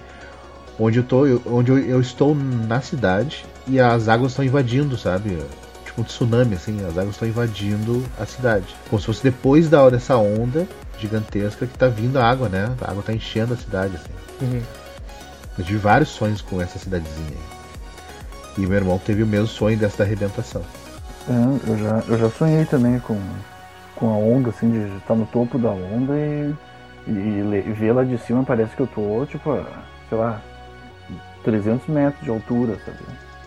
Onde 0.79 0.97
eu 0.99 1.03
tô, 1.03 1.25
eu- 1.25 1.41
onde 1.45 1.71
eu, 1.71 1.77
eu 1.77 2.01
estou 2.01 2.35
na 2.35 2.81
cidade 2.81 3.45
e 3.67 3.79
as 3.79 4.09
águas 4.09 4.31
estão 4.31 4.43
invadindo, 4.43 4.97
sabe? 4.97 5.37
Tipo 5.95 6.01
um 6.01 6.03
tsunami, 6.03 6.55
assim, 6.55 6.77
as 6.85 6.97
águas 6.97 7.11
estão 7.15 7.25
invadindo 7.27 8.03
a 8.19 8.25
cidade. 8.25 8.75
Como 8.89 8.99
se 8.99 9.05
fosse 9.05 9.23
depois 9.23 9.69
da 9.69 9.81
hora 9.81 9.91
dessa 9.91 10.17
onda 10.17 10.67
gigantesca 10.99 11.65
que 11.65 11.77
tá 11.77 11.87
vindo 11.87 12.17
a 12.19 12.29
água, 12.29 12.49
né? 12.49 12.75
A 12.81 12.91
água 12.91 13.01
tá 13.01 13.13
enchendo 13.13 13.53
a 13.53 13.57
cidade, 13.57 13.95
assim. 13.95 14.45
Uhum. 14.45 14.61
Eu 15.57 15.63
tive 15.63 15.77
vários 15.77 16.09
sonhos 16.09 16.41
com 16.41 16.61
essa 16.61 16.77
cidadezinha 16.77 17.29
aí. 17.29 18.63
E 18.63 18.67
meu 18.67 18.75
irmão 18.77 18.97
teve 18.99 19.23
o 19.23 19.25
mesmo 19.25 19.47
sonho 19.47 19.77
dessa 19.77 19.99
da 19.99 20.03
arrebentação. 20.03 20.61
É, 21.29 21.69
eu, 21.71 21.77
já, 21.77 22.03
eu 22.09 22.17
já 22.17 22.29
sonhei 22.29 22.65
também 22.65 22.99
com, 22.99 23.17
com 23.95 24.09
a 24.09 24.17
onda, 24.17 24.49
assim, 24.49 24.69
de 24.71 24.97
estar 24.97 25.15
no 25.15 25.25
topo 25.27 25.57
da 25.57 25.69
onda 25.69 26.13
e, 26.13 26.53
e 27.07 27.11
le- 27.11 27.61
ver 27.73 27.93
lá 27.93 28.03
de 28.03 28.17
cima 28.17 28.43
parece 28.43 28.75
que 28.75 28.81
eu 28.81 28.87
tô, 28.87 29.25
tipo, 29.25 29.57
sei 30.09 30.17
lá, 30.17 30.41
300 31.45 31.87
metros 31.87 32.21
de 32.21 32.29
altura, 32.29 32.77
sabe? 32.85 32.97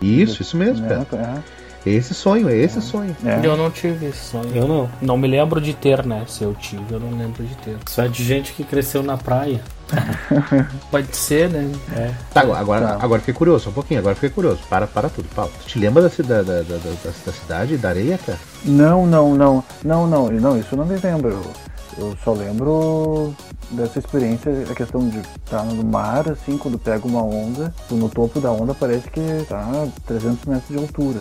Isso, 0.01 0.41
isso 0.43 0.57
mesmo, 0.57 0.87
cara. 0.89 1.03
É 1.13 1.58
esse 1.89 2.14
sonho, 2.14 2.49
é 2.49 2.57
esse 2.57 2.80
sonho. 2.80 3.16
É, 3.24 3.30
é. 3.30 3.41
Eu 3.47 3.57
não 3.57 3.70
tive 3.70 4.07
esse 4.07 4.18
sonho. 4.30 4.51
Eu 4.55 4.66
não. 4.68 4.91
Não 5.01 5.16
me 5.16 5.26
lembro 5.28 5.61
de 5.61 5.74
ter, 5.74 6.05
né? 6.07 6.24
Se 6.28 6.43
eu 6.45 6.55
tive, 6.55 6.82
eu 6.95 7.01
não 7.01 7.11
lembro 7.18 7.43
de 7.45 7.55
ter. 7.57 7.76
Isso 7.86 8.01
é 8.01 8.09
de 8.09 8.24
gente 8.24 8.53
que 8.53 8.64
cresceu 8.64 9.03
na 9.03 9.16
praia. 9.16 9.61
Pode 10.91 11.16
ser, 11.16 11.49
né? 11.49 11.70
É. 11.97 12.11
Tá, 12.32 12.41
agora, 12.43 12.59
agora, 12.61 12.86
Tá. 12.89 12.99
agora 13.01 13.20
fiquei 13.20 13.34
curioso, 13.34 13.64
só 13.64 13.70
um 13.70 13.72
pouquinho, 13.72 14.01
agora 14.01 14.14
fiquei 14.14 14.30
curioso. 14.30 14.61
Para, 14.68 14.86
para 14.86 15.09
tudo, 15.09 15.28
Paulo. 15.34 15.51
Tu 15.62 15.68
te 15.68 15.78
lembra 15.78 16.03
da, 16.03 16.09
da, 16.09 16.43
da, 16.43 16.62
da, 16.62 16.76
da- 16.76 17.12
da 17.26 17.32
cidade, 17.32 17.76
da 17.76 17.89
areia, 17.89 18.18
cara? 18.18 18.39
Não, 18.64 19.07
não, 19.07 19.34
não, 19.34 19.64
não, 19.84 20.07
não, 20.07 20.30
não, 20.30 20.59
isso 20.59 20.68
eu 20.72 20.78
não 20.78 20.86
me 20.86 20.97
lembro. 20.99 21.30
Eu, 21.30 22.07
eu 22.07 22.16
só 22.24 22.32
lembro 22.32 23.34
dessa 23.70 23.99
experiência, 23.99 24.51
a 24.70 24.74
questão 24.74 25.09
de 25.09 25.18
estar 25.18 25.62
no 25.64 25.82
mar, 25.84 26.28
assim, 26.30 26.57
quando 26.57 26.78
pega 26.78 27.07
uma 27.07 27.22
onda, 27.22 27.74
no 27.91 28.09
topo 28.09 28.41
da 28.41 28.51
onda 28.51 28.74
parece 28.74 29.11
que 29.11 29.20
tá 29.49 29.59
a 29.61 29.86
300 30.07 30.45
metros 30.47 30.68
de 30.68 30.76
altura. 30.76 31.20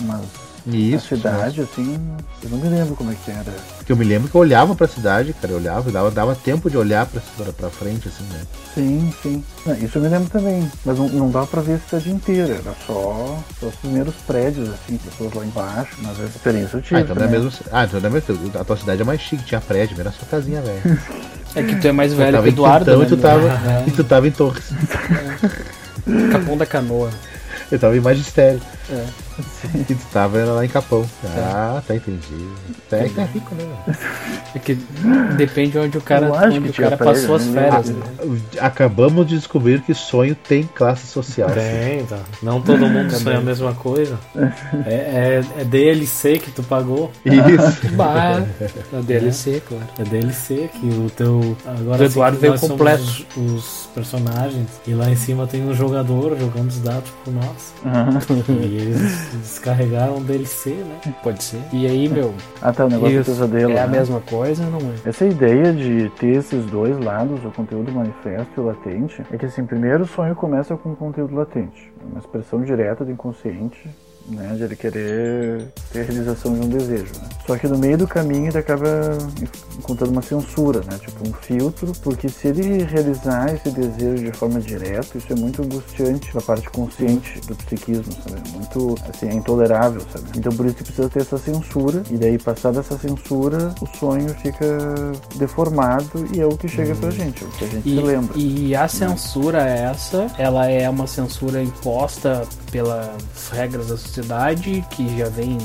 Mas 0.00 0.20
Isso. 0.66 1.14
a 1.14 1.16
cidade, 1.16 1.60
assim, 1.60 1.98
eu 2.42 2.50
não 2.50 2.58
me 2.58 2.68
lembro 2.68 2.94
como 2.94 3.10
é 3.10 3.14
que 3.24 3.30
era. 3.30 3.52
Que 3.84 3.92
eu 3.92 3.96
me 3.96 4.04
lembro 4.04 4.28
que 4.28 4.34
eu 4.34 4.40
olhava 4.40 4.74
pra 4.74 4.86
cidade, 4.86 5.32
cara, 5.32 5.52
eu 5.52 5.56
olhava, 5.58 5.90
dava, 5.90 6.10
dava 6.10 6.34
tempo 6.34 6.68
de 6.70 6.76
olhar 6.76 7.06
pra, 7.06 7.20
pra, 7.36 7.52
pra 7.52 7.70
frente, 7.70 8.08
assim, 8.08 8.24
né? 8.32 8.40
Sim, 8.74 9.14
sim. 9.22 9.44
Não, 9.64 9.74
isso 9.74 9.98
eu 9.98 10.02
me 10.02 10.08
lembro 10.08 10.28
também. 10.28 10.70
Mas 10.84 10.98
não, 10.98 11.08
não 11.08 11.30
dava 11.30 11.46
pra 11.46 11.62
ver 11.62 11.74
a 11.74 11.78
cidade 11.78 12.10
inteira. 12.10 12.54
Era 12.54 12.74
só, 12.86 13.38
só 13.58 13.66
os 13.66 13.74
primeiros 13.76 14.14
prédios, 14.26 14.68
assim, 14.68 14.98
pessoas 14.98 15.32
lá 15.34 15.44
embaixo. 15.44 15.96
Mas 16.02 16.20
a 16.20 16.24
experiência 16.24 16.76
eu 16.76 16.82
tive. 16.82 16.96
Ah, 16.96 17.00
então 17.00 17.16
não 17.16 17.24
é 17.24 17.28
mesmo. 17.28 17.52
Ah, 17.72 17.84
então 17.84 18.00
não 18.00 18.08
é 18.08 18.12
mesmo. 18.12 18.50
A 18.60 18.64
tua 18.64 18.76
cidade 18.76 19.02
é 19.02 19.04
mais 19.04 19.20
chique, 19.20 19.44
tinha 19.44 19.60
prédio, 19.60 19.98
era 19.98 20.12
sua 20.12 20.26
casinha, 20.28 20.60
velho. 20.60 20.98
É 21.54 21.62
que 21.62 21.76
tu 21.76 21.88
é 21.88 21.92
mais 21.92 22.12
velho 22.12 22.42
que 22.42 22.48
Eduardo, 22.50 22.84
Quintão 22.84 23.00
né? 23.00 23.06
e 23.06 23.08
tu 23.08 23.16
tava, 23.16 23.48
É. 23.48 23.84
e 23.88 23.90
tu 23.90 24.04
tava 24.04 24.28
em 24.28 24.30
Torres. 24.30 24.70
Capão 26.30 26.56
da 26.58 26.66
Canoa. 26.66 27.10
Eu 27.72 27.78
tava 27.78 27.96
em 27.96 28.00
magistério. 28.00 28.60
Que 29.86 29.94
tu 29.94 30.06
tava 30.12 30.42
lá 30.44 30.64
em 30.64 30.68
Capão. 30.68 31.04
Ah, 31.24 31.82
tá 31.86 31.94
entendi. 31.94 32.48
É 32.90 33.08
que 33.08 33.20
é 33.20 33.24
rico, 33.24 33.54
né? 33.54 33.96
É 34.54 34.58
que 34.58 34.74
depende 35.36 35.78
onde 35.78 35.98
o 35.98 36.00
cara, 36.00 36.32
onde 36.32 36.60
que 36.72 36.80
o 36.80 36.84
cara 36.84 36.96
passou 36.96 37.36
as 37.36 37.46
não 37.46 37.52
férias. 37.52 37.90
né? 37.90 38.02
Acabamos 38.60 39.26
de 39.26 39.36
descobrir 39.36 39.82
que 39.82 39.92
sonho 39.94 40.34
tem 40.34 40.62
classe 40.62 41.06
social. 41.06 41.50
Tem, 41.50 42.04
tá. 42.06 42.18
Não 42.42 42.60
todo 42.60 42.86
mundo 42.86 43.10
sonha 43.12 43.38
a 43.38 43.42
mesma 43.42 43.74
coisa. 43.74 44.18
É, 44.86 44.94
é, 44.94 45.44
é 45.60 45.64
DLC 45.64 46.38
que 46.38 46.50
tu 46.50 46.62
pagou. 46.62 47.12
Isso. 47.24 47.88
Bah, 47.98 48.42
a 48.92 49.00
DLC, 49.00 49.60
claro. 49.66 49.84
É 49.98 50.04
DLC 50.04 50.70
que 50.72 50.86
o 50.86 51.10
teu. 51.10 51.56
Agora 51.66 52.02
O 52.02 52.04
Eduardo 52.04 52.38
veio 52.38 52.58
completo. 52.58 53.02
Os, 53.02 53.26
os 53.36 53.88
personagens. 53.94 54.68
E 54.86 54.94
lá 54.94 55.10
em 55.10 55.16
cima 55.16 55.46
tem 55.46 55.64
um 55.66 55.74
jogador 55.74 56.38
jogando 56.38 56.68
os 56.68 56.78
dados 56.78 57.10
por 57.24 57.32
nós. 57.32 57.74
E 58.48 58.77
eles 58.78 59.28
descarregaram 59.34 60.18
o 60.18 60.20
DLC, 60.20 60.70
né? 60.70 61.14
Pode 61.22 61.42
ser. 61.42 61.60
E 61.72 61.86
aí, 61.86 62.08
meu, 62.08 62.34
Ah 62.60 62.72
tá, 62.72 62.86
o 62.86 62.88
negócio 62.88 63.20
isso 63.20 63.30
do 63.30 63.34
pesadelo. 63.34 63.72
é 63.72 63.80
a 63.80 63.86
né? 63.86 63.98
mesma 63.98 64.20
coisa, 64.20 64.64
não 64.64 64.78
é? 64.78 65.08
Essa 65.08 65.26
ideia 65.26 65.72
de 65.72 66.10
ter 66.18 66.36
esses 66.36 66.64
dois 66.66 66.98
lados, 66.98 67.44
o 67.44 67.50
conteúdo 67.50 67.92
manifesto 67.92 68.48
e 68.56 68.60
o 68.60 68.66
latente, 68.66 69.22
é 69.32 69.36
que 69.36 69.46
assim, 69.46 69.64
primeiro 69.64 70.04
o 70.04 70.06
sonho 70.06 70.34
começa 70.34 70.76
com 70.76 70.92
o 70.92 70.96
conteúdo 70.96 71.34
latente, 71.34 71.92
uma 72.10 72.18
expressão 72.18 72.62
direta 72.62 73.04
do 73.04 73.10
inconsciente, 73.10 73.88
né, 74.28 74.54
de 74.56 74.62
ele 74.62 74.76
querer 74.76 75.66
ter 75.92 76.00
a 76.00 76.04
realização 76.04 76.52
de 76.54 76.66
um 76.66 76.68
desejo. 76.68 77.12
Né? 77.20 77.28
Só 77.46 77.56
que 77.56 77.66
no 77.66 77.78
meio 77.78 77.96
do 77.98 78.06
caminho 78.06 78.48
ele 78.48 78.58
acaba 78.58 79.16
encontrando 79.78 80.12
uma 80.12 80.22
censura, 80.22 80.80
né, 80.80 80.98
tipo 81.00 81.26
um 81.28 81.32
filtro, 81.32 81.92
porque 82.02 82.28
se 82.28 82.48
ele 82.48 82.84
realizar 82.84 83.54
esse 83.54 83.70
desejo 83.70 84.24
de 84.24 84.32
forma 84.32 84.60
direta, 84.60 85.16
isso 85.16 85.32
é 85.32 85.36
muito 85.36 85.62
angustiante 85.62 86.30
para 86.30 86.40
a 86.40 86.44
parte 86.44 86.68
consciente 86.70 87.40
do 87.46 87.54
psiquismo, 87.56 88.12
sabe? 88.22 88.42
Muito, 88.50 88.94
assim, 89.08 89.28
é 89.28 89.34
intolerável, 89.34 90.00
sabe? 90.12 90.26
Então 90.36 90.52
por 90.52 90.66
isso 90.66 90.74
que 90.76 90.84
precisa 90.84 91.08
ter 91.08 91.20
essa 91.22 91.38
censura, 91.38 92.02
e 92.10 92.16
daí 92.16 92.38
passada 92.38 92.80
essa 92.80 92.98
censura, 92.98 93.74
o 93.80 93.86
sonho 93.98 94.28
fica 94.42 94.66
deformado 95.36 96.26
e 96.34 96.40
é 96.40 96.46
o 96.46 96.56
que 96.56 96.68
chega 96.68 96.94
pra 96.96 97.10
gente, 97.10 97.42
é 97.44 97.46
o 97.46 97.50
que 97.50 97.64
a 97.64 97.68
gente 97.68 97.88
E, 97.88 97.94
se 97.96 98.02
lembra. 98.02 98.36
e 98.36 98.74
a 98.76 98.88
censura 98.88 99.62
essa, 99.62 100.26
ela 100.38 100.66
é 100.66 100.88
uma 100.88 101.06
censura 101.06 101.62
imposta 101.62 102.42
pelas 102.70 103.08
regras 103.52 103.88
da 103.88 103.96
sociedade, 103.96 104.84
que 104.90 105.18
já 105.18 105.28
vem 105.28 105.58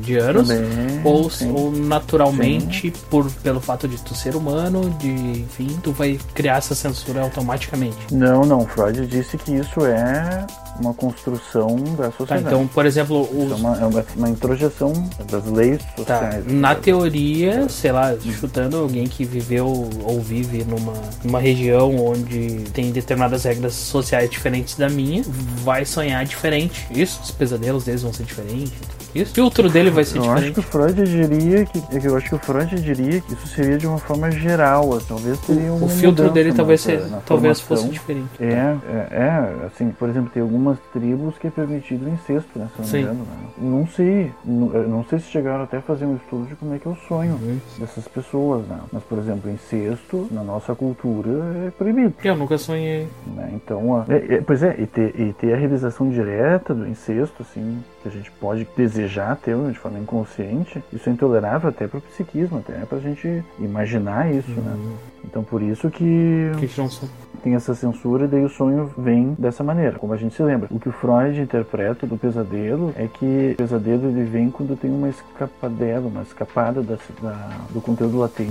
de 0.00 0.16
anos, 0.16 0.48
Também, 0.48 1.00
ou, 1.04 1.28
sim. 1.30 1.52
ou 1.52 1.70
naturalmente, 1.72 2.92
por, 3.10 3.30
pelo 3.42 3.60
fato 3.60 3.86
de 3.88 3.96
tu 3.98 4.14
ser 4.14 4.34
humano, 4.36 4.90
de 4.98 5.08
enfim, 5.40 5.78
tu 5.82 5.92
vai 5.92 6.18
criar 6.34 6.56
essa 6.58 6.74
censura 6.74 7.20
automaticamente. 7.22 7.96
Não, 8.12 8.42
não, 8.44 8.66
Freud 8.66 9.06
disse 9.06 9.36
que 9.36 9.52
isso 9.52 9.84
é 9.84 10.46
uma 10.78 10.94
construção 10.94 11.76
da 11.98 12.04
Tá, 12.04 12.12
sociedade. 12.16 12.46
então, 12.46 12.66
por 12.66 12.86
exemplo, 12.86 13.22
Isso 13.30 13.40
é 13.40 13.44
os, 13.54 13.60
uma, 13.60 13.76
é 13.78 13.84
uma, 13.84 14.04
uma 14.16 14.28
introjeção 14.30 14.92
das 15.30 15.44
leis 15.46 15.78
Tá, 16.06 16.20
sociais. 16.20 16.44
na 16.46 16.74
teoria, 16.74 17.68
sei 17.68 17.92
lá, 17.92 18.14
chutando 18.40 18.78
alguém 18.78 19.06
que 19.06 19.24
viveu 19.24 19.66
ou 20.04 20.20
vive 20.20 20.64
numa, 20.64 20.94
numa 21.22 21.38
região 21.40 21.94
onde 21.96 22.64
tem 22.72 22.90
determinadas 22.90 23.44
regras 23.44 23.74
sociais 23.74 24.30
diferentes 24.30 24.76
da 24.76 24.88
minha, 24.88 25.22
vai 25.62 25.84
sonhar 25.84 26.24
diferente. 26.24 26.49
Isso, 26.90 27.20
os 27.22 27.30
pesadelos 27.30 27.84
deles 27.84 28.02
vão 28.02 28.12
ser 28.12 28.24
diferentes. 28.24 28.72
Isso, 29.14 29.32
o 29.32 29.34
filtro 29.34 29.68
dele 29.68 29.90
vai 29.90 30.04
ser 30.04 30.18
Eu 30.18 30.30
acho 30.30 30.52
que 30.52 30.60
diferente. 30.60 30.60
o 30.60 30.62
Freud 30.62 31.04
diria 31.04 31.64
que, 31.66 31.78
é 31.78 32.06
eu 32.06 32.16
acho 32.16 32.28
que 32.28 32.34
o 32.34 32.38
Freud 32.38 32.74
diria 32.80 33.20
que 33.20 33.32
isso 33.34 33.46
seria 33.48 33.76
de 33.76 33.86
uma 33.86 33.98
forma 33.98 34.30
geral, 34.30 35.00
talvez 35.06 35.38
teria 35.40 35.72
uma 35.72 35.86
O 35.86 35.88
filtro 35.88 36.30
dele 36.30 36.52
talvez, 36.52 36.86
na- 36.86 36.92
ser, 36.92 37.02
talvez 37.26 37.60
fosse 37.60 37.88
diferente. 37.88 38.28
É, 38.38 38.44
é, 38.88 39.08
é, 39.10 39.66
assim, 39.66 39.90
por 39.90 40.08
exemplo, 40.08 40.30
tem 40.32 40.42
algumas 40.42 40.78
tribos 40.92 41.36
que 41.38 41.48
é 41.48 41.50
permitido 41.50 42.06
o 42.06 42.08
incesto, 42.08 42.56
né? 42.58 42.68
Se 42.76 42.78
eu 42.78 42.82
não 42.82 42.84
Sim. 42.84 42.98
engano, 43.00 43.18
né? 43.18 43.48
Não 43.58 43.86
sei, 43.88 44.32
não, 44.44 44.72
eu 44.74 44.88
não 44.88 45.04
sei 45.04 45.18
se 45.18 45.26
chegaram 45.26 45.64
até 45.64 45.78
a 45.78 45.82
fazer 45.82 46.04
um 46.06 46.14
estudo 46.16 46.46
de 46.46 46.54
como 46.54 46.74
é 46.74 46.78
que 46.78 46.86
é 46.86 46.90
o 46.90 46.96
sonho 47.08 47.32
Uhum. 47.34 47.58
dessas 47.78 48.06
pessoas, 48.06 48.64
né? 48.68 48.78
Mas, 48.92 49.02
por 49.02 49.18
exemplo, 49.18 49.50
incesto 49.50 50.28
na 50.30 50.42
nossa 50.44 50.74
cultura 50.74 51.30
é 51.66 51.70
proibido. 51.70 52.14
Eu 52.22 52.36
nunca 52.36 52.56
sonhei. 52.58 53.08
né? 53.36 53.50
Então, 53.54 53.96
a- 53.96 54.04
é- 54.08 54.34
é- 54.36 54.40
pois 54.40 54.62
é, 54.62 54.76
e 54.78 54.86
ter, 54.86 55.18
e 55.20 55.32
ter 55.32 55.52
a 55.52 55.56
realização 55.56 56.08
direta 56.08 56.72
do 56.74 56.86
incesto, 56.86 57.42
assim, 57.42 57.82
que 58.02 58.08
a 58.08 58.12
gente 58.12 58.30
pode 58.32 58.66
desejar 58.76 58.99
ter 59.36 59.56
de 59.70 59.78
forma 59.78 59.98
inconsciente, 59.98 60.82
isso 60.92 61.08
é 61.08 61.12
intolerável 61.12 61.68
até 61.70 61.86
para 61.86 61.98
o 61.98 62.02
psiquismo, 62.02 62.58
até 62.58 62.84
para 62.84 62.98
a 62.98 63.00
gente 63.00 63.44
imaginar 63.58 64.32
isso, 64.32 64.50
né? 64.50 64.96
Então, 65.24 65.42
por 65.42 65.62
isso 65.62 65.90
que 65.90 66.50
que, 66.58 66.80
não 66.80 66.88
sou? 66.88 67.08
Tem 67.42 67.54
essa 67.54 67.74
censura 67.74 68.24
e 68.24 68.28
daí 68.28 68.44
o 68.44 68.48
sonho 68.48 68.90
vem 68.96 69.34
dessa 69.38 69.62
maneira, 69.64 69.98
como 69.98 70.12
a 70.12 70.16
gente 70.16 70.34
se 70.34 70.42
lembra. 70.42 70.68
O 70.70 70.78
que 70.78 70.88
o 70.88 70.92
Freud 70.92 71.40
interpreta 71.40 72.06
do 72.06 72.16
pesadelo 72.16 72.92
é 72.96 73.06
que 73.06 73.52
o 73.54 73.56
pesadelo 73.56 74.08
ele 74.08 74.24
vem 74.24 74.50
quando 74.50 74.76
tem 74.76 74.90
uma 74.90 75.08
escapadela, 75.08 76.06
uma 76.08 76.22
escapada 76.22 76.82
da, 76.82 76.96
da- 77.22 77.50
do 77.70 77.80
conteúdo 77.80 78.18
latente, 78.18 78.50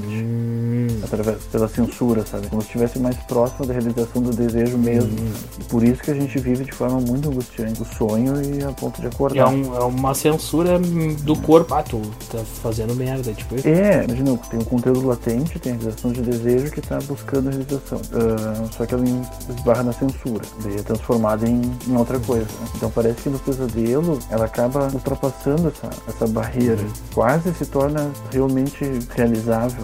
através 1.03 1.43
pela 1.45 1.67
censura, 1.67 2.25
sabe? 2.25 2.47
Como 2.47 2.61
se 2.61 2.67
estivesse 2.67 2.99
mais 2.99 3.15
próximo 3.17 3.65
da 3.65 3.73
realização 3.73 4.21
do 4.21 4.31
desejo 4.31 4.77
mesmo. 4.77 5.11
E 5.59 5.63
por 5.65 5.83
isso 5.83 6.01
que 6.01 6.11
a 6.11 6.13
gente 6.15 6.37
vive 6.39 6.63
de 6.65 6.71
forma 6.71 6.99
muito 6.99 7.29
angustiante 7.29 7.81
o 7.81 7.85
sonho 7.85 8.33
e 8.43 8.63
a 8.63 8.71
ponto 8.71 8.99
de 8.99 9.07
É, 9.07 9.09
acordar. 9.09 9.47
um- 9.49 9.75
é 9.75 9.83
uma 9.83 10.13
censura 10.13 10.79
do 11.23 11.35
corpo. 11.41 11.73
Ah, 11.73 11.83
tu 11.83 12.01
tá 12.31 12.39
fazendo 12.61 12.95
merda, 12.95 13.31
tipo 13.33 13.55
isso. 13.55 13.67
É, 13.67 14.03
imagina, 14.05 14.37
tem 14.49 14.59
o 14.59 14.65
conteúdo 14.65 15.05
latente, 15.07 15.59
tem 15.59 15.73
a 15.73 15.75
realização 15.75 16.11
de 16.11 16.21
desejo 16.21 16.71
que 16.71 16.79
está 16.79 16.99
buscando 17.07 17.47
a 17.49 17.51
realização. 17.51 18.01
Ah, 18.13 18.65
só 18.79 18.85
que 18.85 18.93
ela 18.93 19.03
esbarra 19.49 19.83
na 19.83 19.91
censura, 19.91 20.41
daí 20.63 20.77
é 20.77 20.81
transformada 20.81 21.45
em, 21.45 21.61
em 21.85 21.97
outra 21.97 22.17
coisa. 22.17 22.45
Né? 22.45 22.67
Então 22.77 22.89
parece 22.89 23.23
que 23.23 23.29
no 23.29 23.37
pesadelo 23.37 24.17
ela 24.29 24.45
acaba 24.45 24.87
ultrapassando 24.93 25.67
essa, 25.67 25.89
essa 26.07 26.25
barreira, 26.25 26.81
uhum. 26.81 26.93
quase 27.13 27.53
se 27.55 27.65
torna 27.65 28.09
realmente 28.31 28.85
realizável 29.09 29.83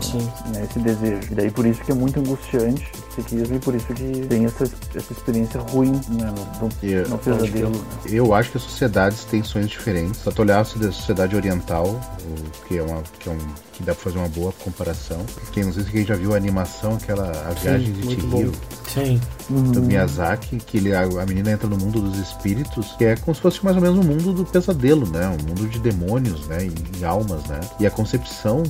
né? 0.53 0.65
esse 0.69 0.79
desejo. 0.79 1.27
E 1.29 1.35
daí 1.35 1.51
por 1.51 1.65
isso 1.65 1.83
que 1.83 1.91
é 1.91 1.95
muito 1.95 2.21
angustiante 2.21 2.89
psiquismo 3.09 3.57
e 3.57 3.59
por 3.59 3.75
isso 3.75 3.87
que 3.87 4.25
tem 4.27 4.45
essa, 4.45 4.63
essa 4.63 5.11
experiência 5.11 5.59
ruim 5.59 5.91
né, 5.91 6.33
no, 6.61 6.67
no, 6.67 6.73
yeah. 6.81 7.09
no 7.09 7.17
pesadelo. 7.17 7.71
Né? 7.71 7.83
Eu 8.05 8.33
acho 8.33 8.51
que 8.51 8.57
as 8.57 8.63
sociedades 8.63 9.25
têm 9.25 9.43
sonhos 9.43 9.69
diferentes. 9.69 10.21
Só 10.21 10.31
olhar 10.37 10.61
a 10.61 10.65
sociedade 10.65 11.35
oriental, 11.35 11.99
que 12.67 12.77
é 12.77 12.81
uma. 12.81 13.03
Que 13.19 13.29
é 13.29 13.31
um 13.33 13.65
que 13.75 13.83
dá 13.83 13.93
pra 13.93 14.03
fazer 14.03 14.17
uma 14.17 14.29
boa 14.29 14.53
comparação. 14.53 15.25
Quem 15.51 15.65
não 15.65 15.73
sei 15.73 15.83
se 15.83 15.91
quem 15.91 16.05
já 16.05 16.15
viu 16.15 16.33
a 16.33 16.37
animação, 16.37 16.95
aquela 16.95 17.29
a 17.29 17.51
viagem 17.51 17.93
Sim, 17.93 18.01
de 18.01 18.15
Chihiro. 18.15 18.51
15th. 18.85 19.34
uhum. 19.49 19.71
do 19.71 19.81
Miyazaki, 19.81 20.57
que 20.57 20.77
ele, 20.77 20.93
a, 20.93 21.01
a, 21.01 21.25
menina 21.25 21.51
entra 21.51 21.67
no 21.67 21.77
mundo 21.77 22.01
dos 22.01 22.17
espíritos, 22.17 22.93
que 22.97 23.05
é 23.05 23.15
como 23.15 23.35
se 23.35 23.41
fosse 23.41 23.63
mais 23.63 23.75
ou 23.75 23.81
menos 23.81 23.99
um 23.99 24.07
mundo 24.07 24.33
do 24.33 24.45
pesadelo, 24.45 25.09
né? 25.09 25.27
Um 25.27 25.47
mundo 25.47 25.67
de 25.67 25.79
demônios, 25.79 26.47
né? 26.47 26.65
E, 26.65 26.99
e 26.99 27.05
almas, 27.05 27.45
né? 27.45 27.59
E 27.79 27.85
a 27.85 27.91
concepção, 27.91 28.63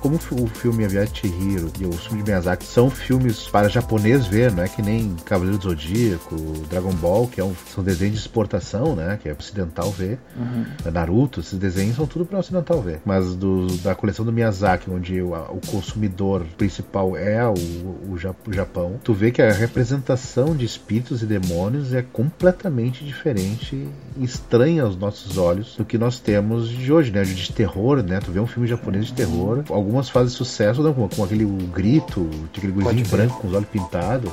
como 0.00 0.16
o 0.16 0.46
filme 0.46 0.84
A 0.84 0.88
Hiro 0.88 1.70
e 1.78 1.86
o 1.86 1.92
filme 1.92 2.22
de 2.22 2.30
Miyazaki 2.30 2.64
são 2.64 2.90
filmes 2.90 3.48
para 3.48 3.68
japonês 3.68 4.26
ver, 4.26 4.52
não 4.52 4.62
é 4.62 4.68
que 4.68 4.82
nem 4.82 5.14
Cavaleiro 5.24 5.58
do 5.58 5.68
Zodíaco, 5.68 6.36
Dragon 6.70 6.94
Ball, 6.94 7.26
que 7.28 7.40
é 7.40 7.44
um, 7.44 7.54
são 7.74 7.82
desenhos 7.82 8.14
de 8.14 8.20
exportação, 8.20 8.96
né? 8.96 9.18
Que 9.22 9.28
é 9.28 9.32
ocidental 9.32 9.90
ver. 9.90 10.18
Uhum. 10.36 10.90
Naruto, 10.92 11.40
esses 11.40 11.58
desenhos 11.58 11.96
são 11.96 12.06
tudo 12.06 12.24
para 12.24 12.38
ocidental 12.38 12.80
ver. 12.80 13.00
Mas 13.04 13.34
do, 13.34 13.66
da 13.78 13.94
coleção 13.94 14.24
do 14.24 14.32
Miyazaki, 14.32 14.90
onde 14.90 15.20
o, 15.20 15.34
a, 15.34 15.50
o 15.50 15.60
consumidor 15.66 16.44
principal 16.56 17.16
é 17.16 17.44
o, 17.46 17.52
o, 17.52 18.12
o 18.12 18.52
Japão, 18.52 19.00
tu 19.02 19.12
vê 19.12 19.30
que 19.30 19.42
a 19.42 19.52
representação 19.52 20.21
de 20.56 20.64
espíritos 20.64 21.22
e 21.22 21.26
demônios 21.26 21.92
é 21.92 22.00
completamente 22.00 23.04
diferente 23.04 23.86
e 24.16 24.24
estranha 24.24 24.84
aos 24.84 24.96
nossos 24.96 25.36
olhos 25.36 25.74
do 25.76 25.84
que 25.84 25.98
nós 25.98 26.18
temos 26.20 26.68
de 26.68 26.92
hoje, 26.92 27.10
né? 27.10 27.22
De 27.22 27.52
terror, 27.52 28.02
né? 28.02 28.18
Tu 28.24 28.30
vê 28.30 28.40
um 28.40 28.46
filme 28.46 28.66
japonês 28.68 29.06
de 29.06 29.12
terror, 29.12 29.62
algumas 29.68 30.08
fazem 30.08 30.30
sucesso 30.30 30.82
né? 30.82 30.92
com, 30.94 31.08
com 31.08 31.24
aquele 31.24 31.44
grito, 31.74 32.28
aquele 32.54 32.72
gurizinho 32.72 33.06
branco 33.08 33.40
com 33.40 33.48
os 33.48 33.54
olhos 33.54 33.68
pintados. 33.68 34.30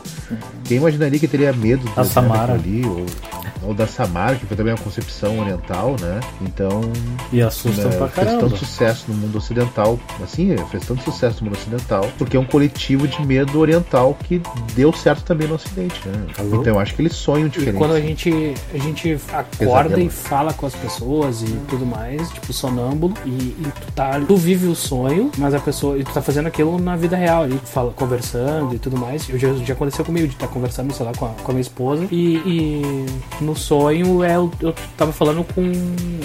Quem 0.65 0.77
imaginaria 0.77 1.19
que 1.19 1.27
teria 1.27 1.51
medo 1.51 1.83
do 1.83 1.99
A 1.99 2.03
Samara. 2.05 2.53
ali, 2.53 2.85
ou, 2.85 3.05
ou 3.63 3.73
da 3.73 3.87
Samara, 3.87 4.35
que 4.35 4.45
foi 4.45 4.55
também 4.55 4.73
uma 4.73 4.79
concepção 4.81 5.39
oriental, 5.39 5.95
né? 5.99 6.19
Então, 6.41 6.81
E 7.33 7.41
assusta 7.41 7.89
né, 7.89 7.95
pra 7.97 8.07
fez 8.07 8.27
caramba. 8.27 8.47
tanto 8.49 8.57
sucesso 8.57 9.05
no 9.09 9.15
mundo 9.15 9.37
ocidental, 9.37 9.99
assim, 10.23 10.55
fez 10.69 10.85
tanto 10.85 11.03
sucesso 11.03 11.39
no 11.43 11.49
mundo 11.49 11.57
ocidental, 11.57 12.09
porque 12.17 12.37
é 12.37 12.39
um 12.39 12.45
coletivo 12.45 13.07
de 13.07 13.25
medo 13.25 13.59
oriental 13.59 14.17
que 14.23 14.41
deu 14.75 14.93
certo 14.93 15.23
também 15.23 15.47
no 15.47 15.55
ocidente, 15.55 15.78
né? 15.83 16.27
Alô? 16.37 16.61
Então 16.61 16.73
eu 16.73 16.79
acho 16.79 16.93
que 16.95 17.01
eles 17.01 17.13
sonham 17.13 17.47
E 17.47 17.49
diferente. 17.49 17.77
quando 17.77 17.93
a 17.93 18.01
gente, 18.01 18.53
a 18.73 18.77
gente 18.77 19.19
acorda 19.31 19.89
Pesadelo. 19.89 20.01
e 20.01 20.09
fala 20.09 20.53
com 20.53 20.65
as 20.65 20.75
pessoas 20.75 21.41
e 21.41 21.51
tudo 21.69 21.85
mais, 21.85 22.29
tipo 22.31 22.51
sonâmbulo, 22.53 23.13
e, 23.25 23.29
e 23.29 23.71
tu 23.85 23.91
tá. 23.93 24.19
Tu 24.19 24.35
vive 24.35 24.67
o 24.67 24.75
sonho, 24.75 25.31
mas 25.37 25.53
a 25.53 25.59
pessoa. 25.59 25.97
E 25.97 26.03
tu 26.03 26.11
tá 26.11 26.21
fazendo 26.21 26.47
aquilo 26.47 26.77
na 26.79 26.95
vida 26.95 27.15
real, 27.15 27.43
ali, 27.43 27.59
fala, 27.63 27.91
conversando 27.91 28.73
e 28.75 28.79
tudo 28.79 28.97
mais. 28.97 29.27
Eu 29.29 29.37
já, 29.37 29.53
já 29.53 29.73
aconteceu 29.73 30.03
comigo 30.05 30.27
de 30.27 30.33
estar 30.33 30.47
conversando, 30.47 30.93
sei 30.93 31.05
lá, 31.05 31.11
com 31.13 31.25
a, 31.25 31.29
com 31.29 31.51
a 31.51 31.53
minha 31.53 31.61
esposa 31.61 32.07
e, 32.11 32.35
e 32.37 33.05
no 33.41 33.55
sonho 33.55 34.23
é, 34.23 34.35
eu, 34.35 34.51
eu 34.61 34.73
tava 34.97 35.11
falando 35.11 35.43
com 35.53 35.71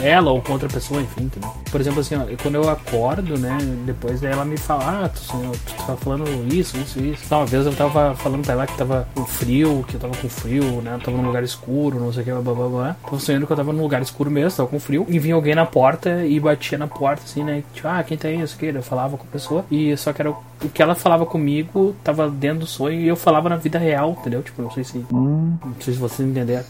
ela 0.03 0.31
ou 0.31 0.41
com 0.41 0.53
outra 0.53 0.69
pessoa, 0.69 1.01
enfim, 1.01 1.25
entendeu? 1.25 1.51
Por 1.71 1.81
exemplo, 1.81 2.01
assim, 2.01 2.15
ó, 2.17 2.25
quando 2.43 2.57
eu 2.57 2.69
acordo, 2.69 3.39
né, 3.39 3.57
depois 3.85 4.23
ela 4.23 4.45
me 4.45 4.57
fala, 4.57 5.05
ah, 5.05 5.09
tu, 5.09 5.21
tu 5.67 5.87
tá 5.87 5.97
falando 5.97 6.25
isso, 6.53 6.77
isso, 6.79 6.99
isso. 7.01 7.23
Então, 7.27 7.39
uma 7.41 7.47
vez 7.47 7.67
eu 7.67 7.75
tava 7.75 8.15
falando 8.17 8.43
pra 8.45 8.53
ela 8.55 8.67
que 8.67 8.77
tava 8.77 9.09
frio, 9.45 9.85
que 9.87 9.95
eu 9.95 10.01
tava 10.01 10.17
com 10.17 10.29
frio, 10.29 10.65
né, 10.83 10.95
eu 10.95 10.99
tava 11.01 11.17
num 11.17 11.27
lugar 11.27 11.43
escuro, 11.43 12.01
não 12.01 12.13
sei 12.13 12.23
o 12.23 12.25
que, 12.25 12.31
blá, 12.33 12.41
blá, 12.41 12.55
blá, 12.55 12.69
blá. 12.69 12.97
Tava 13.05 13.19
sonhando 13.21 13.47
que 13.47 13.53
eu 13.53 13.57
tava 13.57 13.73
num 13.73 13.83
lugar 13.83 14.01
escuro 14.03 14.31
mesmo, 14.31 14.57
tava 14.57 14.69
com 14.69 14.81
frio, 14.81 15.07
e 15.09 15.19
vinha 15.19 15.35
alguém 15.35 15.55
na 15.55 15.67
porta 15.67 16.25
e 16.25 16.41
batia 16.41 16.79
na 16.79 16.87
porta, 16.87 17.23
assim, 17.25 17.45
né, 17.45 17.63
tipo, 17.75 17.87
ah, 17.87 18.03
quem 18.03 18.17
tá 18.17 18.29
aí, 18.29 18.41
isso 18.41 18.57
que, 18.57 18.67
eu 18.67 18.83
falava 18.83 19.17
com 19.17 19.25
a 19.25 19.33
pessoa, 19.33 19.65
e 19.71 19.97
só 19.97 20.13
que 20.13 20.23
era 20.23 20.31
o, 20.31 20.37
o 20.63 20.69
que 20.69 20.83
ela 20.83 20.95
falava 20.95 21.27
comigo, 21.27 21.95
tava 22.03 22.29
dentro 22.31 22.61
do 22.61 22.67
sonho, 22.67 23.01
e 23.01 23.07
eu 23.09 23.17
falava 23.17 23.49
na 23.49 23.57
vida 23.57 23.79
real, 23.79 24.17
entendeu? 24.19 24.43
Tipo, 24.43 24.63
não 24.63 24.71
sei 24.71 24.85
se, 24.85 24.99
Hum, 25.13 25.57
não 25.65 25.75
sei 25.81 25.95
se 25.95 26.01
vocês 26.01 26.27
entenderam. 26.29 26.65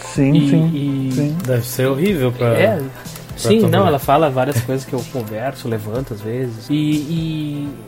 sim, 0.00 0.32
E- 0.34 0.50
sim, 0.50 0.70
e- 0.74 1.12
sim. 1.12 1.36
Deve 1.46 1.64
ser 1.64 1.86
horrível 1.86 2.30
pra. 2.32 2.48
É. 2.48 2.82
Sim, 3.38 3.60
não, 3.68 3.86
ela 3.86 3.98
fala 3.98 4.28
várias 4.30 4.60
coisas 4.62 4.84
que 4.84 4.92
eu 4.92 5.02
converso, 5.12 5.68
levanto 5.68 6.14
às 6.14 6.20
vezes. 6.20 6.66
E, 6.68 6.74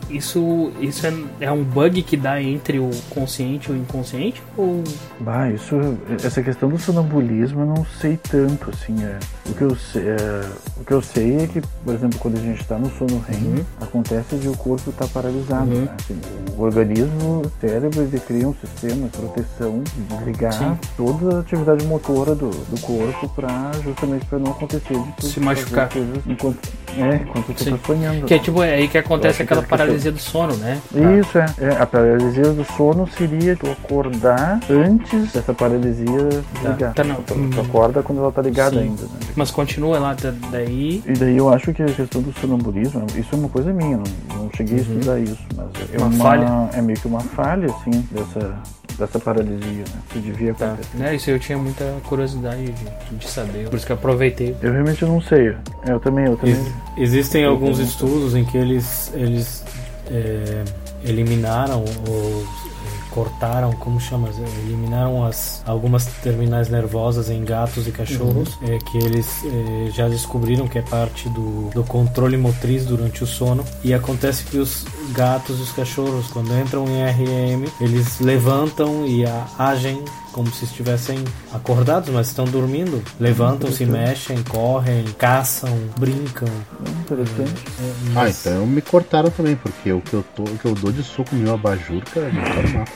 e 0.09 0.17
isso, 0.17 0.71
isso 0.79 1.05
é, 1.05 1.13
é 1.41 1.51
um 1.51 1.63
bug 1.63 2.01
que 2.03 2.15
dá 2.17 2.41
entre 2.41 2.79
o 2.79 2.89
consciente 3.09 3.69
e 3.69 3.73
o 3.73 3.77
inconsciente? 3.77 4.41
Ou. 4.57 4.83
Bah, 5.19 5.49
isso, 5.49 5.75
essa 6.23 6.41
questão 6.41 6.69
do 6.69 6.77
sonambulismo 6.77 7.61
eu 7.61 7.65
não 7.65 7.85
sei 7.99 8.17
tanto, 8.17 8.69
assim, 8.71 9.03
é, 9.03 9.17
o, 9.49 9.53
que 9.53 9.61
eu 9.61 9.75
sei, 9.75 10.01
é, 10.03 10.49
o 10.79 10.83
que 10.85 10.91
eu 10.93 11.01
sei 11.01 11.37
é 11.43 11.47
que, 11.47 11.61
por 11.83 11.93
exemplo, 11.93 12.17
quando 12.19 12.37
a 12.37 12.41
gente 12.41 12.61
está 12.61 12.77
no 12.77 12.89
sono 12.97 13.23
REM, 13.27 13.65
acontece 13.81 14.35
de 14.37 14.47
o 14.47 14.55
corpo 14.57 14.89
estar 14.89 15.07
paralisado, 15.07 15.69
Uhum. 15.71 15.81
né? 15.81 15.95
Assim, 15.99 16.19
o 16.57 16.61
organismo, 16.63 17.41
o 17.45 17.51
cérebro, 17.59 18.01
ele 18.01 18.19
cria 18.19 18.47
um 18.47 18.53
sistema 18.55 19.07
de 19.07 19.17
proteção, 19.17 19.83
de 19.83 20.01
desligar 20.15 20.53
Sim. 20.53 20.77
toda 20.95 21.37
a 21.37 21.39
atividade 21.41 21.85
motora 21.85 22.33
do, 22.35 22.49
do 22.49 22.79
corpo 22.81 23.27
para 23.29 23.71
justamente 23.83 24.25
para 24.25 24.39
não 24.39 24.51
acontecer 24.51 24.93
de 24.97 25.11
tu 25.17 25.25
Se 25.27 25.39
machucar. 25.41 25.89
enquanto, 26.27 26.59
é, 26.97 27.15
enquanto 27.15 27.53
tu 27.53 27.63
Sim. 27.63 27.71
tá 27.71 27.77
sonhando. 27.85 28.25
Que 28.25 28.33
é 28.33 28.39
tipo, 28.39 28.61
é 28.63 28.73
aí 28.75 28.87
que 28.87 28.97
acontece 28.97 29.41
aquela 29.43 29.61
que 29.61 29.65
é 29.65 29.69
questão- 29.69 29.77
paralisia 29.87 30.11
do 30.11 30.19
sono, 30.19 30.55
né? 30.57 30.79
Isso 31.19 31.37
é. 31.37 31.45
é. 31.59 31.81
A 31.81 31.85
paralisia 31.85 32.43
do 32.51 32.63
sono 32.75 33.07
seria 33.07 33.55
tu 33.55 33.67
acordar 33.71 34.59
antes 34.69 35.31
dessa 35.31 35.53
paralisia 35.53 36.05
desligar. 36.53 36.93
tá, 36.93 37.03
não. 37.03 37.15
tu, 37.23 37.33
Hum. 37.33 37.49
tu 37.49 37.61
acorda 37.61 38.01
quando 38.03 38.19
ela 38.19 38.31
tá 38.31 38.41
ligada 38.41 38.71
Sim. 38.77 38.83
ainda. 38.89 39.03
Né? 39.03 39.09
Mas 39.35 39.51
continua 39.51 39.99
lá, 39.99 40.13
da- 40.13 40.33
daí. 40.51 41.03
E 41.05 41.13
daí 41.13 41.37
eu 41.37 41.49
acho 41.53 41.73
que 41.73 41.81
a 41.83 41.85
questão 41.85 42.21
do 42.21 42.31
sonambulismo, 42.39 43.05
isso 43.15 43.29
é 43.33 43.37
uma 43.37 43.49
coisa 43.49 43.71
minha, 43.73 43.97
não, 43.97 44.37
não 44.37 44.49
cheguei 44.55 44.79
a 44.79 44.81
estudar 44.81 45.19
isso, 45.19 45.37
mas 45.55 45.67
é 45.93 45.97
Uhum. 45.97 46.07
Uma 46.07 46.15
uma, 46.15 46.23
falha. 46.23 46.69
é 46.73 46.81
meio 46.81 46.99
que 46.99 47.07
uma 47.07 47.19
falha, 47.21 47.67
assim, 47.67 48.07
dessa, 48.11 48.53
dessa 48.97 49.19
paralisia, 49.19 49.59
né? 49.61 50.01
Que 50.09 50.19
devia 50.19 50.53
Tá. 50.53 50.67
acontecer. 50.67 50.97
Né, 50.97 51.15
isso 51.15 51.29
eu 51.29 51.39
tinha 51.39 51.57
muita 51.57 51.85
curiosidade 52.07 52.63
de, 52.65 53.15
de 53.15 53.27
saber. 53.29 53.69
Por 53.69 53.75
isso 53.77 53.85
que 53.85 53.91
eu 53.91 53.95
aproveitei. 53.95 54.55
Eu 54.61 54.71
realmente 54.73 55.03
não 55.05 55.21
sei. 55.21 55.55
Eu 55.85 55.99
também, 55.99 56.25
eu 56.25 56.35
também. 56.37 56.53
Ex- 56.55 56.73
existem 56.97 57.45
alguns 57.45 57.79
estudos 57.79 58.35
em 58.35 58.43
que 58.45 58.57
eles, 58.57 59.11
eles 59.13 59.63
é, 60.07 60.63
eliminaram 61.03 61.83
ou 62.07 62.43
é, 62.43 63.11
cortaram, 63.11 63.71
como 63.73 63.99
chama? 63.99 64.29
Eliminaram 64.65 65.25
as, 65.25 65.61
algumas 65.65 66.05
terminais 66.23 66.69
nervosas 66.69 67.29
em 67.29 67.43
gatos 67.43 67.87
e 67.87 67.91
cachorros, 67.91 68.57
é, 68.61 68.77
que 68.77 68.97
eles 68.97 69.27
é, 69.45 69.89
já 69.91 70.07
descobriram 70.07 70.67
que 70.67 70.77
é 70.79 70.81
parte 70.81 71.27
do, 71.29 71.69
do 71.73 71.83
controle 71.83 72.37
motriz 72.37 72.85
durante 72.85 73.23
o 73.23 73.27
sono. 73.27 73.63
E 73.83 73.93
acontece 73.93 74.45
que 74.45 74.57
os 74.57 74.85
gatos 75.11 75.59
e 75.59 75.61
os 75.61 75.71
cachorros, 75.71 76.27
quando 76.27 76.57
entram 76.57 76.85
em 76.87 77.03
REM, 77.11 77.65
eles 77.81 78.19
levantam 78.19 79.05
e 79.05 79.25
a- 79.25 79.45
agem 79.59 80.03
como 80.31 80.51
se 80.53 80.65
estivessem 80.65 81.23
acordados, 81.53 82.09
mas 82.09 82.27
estão 82.27 82.45
dormindo. 82.45 83.01
Levantam, 83.19 83.71
se 83.71 83.85
mexem, 83.85 84.41
correm, 84.43 85.05
caçam, 85.17 85.77
brincam. 85.99 86.47
Hum, 86.47 87.01
Interessante. 87.01 87.63
É, 87.79 87.91
Ah, 88.09 88.13
mas- 88.13 88.45
então 88.45 88.65
me 88.65 88.81
cortaram 88.81 89.29
também, 89.29 89.55
porque 89.55 89.91
o 89.91 90.01
que 90.01 90.13
eu, 90.13 90.23
tô, 90.35 90.43
o 90.43 90.57
que 90.57 90.65
eu 90.65 90.73
dou 90.75 90.91
de 90.91 91.03
soco 91.03 91.35
no 91.35 91.41
meu 91.43 91.53
abajur, 91.53 92.01
cara, 92.13 92.29
não 92.29 92.41
tá 92.41 92.61
no 92.61 92.79
mapa. 92.79 92.91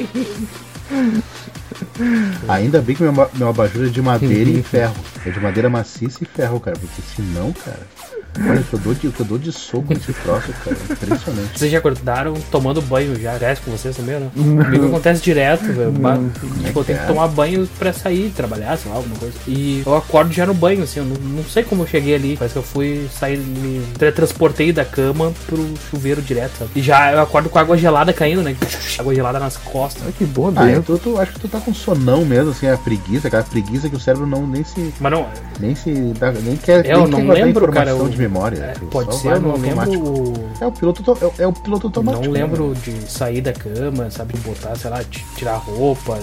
Ainda 2.48 2.80
bem 2.82 2.96
que 2.96 3.02
meu, 3.02 3.12
meu 3.34 3.48
abajur 3.48 3.86
é 3.86 3.90
de 3.90 4.02
madeira 4.02 4.50
e 4.50 4.62
ferro. 4.62 4.94
É 5.24 5.30
de 5.30 5.40
madeira 5.40 5.70
maciça 5.70 6.18
e 6.22 6.26
ferro, 6.26 6.58
cara. 6.60 6.76
Porque 6.78 7.02
senão, 7.14 7.52
cara. 7.52 7.86
Olha 8.38 8.62
que 8.62 8.72
eu 8.74 8.78
dou 8.78 8.94
de, 8.94 9.08
o 9.08 9.12
que 9.12 9.20
eu 9.20 9.26
dou 9.26 9.38
de 9.38 9.50
soco 9.52 9.86
nesse 9.92 10.12
troço, 10.12 10.52
cara. 10.64 10.76
Impressionante. 10.90 11.58
Vocês 11.58 11.70
já 11.72 11.78
acordaram 11.78 12.34
tomando 12.50 12.80
banho 12.80 13.18
já? 13.20 13.30
Acontece 13.32 13.60
com 13.62 13.70
vocês 13.72 13.96
também, 13.96 14.20
né? 14.20 14.30
Comigo 14.34 14.86
acontece 14.86 15.22
direto, 15.22 15.64
velho. 15.64 15.90
Ba- 15.92 16.18
Tipo, 16.64 16.80
eu 16.80 16.84
tenho 16.84 16.98
que 17.00 17.06
tomar 17.06 17.28
banho 17.28 17.68
pra 17.78 17.92
sair, 17.92 18.30
trabalhar, 18.34 18.76
sei 18.78 18.90
lá, 18.90 18.98
alguma 18.98 19.16
coisa. 19.16 19.34
E 19.48 19.82
eu 19.84 19.96
acordo 19.96 20.32
já 20.32 20.46
no 20.46 20.54
banho, 20.54 20.82
assim, 20.84 21.00
eu 21.00 21.04
não, 21.06 21.16
não 21.16 21.44
sei 21.44 21.62
como 21.64 21.82
eu 21.82 21.86
cheguei 21.86 22.14
ali. 22.14 22.36
Parece 22.36 22.52
que 22.54 22.58
eu 22.58 22.62
fui 22.62 23.08
sair, 23.18 23.38
me 23.38 23.82
teletransportei 23.98 24.72
da 24.72 24.84
cama 24.84 25.32
pro 25.46 25.68
chuveiro 25.90 26.22
direto, 26.22 26.52
sabe? 26.58 26.70
E 26.76 26.80
já 26.82 27.12
eu 27.12 27.20
acordo 27.20 27.48
com 27.48 27.58
água 27.58 27.76
gelada 27.76 28.12
caindo, 28.12 28.42
né? 28.42 28.56
Água 28.98 29.14
gelada 29.14 29.38
nas 29.38 29.56
costas. 29.56 30.02
Ah, 30.06 30.12
que 30.16 30.24
boa, 30.24 30.52
Ah, 30.56 30.64
bem. 30.64 30.76
então 30.76 30.96
tu, 30.98 31.18
acho 31.18 31.32
que 31.32 31.40
tu 31.40 31.48
tá 31.48 31.58
com 31.60 31.74
sonão 31.74 32.24
mesmo, 32.24 32.50
assim, 32.50 32.68
a 32.68 32.76
preguiça, 32.76 33.26
aquela 33.28 33.42
preguiça 33.42 33.88
que 33.88 33.96
o 33.96 34.00
cérebro 34.00 34.26
não 34.26 34.46
nem 34.46 34.62
se. 34.64 34.92
Mas 35.00 35.12
não, 35.12 35.26
nem 35.58 35.74
se. 35.74 35.92
dá- 36.18 36.32
nem 36.32 36.56
quer, 36.56 36.86
eu 36.86 37.06
nem 37.06 37.24
não 37.26 37.34
quer 37.34 37.44
lembro, 37.44 37.72
cara. 37.72 37.90
eu- 37.90 38.08
de 38.08 38.19
memória. 38.20 38.58
é, 38.58 38.74
pode 38.90 39.14
ser, 39.16 39.28
eu 39.32 39.40
não 39.40 39.56
lembro 39.56 39.80
automático. 39.80 40.34
É 40.60 40.66
o 40.66 40.72
piloto, 40.72 41.02
to- 41.02 41.18
é, 41.38 41.42
é 41.42 41.46
o 41.46 41.52
piloto 41.52 41.86
automático. 41.88 42.24
Não 42.24 42.32
né? 42.32 42.40
lembro 42.40 42.74
de 42.74 43.10
sair 43.10 43.40
da 43.40 43.52
cama, 43.52 44.10
sabe? 44.10 44.36
Botar, 44.38 44.76
sei 44.76 44.90
lá, 44.90 45.02
ti- 45.04 45.24
tirar 45.36 45.56
roupa, 45.56 46.18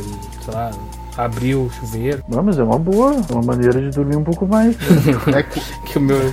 sei 0.46 0.54
lá, 0.54 0.72
abrir 1.18 1.56
o 1.56 1.70
chuveiro. 1.72 2.24
Não, 2.28 2.44
mas 2.44 2.58
é 2.60 2.64
uma 2.64 2.78
boa, 2.78 3.16
é 3.30 3.34
uma 3.34 3.42
maneira 3.42 3.82
de 3.82 3.90
dormir 3.90 4.16
um 4.16 4.24
pouco 4.24 4.46
mais. 4.48 4.76
É, 5.36 5.44
Que 5.44 5.98
o 5.98 6.02
meu. 6.02 6.18
é, 6.18 6.28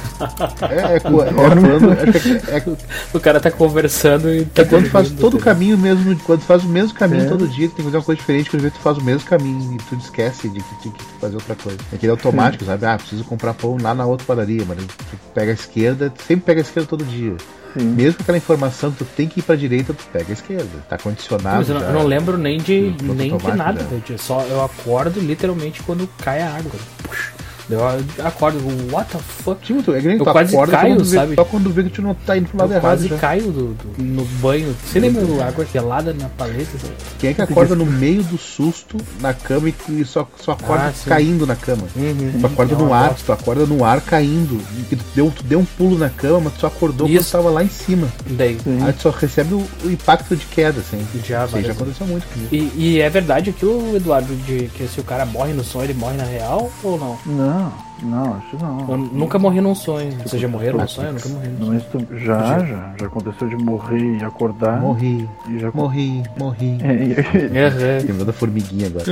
é, 0.75 0.97
é, 0.97 0.97
acho 0.97 2.23
que 2.23 2.51
é, 2.51 2.57
é, 2.59 2.65
O 3.13 3.21
cara 3.21 3.41
tá 3.41 3.51
conversando 3.51 4.33
e 4.33 4.45
tá 4.45 4.63
É 4.63 4.65
quando 4.65 4.89
faz 4.91 5.11
todo 5.11 5.35
o 5.35 5.39
tá 5.39 5.45
caminho 5.47 5.77
mesmo, 5.79 6.17
quando 6.21 6.43
faz 6.43 6.63
o 6.65 6.69
mesmo 6.69 6.95
caminho 6.97 7.25
É. 7.25 7.27
todo 7.29 7.49
dia, 7.49 7.69
tu 7.69 7.77
tem 7.77 7.77
que 7.77 7.83
fazer 7.85 7.97
uma 7.97 8.03
coisa 8.05 8.19
diferente, 8.21 8.51
quando 8.51 8.71
tu 8.71 8.79
faz 8.81 8.99
o 8.99 9.03
mesmo 9.05 9.29
caminho 9.29 9.75
e 9.75 9.79
tu 9.79 9.95
esquece 9.97 10.49
de 10.49 10.61
que 10.61 10.75
tem 10.83 10.93
que 10.93 11.05
fazer 11.21 11.35
outra 11.35 11.55
coisa. 11.55 11.79
É 11.93 11.97
aquele 11.97 12.13
automático, 12.13 12.65
sabe? 12.65 12.87
Ah, 12.87 12.97
preciso 12.97 13.25
comprar 13.25 13.55
pão 13.55 13.77
lá 13.81 13.95
na 13.95 14.05
outra 14.07 14.27
padaria, 14.27 14.65
mas 14.67 14.79
tu 14.79 15.17
pega 15.35 15.51
a 15.51 15.55
esquerda, 15.55 16.13
sempre 16.27 16.45
pega 16.45 16.61
a 16.61 16.63
esquerda 16.63 16.89
todo 16.89 17.05
dia. 17.05 17.37
Sim. 17.75 17.85
Mesmo 17.87 18.19
com 18.19 18.23
aquela 18.23 18.39
informação 18.39 18.91
que 18.93 18.99
tu 18.99 19.05
tem 19.05 19.29
que 19.29 19.41
ir 19.41 19.43
pra 19.43 19.57
direita, 19.57 19.93
tu 19.93 20.05
pega 20.13 20.27
a 20.31 20.33
esquerda. 20.33 20.85
Tá 20.89 20.97
condicionado. 20.97 21.57
Mas 21.59 21.69
eu 21.69 21.75
não, 21.75 21.83
já. 21.83 21.93
não 21.93 22.07
lembro 22.07 22.39
nem 22.39 22.59
de, 22.59 22.95
nem 23.03 23.37
de 23.37 23.53
nada. 23.53 23.87
Eu 24.09 24.19
Só 24.19 24.43
eu 24.43 24.63
acordo 24.63 25.21
literalmente 25.21 25.83
quando 25.83 26.09
cai 26.19 26.43
a 26.43 26.55
água. 26.55 26.73
Puxa. 27.03 27.34
Eu 27.71 27.81
acordo, 28.27 28.59
what 28.93 29.11
the 29.11 29.19
fuck? 29.19 29.61
Tipo, 29.63 29.83
tu, 29.83 29.95
é 29.95 30.01
que 30.01 30.07
nem 30.07 30.19
Eu 30.19 30.25
tu 30.25 30.31
quase 30.31 30.55
acorda, 30.55 30.73
caio, 30.77 30.95
quando 30.97 31.05
vê- 31.05 31.17
sabe? 31.17 31.35
Só 31.35 31.45
quando 31.45 31.71
vê 31.71 31.83
que 31.85 31.91
tu 31.91 32.03
não 32.03 32.15
tá 32.15 32.37
indo 32.37 32.49
pro 32.49 32.59
lado 32.59 32.69
Eu 32.73 32.77
errado. 32.77 32.83
quase 32.83 33.09
já. 33.09 33.17
caio 33.17 33.51
do, 33.51 33.75
do- 33.75 34.03
no 34.03 34.25
banho. 34.41 34.77
Você 34.85 35.01
lembra 35.01 35.25
do 35.25 35.41
água 35.43 35.65
gelada 35.73 36.13
na 36.13 36.29
paleta? 36.29 36.79
sabe? 36.79 36.93
Quem 37.19 37.31
é 37.31 37.35
que 37.35 37.41
acorda 37.43 37.75
no 37.75 37.87
meio 37.87 38.23
do 38.25 38.37
susto 38.37 38.97
na 39.21 39.33
cama 39.33 39.69
e, 39.71 39.75
e 39.89 40.05
só, 40.05 40.29
só 40.43 40.53
acorda 40.53 40.89
Ah, 40.89 40.93
caindo 41.07 41.47
na 41.47 41.57
cama? 41.57 41.85
Uhum. 41.97 42.33
Tu 42.41 42.47
acorda 42.47 42.75
É 42.75 42.79
no 42.79 42.93
ar, 42.93 43.15
tu 43.15 43.33
acorda 43.33 43.65
no 43.67 43.85
ar 43.85 44.01
caindo. 44.03 44.61
E 44.91 44.97
tu 44.97 45.05
deu, 45.15 45.33
tu 45.35 45.43
deu 45.43 45.59
um 45.61 45.65
pulo 45.65 45.97
na 45.99 46.11
cama, 46.11 46.41
mas 46.45 46.55
tu 46.55 46.61
só 46.61 46.67
acordou 46.67 47.09
Isso. 47.09 47.31
quando 47.31 47.43
tava 47.45 47.51
lá 47.55 47.65
em 47.65 47.69
cima. 47.69 48.09
Daí, 48.27 48.59
Sim. 48.63 48.83
Aí 48.85 48.93
tu 48.93 49.03
só 49.03 49.11
recebe 49.11 49.55
o, 49.55 49.67
o 49.85 49.91
impacto 49.91 50.37
de 50.37 50.45
queda, 50.47 50.81
assim. 50.81 50.99
já 51.27 51.47
Isso 51.47 51.57
aí 51.57 51.65
já 51.65 51.73
aconteceu 51.73 52.07
muito 52.07 52.27
comigo. 52.27 52.49
E, 52.55 52.73
e 52.77 53.01
é 53.01 53.09
verdade 53.09 53.51
aquilo, 53.51 53.97
Eduardo, 53.97 54.35
de 54.37 54.67
que 54.75 54.87
se 54.87 55.01
o 55.01 55.05
cara 55.05 55.25
morre 55.25 55.53
no 55.55 55.65
sonho, 55.65 55.85
ele 55.87 55.95
morre 55.95 56.17
na 56.17 56.25
real 56.25 56.71
ou 56.83 56.99
não? 56.99 57.19
Não, 57.25 57.54
Oh. 57.57 57.94
Não, 58.03 58.35
acho 58.35 58.57
não. 58.59 58.81
Eu 58.91 58.97
nunca 58.99 59.39
morri 59.39 59.61
num 59.61 59.75
sonho. 59.75 60.13
Vocês 60.25 60.41
já 60.41 60.49
morreram 60.49 60.79
num 60.81 60.89
sonho? 60.89 61.09
Eu 61.09 61.13
nunca 61.15 61.29
morri 61.29 61.49
num 61.49 61.81
sonho. 61.81 62.09
Já, 62.21 62.65
já, 62.65 62.95
já 62.99 63.07
aconteceu 63.07 63.49
de 63.49 63.57
morrer 63.57 64.19
e 64.19 64.25
acordar. 64.25 64.81
Morri, 64.81 65.29
E 65.49 65.59
já, 65.59 65.71
morri, 65.73 66.23
morri. 66.39 66.79
É, 66.85 66.93
e- 66.95 67.57
É, 67.57 67.99
Lembrando 68.01 68.25
da 68.27 68.33
formiguinha 68.33 68.87
agora. 68.89 69.05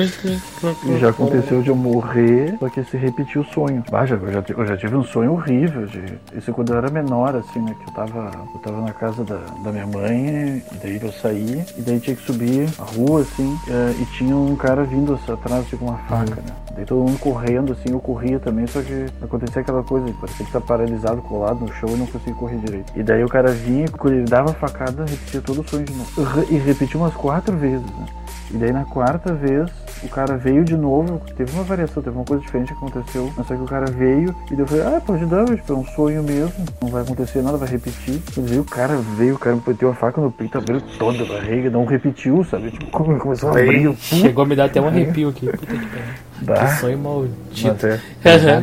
e 0.87 0.99
já 0.99 1.11
aconteceu 1.11 1.63
de 1.63 1.69
eu 1.69 1.77
morrer, 1.77 2.57
só 2.59 2.69
que 2.69 2.83
se 2.85 2.97
repetiu 2.97 3.43
o 3.43 3.45
sonho. 3.45 3.83
Ah, 3.93 4.05
já, 4.05 4.17
eu, 4.17 4.33
já, 4.33 4.45
eu 4.49 4.67
já 4.67 4.77
tive 4.77 4.97
um 4.97 5.05
sonho 5.05 5.33
horrível. 5.33 5.87
De, 5.87 6.03
isso 6.37 6.53
quando 6.53 6.73
eu 6.73 6.79
era 6.79 6.91
menor, 6.91 7.35
assim, 7.37 7.61
né? 7.61 7.75
Que 7.83 7.91
eu 7.91 7.95
tava, 7.95 8.31
eu 8.55 8.61
tava 8.61 8.81
na 8.83 8.93
casa 8.93 9.25
da, 9.25 9.37
da 9.63 9.71
minha 9.73 9.87
mãe, 9.87 10.63
e 10.73 10.77
daí 10.83 10.99
eu 11.03 11.13
saí, 11.13 11.65
e 11.77 11.81
daí 11.83 11.99
tinha 12.01 12.17
que 12.17 12.23
subir 12.25 12.69
a 12.79 12.83
rua, 12.83 13.21
assim, 13.23 13.57
eh, 13.69 13.95
e 14.01 14.05
tinha 14.17 14.37
um 14.37 14.55
cara 14.57 14.85
vindo 14.85 15.19
atrás 15.29 15.67
de 15.69 15.77
com 15.77 15.87
uma 15.87 15.99
faca, 16.09 16.37
né? 16.37 16.53
Daí 16.75 16.85
todo 16.87 17.01
mundo 17.01 17.19
correndo, 17.19 17.73
assim, 17.73 17.91
eu 17.93 18.01
corria 18.01 18.39
também, 18.39 18.67
só 18.73 18.81
que 18.81 19.07
acontecia 19.23 19.61
aquela 19.61 19.83
coisa, 19.83 20.07
parecia 20.21 20.47
que 20.47 20.53
tá 20.53 20.61
paralisado, 20.61 21.21
colado 21.23 21.61
no 21.61 21.73
chão 21.75 21.91
e 21.91 21.97
não 21.97 22.07
conseguia 22.07 22.35
correr 22.35 22.57
direito. 22.57 22.93
E 22.97 23.03
daí 23.03 23.23
o 23.23 23.29
cara 23.29 23.51
vinha, 23.53 23.87
quando 23.89 24.15
ele 24.15 24.25
dava 24.25 24.51
a 24.51 24.55
facada, 24.55 25.05
repetia 25.05 25.41
todo 25.41 25.61
o 25.61 25.69
sonho 25.69 25.85
de 25.85 25.93
novo. 25.93 26.47
E 26.51 26.57
repetiu 26.57 27.01
umas 27.01 27.15
quatro 27.15 27.57
vezes, 27.57 27.85
né? 27.87 28.07
E 28.51 28.57
daí 28.57 28.73
na 28.73 28.85
quarta 28.85 29.33
vez, 29.33 29.71
o 30.03 30.09
cara 30.09 30.37
veio 30.37 30.65
de 30.65 30.77
novo, 30.77 31.21
teve 31.37 31.53
uma 31.53 31.63
variação, 31.63 32.03
teve 32.03 32.17
uma 32.17 32.25
coisa 32.25 32.43
diferente 32.43 32.69
que 32.69 32.75
aconteceu, 32.75 33.33
mas 33.37 33.47
só 33.47 33.55
que 33.55 33.63
o 33.63 33.67
cara 33.67 33.87
veio 33.87 34.35
e 34.51 34.51
daí 34.51 34.61
eu 34.61 34.67
falei, 34.67 34.85
ah, 34.85 35.01
pode 35.01 35.25
dar, 35.25 35.45
tipo, 35.47 35.73
é 35.73 35.77
um 35.77 35.87
sonho 35.87 36.23
mesmo, 36.23 36.53
não 36.83 36.89
vai 36.89 37.03
acontecer 37.03 37.41
nada, 37.41 37.57
vai 37.57 37.69
repetir. 37.69 38.21
Quando 38.35 38.49
veio 38.49 38.63
o 38.63 38.65
cara 38.65 38.97
veio, 39.17 39.37
o 39.37 39.39
cara 39.39 39.57
me 39.57 39.63
meteu 39.67 39.91
a 39.91 39.95
faca 39.95 40.21
no 40.21 40.31
peito, 40.31 40.59
abriu 40.59 40.81
toda 40.99 41.23
a 41.23 41.27
barriga, 41.27 41.71
não 41.71 41.85
repetiu, 41.85 42.45
sabe? 42.45 42.71
Tipo, 42.71 42.91
começou 42.91 43.51
a 43.51 43.53
abrir, 43.53 43.95
Chegou 43.97 44.45
a 44.45 44.47
me 44.47 44.57
dar 44.57 44.67
até 44.67 44.81
um 44.81 44.89
arrepio 44.89 45.31
aqui. 45.31 45.47
Puta 45.47 45.67
que 45.67 45.87
pariu. 45.87 46.32
Bah, 46.45 46.67
sonho 46.77 46.99
maldito. 46.99 47.87
mas 48.25 48.45
é. 48.45 48.61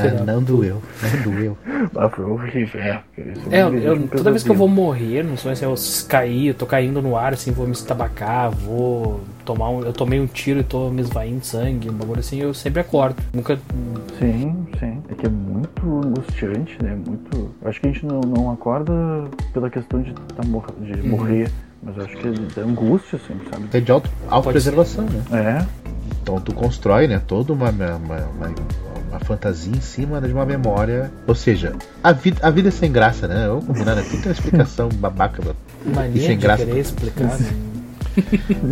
Não, 0.18 0.24
não 0.26 0.42
doeu, 0.42 0.82
não 1.02 1.32
doeu. 1.32 1.58
Ah, 1.96 2.08
foi 2.08 2.24
horrível, 2.24 2.80
é. 2.80 3.00
É, 3.50 3.62
eu- 3.62 3.78
eu- 3.78 4.08
toda 4.08 4.30
vez 4.30 4.42
que 4.42 4.50
eu 4.50 4.54
vou 4.54 4.68
morrer, 4.68 5.22
não 5.22 5.36
sonho 5.36 5.52
assim, 5.52 5.64
eu 5.64 5.74
cair, 6.08 6.48
eu 6.48 6.54
tô 6.54 6.66
caindo 6.66 7.00
no 7.02 7.16
ar, 7.16 7.32
assim, 7.32 7.52
vou 7.52 7.66
me 7.66 7.72
estabacar, 7.72 8.50
vou 8.50 9.20
tomar 9.44 9.70
um. 9.70 9.80
Eu 9.82 9.92
tomei 9.92 10.20
um 10.20 10.26
tiro 10.26 10.60
e 10.60 10.62
tô 10.62 10.90
me 10.90 11.00
esvaindo 11.02 11.40
de 11.40 11.46
sangue, 11.46 11.90
um 11.90 11.94
bagulho 11.94 12.20
assim, 12.20 12.40
eu 12.40 12.52
sempre 12.54 12.80
acordo. 12.80 13.16
Nunca. 13.34 13.58
Sim, 14.18 14.66
sim. 14.78 15.02
É 15.10 15.14
que 15.14 15.26
é 15.26 15.28
muito 15.28 16.00
angustiante, 16.04 16.76
né? 16.82 16.94
Muito. 16.94 17.50
Eu 17.62 17.68
acho 17.68 17.80
que 17.80 17.88
a 17.88 17.92
gente 17.92 18.06
não, 18.06 18.20
não 18.20 18.50
acorda 18.52 18.92
pela 19.52 19.68
questão 19.70 20.02
de, 20.02 20.12
tá 20.12 20.42
mor 20.46 20.66
de 20.80 20.92
Uhum. 21.00 21.44
Mas 21.82 21.96
eu 21.96 22.04
acho 22.04 22.16
que 22.16 22.60
é 22.60 22.62
angústia, 22.62 23.18
assim, 23.22 23.40
sabe? 23.50 23.68
É 23.72 23.80
de 23.80 23.90
auto, 23.90 24.10
autopreservação, 24.28 25.04
né? 25.04 25.22
É. 25.32 25.66
Então 26.22 26.40
tu 26.40 26.52
constrói, 26.52 27.08
né, 27.08 27.20
toda 27.26 27.52
uma, 27.52 27.70
uma, 27.70 27.96
uma, 27.96 28.54
uma 29.08 29.20
fantasia 29.20 29.74
em 29.74 29.80
cima 29.80 30.20
de 30.20 30.32
uma 30.32 30.44
memória. 30.44 31.10
Ou 31.26 31.34
seja, 31.34 31.74
a 32.04 32.12
vida, 32.12 32.38
a 32.42 32.50
vida 32.50 32.68
é 32.68 32.70
sem 32.70 32.92
graça, 32.92 33.26
né? 33.26 33.46
Como 33.66 33.84
nada, 33.84 34.02
tudo 34.02 34.18
tem 34.22 34.26
uma 34.26 34.32
explicação 34.32 34.88
babaca. 34.94 35.42
Mania 35.84 36.20
sem 36.26 36.36
de 36.36 36.42
graça. 36.42 36.64
querer 36.64 36.80
explicar. 36.80 37.38
né? 37.38 37.52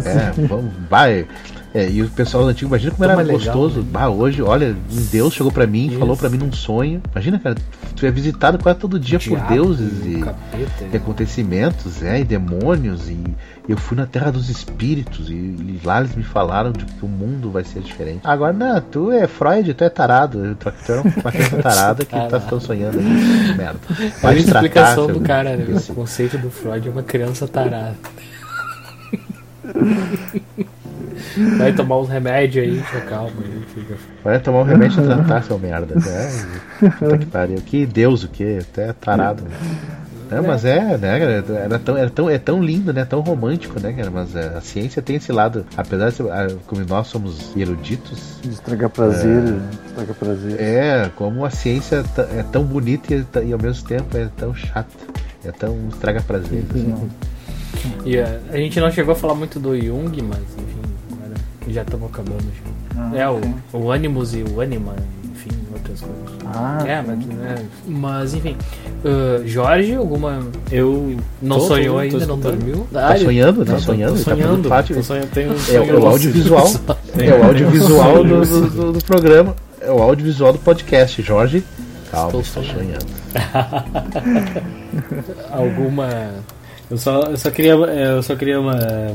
É, 0.04 0.46
vamos, 0.46 0.72
vai. 0.90 1.26
É, 1.74 1.88
e 1.88 2.02
o 2.02 2.08
pessoal 2.08 2.46
antigo, 2.46 2.70
imagina 2.70 2.92
como 2.92 3.04
era 3.04 3.12
é 3.12 3.16
legal, 3.16 3.38
gostoso. 3.38 3.82
Bah, 3.82 4.08
hoje, 4.08 4.40
olha, 4.42 4.74
um 4.90 5.02
Deus 5.10 5.34
chegou 5.34 5.52
pra 5.52 5.66
mim, 5.66 5.88
Isso. 5.88 5.98
falou 5.98 6.16
pra 6.16 6.30
mim 6.30 6.38
num 6.38 6.52
sonho. 6.52 7.02
Imagina, 7.12 7.38
cara, 7.38 7.56
tu 7.94 8.06
é 8.06 8.10
visitado 8.10 8.58
quase 8.58 8.78
todo 8.78 8.98
dia 8.98 9.18
por 9.20 9.38
deuses 9.40 10.06
e, 10.06 10.20
capeta, 10.20 10.84
e 10.92 10.96
acontecimentos, 10.96 12.02
é, 12.02 12.20
e 12.20 12.24
demônios. 12.24 13.08
E 13.08 13.18
eu 13.68 13.76
fui 13.76 13.96
na 13.96 14.06
terra 14.06 14.30
dos 14.30 14.48
espíritos 14.48 15.28
e, 15.28 15.34
e 15.34 15.80
lá 15.84 16.00
eles 16.00 16.14
me 16.14 16.22
falaram 16.22 16.72
de 16.72 16.86
que 16.86 17.04
o 17.04 17.08
mundo 17.08 17.50
vai 17.50 17.64
ser 17.64 17.80
diferente. 17.80 18.20
Agora, 18.24 18.52
não, 18.52 18.80
tu 18.80 19.12
é 19.12 19.26
Freud, 19.26 19.74
tu 19.74 19.84
é 19.84 19.90
tarado. 19.90 20.56
Tu, 20.58 20.72
tu 20.86 20.92
é 20.92 21.00
uma 21.20 21.30
criança 21.30 21.56
tarada 21.58 22.04
que 22.04 22.28
tá 22.28 22.40
ficando 22.40 22.62
sonhando 22.62 22.98
aí. 22.98 23.04
Merda. 23.56 23.80
Olha 24.22 24.32
a 24.32 24.36
te 24.36 24.44
tratar, 24.44 24.64
explicação 24.64 25.06
do 25.06 25.20
cara, 25.20 25.56
né? 25.56 25.66
O 25.88 25.94
conceito 25.94 26.38
do 26.38 26.50
Freud 26.50 26.88
é 26.88 26.90
uma 26.90 27.02
criança 27.02 27.46
tarada. 27.46 27.94
Vai 31.56 31.72
tomar 31.72 31.98
uns 31.98 32.08
remédios 32.08 32.64
aí, 32.64 32.80
fica 32.80 33.00
calma 33.02 33.32
aí, 33.44 33.62
fica. 33.74 33.94
Vai 34.24 34.38
tomar 34.38 34.60
um 34.60 34.64
remédio 34.64 35.02
e 35.02 35.06
tratar, 35.06 35.42
seu 35.42 35.58
merda. 35.58 35.94
É, 35.94 36.90
puta 36.90 37.18
que 37.18 37.26
pariu. 37.26 37.58
Que 37.58 37.86
Deus 37.86 38.24
o 38.24 38.28
que? 38.28 38.58
Até 38.58 38.92
tarado. 38.92 39.42
É, 40.30 40.40
mas 40.42 40.64
é, 40.64 40.98
né, 40.98 41.18
cara? 41.18 41.44
Era 41.64 41.78
tão, 41.78 41.96
era 41.96 42.10
tão, 42.10 42.28
é 42.30 42.38
tão 42.38 42.62
lindo, 42.62 42.92
né? 42.92 43.04
Tão 43.04 43.20
romântico, 43.20 43.80
né, 43.80 43.92
cara? 43.92 44.10
Mas 44.10 44.36
é, 44.36 44.48
a 44.56 44.60
ciência 44.60 45.00
tem 45.00 45.16
esse 45.16 45.32
lado. 45.32 45.64
Apesar 45.76 46.10
de 46.10 46.16
ser, 46.16 46.30
ah, 46.30 46.48
como 46.66 46.84
nós 46.84 47.06
somos 47.06 47.56
eruditos, 47.56 48.38
Estragar 48.44 48.90
prazer. 48.90 49.42
Estragar 49.86 50.14
prazer. 50.16 50.60
é 50.60 51.10
como 51.16 51.44
a 51.44 51.50
ciência 51.50 52.04
é 52.36 52.42
tão 52.52 52.62
bonita 52.64 53.14
e, 53.14 53.24
e 53.46 53.52
ao 53.52 53.58
mesmo 53.58 53.88
tempo 53.88 54.16
é 54.16 54.28
tão 54.36 54.54
chata. 54.54 54.94
É 55.44 55.52
tão 55.52 55.88
estraga 55.88 56.20
prazer. 56.20 56.62
assim. 56.68 57.08
E 58.04 58.16
eh, 58.16 58.40
a 58.50 58.56
gente 58.56 58.80
não 58.80 58.90
chegou 58.90 59.12
a 59.12 59.16
falar 59.16 59.34
muito 59.34 59.58
do 59.60 59.78
Jung, 59.78 60.20
mas 60.22 60.40
enfim, 60.40 60.77
já 61.72 61.82
estamos 61.82 62.08
acabando 62.10 62.42
já. 62.42 63.00
Ah, 63.00 63.10
é, 63.16 63.28
o, 63.28 63.40
o 63.72 63.92
Animus 63.92 64.34
e 64.34 64.42
o 64.42 64.60
Anima, 64.60 64.94
enfim, 65.32 65.50
outras 65.72 66.00
coisas. 66.00 66.18
Ah, 66.46 66.78
é, 66.86 67.02
mas, 67.02 67.18
né, 67.26 67.54
mas 67.86 68.34
enfim. 68.34 68.56
Ah, 69.04 69.42
Jorge, 69.44 69.94
alguma. 69.94 70.40
Eu 70.72 71.16
Não 71.42 71.58
tô- 71.58 71.66
sonhou 71.66 71.94
tô- 71.96 72.00
ainda, 72.00 72.20
tô 72.20 72.26
não 72.26 72.38
dormiu? 72.38 72.86
Tá 72.92 73.16
sonhando? 73.16 73.64
Tá 73.64 73.74
tô- 73.74 73.80
sonhando? 73.80 74.16
Tô 74.16 74.24
Tá 74.24 74.32
sonhando. 74.82 74.94
tô 74.96 75.02
sonhando, 75.02 75.30
tenho 75.30 75.52
um 75.52 75.54
É, 75.54 75.80
o- 75.80 75.96
é 75.96 76.00
o 76.00 76.06
audiovisual. 76.06 76.66
É 77.18 77.34
o 77.34 77.44
audiovisual 77.44 78.24
do, 78.24 78.40
do- 78.44 78.70
do- 78.70 78.92
do 78.92 79.04
programa. 79.04 79.54
É 79.80 79.90
o 79.90 80.00
audiovisual 80.02 80.52
do 80.52 80.58
podcast. 80.60 81.20
Jorge, 81.22 81.64
calma, 82.10 82.28
Estou 82.40 82.44
sonhando. 82.44 82.78
sonhando. 82.78 83.06
Alguma. 85.50 86.08
Eu 86.90 86.96
só, 86.96 87.20
eu 87.22 87.36
só 87.36 87.50
queria, 87.50 87.72
eh, 87.74 88.12
eu 88.16 88.22
só 88.22 88.34
queria 88.34 88.56
eh, 88.56 89.14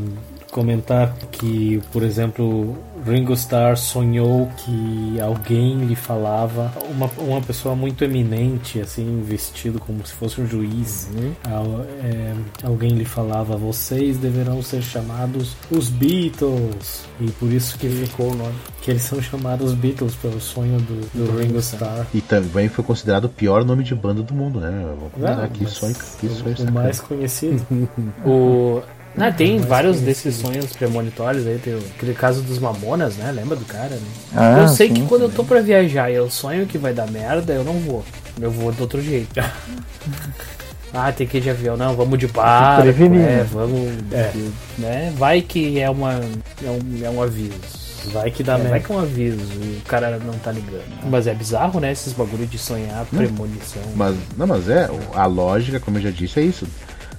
comentar 0.54 1.14
que, 1.32 1.82
por 1.91 2.04
exemplo, 2.04 2.78
Ringo 3.06 3.34
Starr 3.34 3.76
sonhou 3.76 4.47
que 4.58 5.20
alguém 5.20 5.78
lhe 5.86 5.95
falava, 5.95 6.72
uma, 6.89 7.10
uma 7.18 7.41
pessoa 7.41 7.76
muito 7.76 8.04
eminente, 8.04 8.80
assim, 8.80 9.22
vestido 9.28 9.80
como 9.80 10.06
se 10.06 10.14
fosse 10.14 10.39
um 10.39 10.47
juiz, 10.47 11.10
al- 11.43 11.86
eh, 12.01 12.34
alguém 12.64 12.91
lhe 12.91 13.04
falava: 13.04 13.58
vocês 13.58 14.18
deverão 14.18 14.62
ser 14.62 14.82
chamados 14.82 15.56
os 15.70 15.89
Beatles, 15.89 17.04
e 17.20 17.30
por 17.32 17.51
isso 17.51 17.78
que 17.78 17.89
ficou 17.89 18.32
o 18.32 18.36
nome, 18.36 18.54
que 18.82 18.91
eles 18.91 19.01
são 19.01 19.22
chamados 19.22 19.74
Beatles 19.74 20.16
pelo 20.16 20.39
sonho 20.39 20.78
do, 20.80 21.26
do 21.26 21.38
Ringo 21.38 21.60
Starr. 21.60 22.06
E 22.14 22.22
também 22.22 22.70
foi 22.70 22.84
considerado 22.84 23.26
o 23.26 23.30
pior 23.30 23.66
nome 23.66 23.84
de 23.84 23.93
banda 23.95 24.22
do 24.22 24.34
mundo, 24.34 24.60
né? 24.60 24.70
Vamos 24.97 25.12
combinar, 25.14 25.43
Ah, 25.43 25.47
que 25.47 25.66
sonho, 25.66 25.95
que 26.20 26.28
sonho 26.30 26.54
o 26.54 26.58
sacana. 26.58 26.72
mais 26.72 26.99
conhecido. 27.01 27.66
O. 28.26 28.82
Ah, 29.18 29.32
tem 29.32 29.55
mais 29.57 29.66
vários 29.66 29.99
desses 29.99 30.36
sonhos 30.36 30.74
premonitórios 30.76 31.45
aí, 31.45 31.57
tem 31.59 31.78
aquele 31.95 32.14
caso 32.14 32.41
dos 32.41 32.57
Mamonas, 32.59 33.16
né? 33.16 33.32
Lembra 33.32 33.55
do 33.55 33.66
cara, 33.66 33.89
né? 33.89 34.01
Ah, 34.36 34.59
eu 34.61 34.68
sei 34.68 34.88
sim, 34.88 34.93
que 34.95 35.01
quando 35.05 35.24
eu 35.24 35.30
sim. 35.30 35.36
tô 35.36 35.43
pra 35.43 35.61
viajar 35.61 36.09
e 36.11 36.16
eu 36.16 36.30
sonho 36.30 36.66
que 36.66 36.78
vai 36.78 36.93
dar 36.93 37.07
merda, 37.09 37.53
eu 37.53 37.64
não 37.64 37.74
vou. 37.74 38.03
Eu 38.41 38.49
vou 38.49 38.72
do 38.72 38.82
outro 38.82 39.01
jeito. 39.01 39.39
ah, 40.93 41.11
tem 41.11 41.28
que 41.28 41.38
ir 41.38 41.41
de 41.41 41.49
avião. 41.49 41.78
Não, 41.78 41.95
vamos 41.95 42.18
de 42.18 42.28
barco. 42.28 42.82
prevenir, 42.84 43.22
É, 43.22 43.38
né? 43.38 43.47
vamos. 43.51 43.89
É. 44.11 44.32
Né? 44.78 45.14
Vai 45.16 45.41
que 45.41 45.80
é, 45.80 45.89
uma, 45.89 46.14
é, 46.14 46.70
um, 46.70 47.05
é 47.05 47.09
um 47.09 47.22
aviso. 47.22 47.84
Vai 48.11 48.30
que 48.32 48.43
dá 48.43 48.53
É, 48.53 48.57
vai 48.57 48.72
merda. 48.72 48.80
que 48.88 48.91
é 48.91 48.95
um 48.95 48.99
aviso 48.99 49.53
e 49.61 49.80
o 49.84 49.88
cara 49.88 50.20
não 50.20 50.34
tá 50.39 50.51
ligando. 50.51 50.84
Mas 51.09 51.26
é 51.28 51.34
bizarro, 51.34 51.80
né? 51.80 51.91
Esses 51.91 52.11
bagulho 52.14 52.45
de 52.45 52.57
sonhar, 52.57 53.05
premonição. 53.05 53.82
Mas, 53.95 54.16
não, 54.36 54.45
mas 54.47 54.68
é, 54.68 54.89
a 55.14 55.26
lógica, 55.26 55.80
como 55.80 55.97
eu 55.97 56.01
já 56.01 56.09
disse, 56.09 56.39
é 56.39 56.43
isso. 56.43 56.68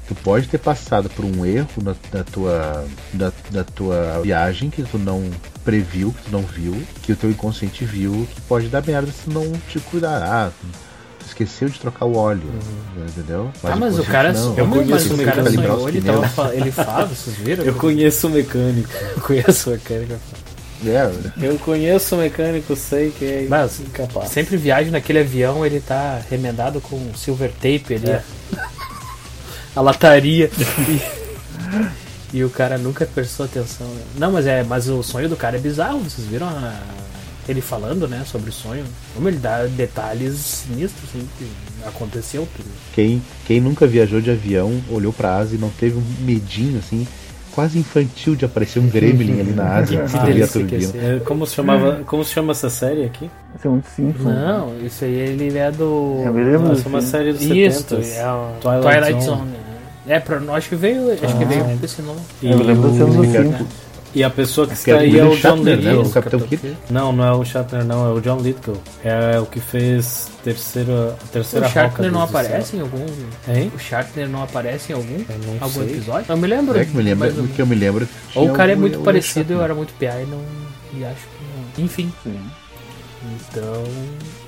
Tu 0.06 0.14
pode 0.16 0.48
ter 0.48 0.58
passado 0.58 1.08
por 1.08 1.24
um 1.24 1.46
erro 1.46 1.68
na, 1.82 1.94
na 2.12 2.24
tua, 2.24 2.86
da, 3.12 3.32
da 3.50 3.64
tua 3.64 4.20
viagem 4.22 4.68
que 4.68 4.82
tu 4.82 4.98
não 4.98 5.30
previu, 5.64 6.12
que 6.12 6.24
tu 6.24 6.30
não 6.32 6.42
viu, 6.42 6.76
que 7.02 7.12
o 7.12 7.16
teu 7.16 7.30
inconsciente 7.30 7.84
viu, 7.86 8.28
que 8.34 8.40
pode 8.42 8.68
dar 8.68 8.84
merda 8.84 9.10
se 9.10 9.24
tu 9.24 9.30
não 9.32 9.50
te 9.68 9.80
cuidar. 9.80 10.22
Ah, 10.22 10.50
tu 11.18 11.26
esqueceu 11.26 11.70
de 11.70 11.80
trocar 11.80 12.04
o 12.04 12.16
óleo, 12.16 12.42
entendeu? 13.08 13.50
ah, 13.62 13.76
mas 13.76 13.98
o 13.98 14.04
cara, 14.04 14.32
não. 14.34 14.58
eu 14.58 14.68
conheço 14.68 15.08
mas 15.08 15.10
um 15.10 15.22
o 15.22 15.24
cara 15.24 15.50
sonhou, 15.50 15.88
ele, 15.88 16.02
tava, 16.02 16.54
ele 16.54 16.70
fala, 16.70 17.06
vocês 17.06 17.36
viram? 17.36 17.64
Eu 17.64 17.74
conheço 17.74 18.26
o 18.26 18.30
mecânico. 18.30 18.90
Eu 19.16 19.22
conheço 19.22 19.70
o 19.70 19.72
mecânico. 19.72 20.20
É, 20.86 21.10
Eu 21.46 21.58
conheço 21.60 22.14
o 22.14 22.18
mecânico, 22.18 22.76
sei 22.76 23.10
que 23.10 23.24
é 23.24 23.46
Mas 23.48 23.80
incapaz. 23.80 24.28
sempre 24.28 24.56
viajo 24.58 24.90
naquele 24.90 25.20
avião, 25.20 25.64
ele 25.64 25.80
tá 25.80 26.20
remendado 26.28 26.78
com 26.80 27.00
silver 27.14 27.50
tape 27.52 27.94
ali. 27.94 28.10
É. 28.10 28.22
A 29.76 29.80
lataria. 29.80 30.50
e, 30.88 31.00
e 32.38 32.44
o 32.44 32.50
cara 32.50 32.78
nunca 32.78 33.06
prestou 33.06 33.46
atenção. 33.46 33.86
né? 33.88 34.02
Não, 34.18 34.32
mas 34.32 34.46
é, 34.46 34.62
mas 34.62 34.88
o 34.88 35.02
sonho 35.02 35.28
do 35.28 35.36
cara 35.36 35.56
é 35.56 35.60
bizarro, 35.60 35.98
vocês 36.00 36.26
viram 36.26 36.46
a- 36.48 36.80
ele 37.46 37.60
falando, 37.60 38.08
né, 38.08 38.22
sobre 38.24 38.48
o 38.48 38.52
sonho. 38.52 38.84
Como 39.14 39.28
ele 39.28 39.36
dá 39.36 39.64
detalhes 39.66 40.34
sinistros, 40.66 41.10
assim, 41.10 41.28
que 41.38 41.46
aconteceu 41.86 42.48
tudo. 42.56 42.68
quem, 42.94 43.22
quem 43.46 43.60
nunca 43.60 43.86
viajou 43.86 44.18
de 44.20 44.30
avião, 44.30 44.80
olhou 44.90 45.12
pra 45.12 45.36
asa 45.36 45.54
e 45.54 45.58
não 45.58 45.68
teve 45.68 45.98
um 45.98 46.02
medinho 46.20 46.78
assim, 46.78 47.06
quase 47.52 47.78
infantil 47.78 48.34
de 48.34 48.46
aparecer 48.46 48.78
um 48.80 48.88
gremlin 48.88 49.40
ali 49.40 49.52
na 49.52 49.76
asa 49.76 49.94
Que 50.08 50.18
delícia 50.24 50.64
que 50.64 50.68
turbina. 50.78 50.92
ia 51.04 51.16
É, 51.16 51.20
como 51.20 51.46
se 51.46 51.54
chamava, 51.54 52.00
como 52.06 52.24
se 52.24 52.32
chama 52.32 52.52
essa 52.52 52.70
série 52.70 53.04
aqui? 53.04 53.30
Isso 53.56 53.66
é 53.68 53.70
muito 53.70 53.88
simples. 53.94 54.24
Não, 54.24 54.78
isso 54.82 55.04
aí 55.04 55.12
ele 55.14 55.58
é 55.58 55.70
do. 55.70 56.22
Lembro 56.24 56.72
Essa 56.72 56.84
é 56.84 56.88
uma 56.88 57.02
série 57.02 57.32
dos 57.34 57.42
Isso, 57.42 57.80
70. 57.80 58.06
é 58.06 58.26
o 58.32 58.52
Twilight 58.60 58.82
Twilight, 59.02 59.22
Zone. 59.24 59.38
Zone. 59.42 59.63
É, 60.06 60.20
pra, 60.20 60.38
acho 60.54 60.68
que 60.68 60.76
veio, 60.76 61.12
acho 61.12 61.36
que 61.36 61.44
Ah. 61.44 61.46
veio 61.46 61.64
com 61.64 61.84
esse 61.84 62.02
nome. 62.02 62.20
E, 62.42 62.50
Eu 62.50 62.58
lembro 62.62 62.88
das 62.88 62.96
cenas 62.98 63.14
o- 63.14 63.16
dos 63.18 63.26
Fica- 63.26 63.42
Simpsons. 63.42 63.68
e 64.14 64.22
a 64.22 64.30
pessoa 64.30 64.66
que 64.66 64.74
Que 64.76 64.90
é 64.90 64.94
está 64.94 64.96
o 64.96 65.00
aí 65.00 65.18
é 65.18 65.24
o 65.24 65.28
John 65.30 65.36
Shatner, 65.36 65.76
né? 65.76 65.82
Lithgow. 65.90 66.04
O 66.06 66.10
Capitão 66.10 66.40
Kirk. 66.40 66.76
Não, 66.90 67.12
não 67.12 67.24
é 67.24 67.32
o 67.32 67.44
Shatner, 67.44 67.84
não, 67.84 68.06
é 68.06 68.10
o 68.12 68.20
John 68.20 68.38
Lithgow. 68.38 68.76
É 69.02 69.40
o 69.40 69.46
que 69.46 69.60
fez 69.60 70.28
terceira, 70.44 71.16
a 71.22 71.26
terceira 71.32 71.66
O 71.66 71.70
Shatner 71.70 71.90
Roca 71.90 72.10
não 72.10 72.22
aparece 72.22 72.70
céu. 72.72 72.80
em 72.80 72.82
algum. 72.82 73.06
Hein? 73.48 73.72
O 73.74 73.78
Shatner 73.78 74.28
não 74.28 74.42
aparece 74.42 74.92
em 74.92 74.94
algum, 74.94 75.16
Eu 75.16 75.56
algum 75.60 75.80
sei. 75.80 75.90
episódio? 75.94 76.26
Eu 76.28 76.36
me 76.36 76.46
lembro. 76.46 76.78
É 76.78 76.84
que 76.84 76.94
me 76.96 77.02
lembra, 77.02 77.32
ou 77.36 77.48
que 77.48 77.62
eu 77.62 77.66
me 77.66 77.74
lembro. 77.74 78.06
que 78.30 78.38
Ou 78.38 78.50
o 78.50 78.52
cara 78.52 78.72
é 78.72 78.76
muito 78.76 79.00
parecido, 79.00 79.54
eu 79.54 79.62
era 79.62 79.74
muito 79.74 79.92
PA 79.98 80.20
e 80.20 80.26
não. 80.26 80.40
E 80.92 81.04
acho 81.04 81.14
que 81.16 81.78
não. 81.80 81.84
Enfim. 81.86 82.12
Sim. 82.22 82.38
Então. 83.50 83.84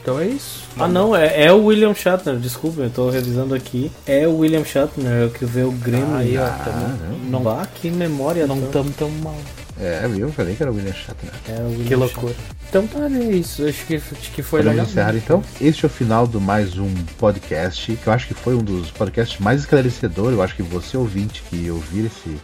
Então 0.07 0.21
é 0.21 0.27
isso. 0.29 0.63
Ah, 0.79 0.87
não, 0.87 1.17
é, 1.17 1.47
é 1.47 1.53
o 1.53 1.65
William 1.65 1.93
Shatner, 1.93 2.37
desculpa, 2.37 2.81
eu 2.83 2.91
tô 2.91 3.11
revisando 3.11 3.57
aqui. 3.57 3.91
É 4.07 4.25
o 4.29 4.37
William 4.37 4.65
Shatner, 4.65 5.11
é 5.11 5.25
o 5.25 5.31
que 5.31 5.45
vê 5.45 5.65
o 5.65 5.73
Gremlin. 5.73 6.15
Aí, 6.15 6.39
ó, 6.39 6.45
Ah, 6.45 6.61
tamo- 6.65 7.19
não. 7.29 7.43
Bah, 7.43 7.67
que 7.75 7.91
memória, 7.91 8.47
não 8.47 8.55
não 8.55 8.67
estamos 8.67 8.95
tão 8.95 9.11
mal. 9.11 9.35
É, 9.81 10.07
viu? 10.07 10.29
Eu 10.29 10.33
falei 10.33 10.55
que 10.55 10.63
era 10.63 10.71
o 10.71 10.77
William 10.77 10.93
Shatner. 10.93 11.33
É 11.49 11.61
o 11.61 11.71
William 11.71 11.85
Que 11.89 11.95
loucura. 11.97 12.35
Então 12.69 12.87
tá, 12.87 13.01
é 13.11 13.33
isso. 13.33 13.67
Acho 13.67 13.85
que, 13.85 13.97
acho 13.97 14.31
que 14.33 14.43
foi 14.45 14.61
Podemos 14.61 14.77
legal. 14.77 14.87
encerrar 14.93 15.17
então. 15.17 15.43
Este 15.61 15.85
é 15.85 15.89
o 15.89 15.91
final 15.91 16.25
do 16.25 16.41
mais 16.41 16.79
um 16.79 16.89
podcast, 17.19 17.97
que 17.97 18.07
eu 18.07 18.13
acho 18.13 18.29
que 18.29 18.35
foi 18.35 18.55
um 18.55 18.63
dos 18.63 18.93
podcasts 18.93 19.41
mais 19.41 19.63
esclarecedores. 19.63 20.39
Eu 20.39 20.43
acho 20.45 20.55
que 20.55 20.63
você, 20.63 20.97
ouvinte, 20.97 21.43
que 21.51 21.69
ouvir 21.69 22.07
esse, 22.07 22.37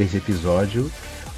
esse 0.00 0.16
episódio, 0.16 0.88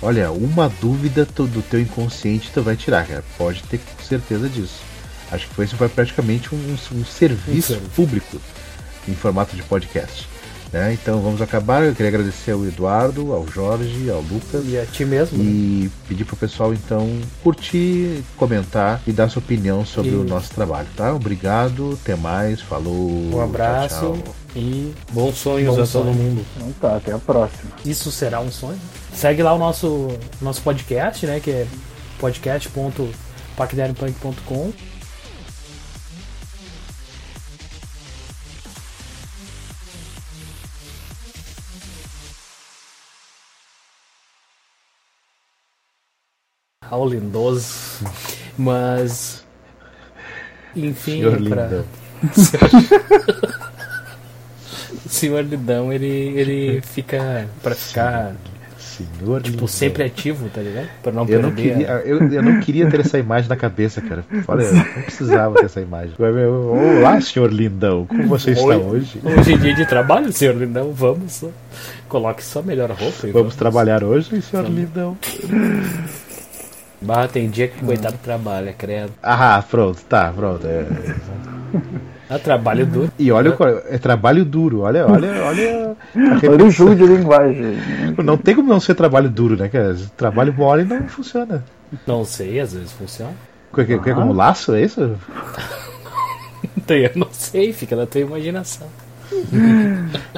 olha, 0.02 0.30
uma 0.30 0.70
dúvida 0.82 1.24
do 1.24 1.62
teu 1.62 1.80
inconsciente 1.80 2.50
tu 2.52 2.60
vai 2.60 2.76
tirar, 2.76 3.06
cara. 3.06 3.24
Pode 3.38 3.62
ter 3.62 3.80
certeza 4.06 4.50
disso. 4.50 4.91
Acho 5.32 5.48
que 5.48 5.54
foi, 5.54 5.64
isso 5.64 5.76
foi 5.76 5.88
praticamente 5.88 6.54
um, 6.54 6.58
um 6.58 6.76
serviço 7.04 7.72
serviço. 7.72 7.80
público 7.96 8.38
em 9.08 9.14
formato 9.14 9.56
de 9.56 9.62
podcast. 9.62 10.28
né? 10.72 10.92
Então 10.92 11.20
vamos 11.20 11.42
acabar. 11.42 11.82
Eu 11.82 11.92
queria 11.94 12.08
agradecer 12.08 12.52
ao 12.52 12.64
Eduardo, 12.64 13.32
ao 13.32 13.44
Jorge, 13.48 14.08
ao 14.10 14.20
Lucas. 14.20 14.62
E 14.66 14.78
a 14.78 14.86
ti 14.86 15.04
mesmo, 15.04 15.36
né? 15.38 15.44
E 15.44 15.90
pedir 16.08 16.24
pro 16.24 16.36
pessoal 16.36 16.72
então 16.72 17.18
curtir, 17.42 18.22
comentar 18.36 19.02
e 19.06 19.12
dar 19.12 19.28
sua 19.28 19.40
opinião 19.40 19.84
sobre 19.84 20.12
E- 20.12 20.14
o 20.14 20.22
nosso 20.24 20.50
trabalho, 20.54 20.86
tá? 20.96 21.12
Obrigado, 21.14 21.98
até 22.00 22.14
mais, 22.14 22.60
falou. 22.60 23.10
Um 23.34 23.40
abraço 23.42 23.98
tchau, 24.00 24.16
tchau. 24.22 24.34
e 24.56 24.92
bons 25.12 25.36
sonhos 25.36 25.74
Bom 25.76 25.82
a 25.82 25.86
todo 25.86 26.04
sonho. 26.04 26.14
mundo. 26.14 26.44
Então 26.56 26.72
tá, 26.80 26.96
até 26.96 27.12
a 27.12 27.18
próxima. 27.18 27.70
Isso 27.84 28.10
será 28.12 28.40
um 28.40 28.50
sonho? 28.50 28.78
Segue 29.14 29.42
lá 29.42 29.52
o 29.54 29.58
nosso, 29.58 30.08
nosso 30.40 30.62
podcast, 30.62 31.26
né? 31.26 31.38
Que 31.40 31.50
é 31.50 31.66
podcast.pacdarimpunk.com 32.18 34.72
Ao 46.92 47.08
lindoso. 47.08 48.04
Mas. 48.58 49.42
Enfim, 50.76 51.12
Senhor 51.22 51.32
pra- 51.48 51.64
Lindão. 51.64 51.84
o 55.04 55.08
senhor 55.08 55.42
Lidão, 55.44 55.90
ele, 55.90 56.06
ele 56.06 56.80
fica. 56.82 57.46
pra 57.62 57.74
ficar. 57.74 58.34
Senhor 58.78 59.40
Tipo, 59.40 59.52
Lindão. 59.54 59.66
sempre 59.68 60.04
ativo, 60.04 60.50
tá 60.50 60.60
ligado? 60.60 60.86
Pra 61.02 61.10
não 61.10 61.26
Eu 61.26 61.40
não, 61.40 61.50
perder. 61.50 61.72
queria, 61.78 61.88
eu, 62.04 62.18
eu 62.30 62.42
não 62.42 62.60
queria 62.60 62.90
ter 62.90 63.00
essa 63.00 63.18
imagem 63.18 63.48
na 63.48 63.56
cabeça, 63.56 64.02
cara. 64.02 64.22
Olha, 64.46 64.64
eu 64.64 64.74
não 64.74 64.84
precisava 64.84 65.54
ter 65.56 65.64
essa 65.64 65.80
imagem. 65.80 66.14
Olá, 66.18 67.18
senhor 67.22 67.50
Lindão. 67.50 68.04
Como 68.04 68.24
você 68.28 68.50
está 68.50 68.64
Oi. 68.66 68.76
hoje? 68.76 69.18
Hoje 69.24 69.54
é 69.54 69.56
dia 69.56 69.74
de 69.74 69.86
trabalho, 69.86 70.30
senhor 70.30 70.54
Lindão. 70.56 70.92
Vamos. 70.92 71.42
Coloque 72.06 72.44
sua 72.44 72.60
melhor 72.62 72.90
roupa. 72.90 73.26
e 73.26 73.30
Vamos 73.30 73.56
trabalhar 73.56 74.04
hoje, 74.04 74.42
senhor 74.42 74.68
Lindão? 74.68 75.16
Barra 77.02 77.28
tem 77.28 77.48
dia 77.50 77.68
que 77.68 77.84
coitado 77.84 78.16
trabalha, 78.22 78.72
credo. 78.72 79.12
Ah, 79.22 79.62
pronto, 79.68 80.00
tá, 80.08 80.32
pronto. 80.34 80.66
É. 80.66 80.86
Ah, 82.30 82.38
trabalho 82.38 82.86
duro. 82.86 83.12
E 83.18 83.30
olha, 83.32 83.50
o- 83.50 83.64
é 83.88 83.98
trabalho 83.98 84.44
duro. 84.44 84.80
Olha, 84.80 85.06
olha, 85.06 85.42
olha. 85.44 85.96
Olha 86.48 86.64
o 86.64 86.70
jogo 86.70 86.94
de 86.94 87.04
linguagem. 87.04 87.76
Não 88.24 88.36
tem 88.38 88.54
como 88.54 88.68
não 88.68 88.80
ser 88.80 88.94
trabalho 88.94 89.28
duro, 89.28 89.56
né, 89.56 89.68
cara? 89.68 89.96
Trabalho 90.16 90.52
mole 90.54 90.84
não 90.84 91.02
funciona. 91.08 91.62
Não 92.06 92.24
sei, 92.24 92.58
às 92.60 92.72
vezes 92.72 92.92
funciona. 92.92 93.32
Quer, 93.74 93.86
quer, 93.86 94.00
quer 94.02 94.14
como 94.14 94.32
laço, 94.32 94.74
é 94.74 94.82
isso? 94.82 95.00
Eu 96.88 97.10
não 97.16 97.28
sei, 97.32 97.72
fica 97.72 97.96
na 97.96 98.06
tua 98.06 98.20
imaginação. 98.20 98.86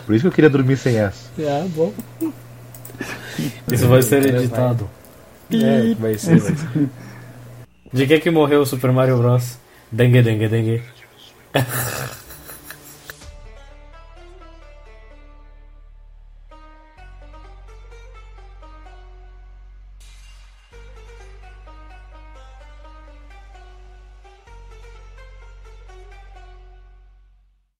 Por 0.06 0.14
isso 0.14 0.22
que 0.22 0.28
eu 0.28 0.32
queria 0.32 0.48
dormir 0.50 0.76
sem 0.76 0.98
essa. 0.98 1.28
Ah, 1.40 1.66
bom. 1.74 1.92
Isso 3.70 3.88
vai 3.88 4.02
ser 4.02 4.24
editado. 4.24 4.88
É, 5.52 5.94
vai 5.94 6.18
ser, 6.18 6.38
vai 6.38 6.54
ser. 6.56 6.88
De 7.92 8.06
que 8.06 8.20
que 8.20 8.30
morreu 8.30 8.62
o 8.62 8.66
Super 8.66 8.92
Mario 8.92 9.18
Bros? 9.18 9.58
Dengue, 9.92 10.22
dengue, 10.22 10.48
dengue. 10.48 10.82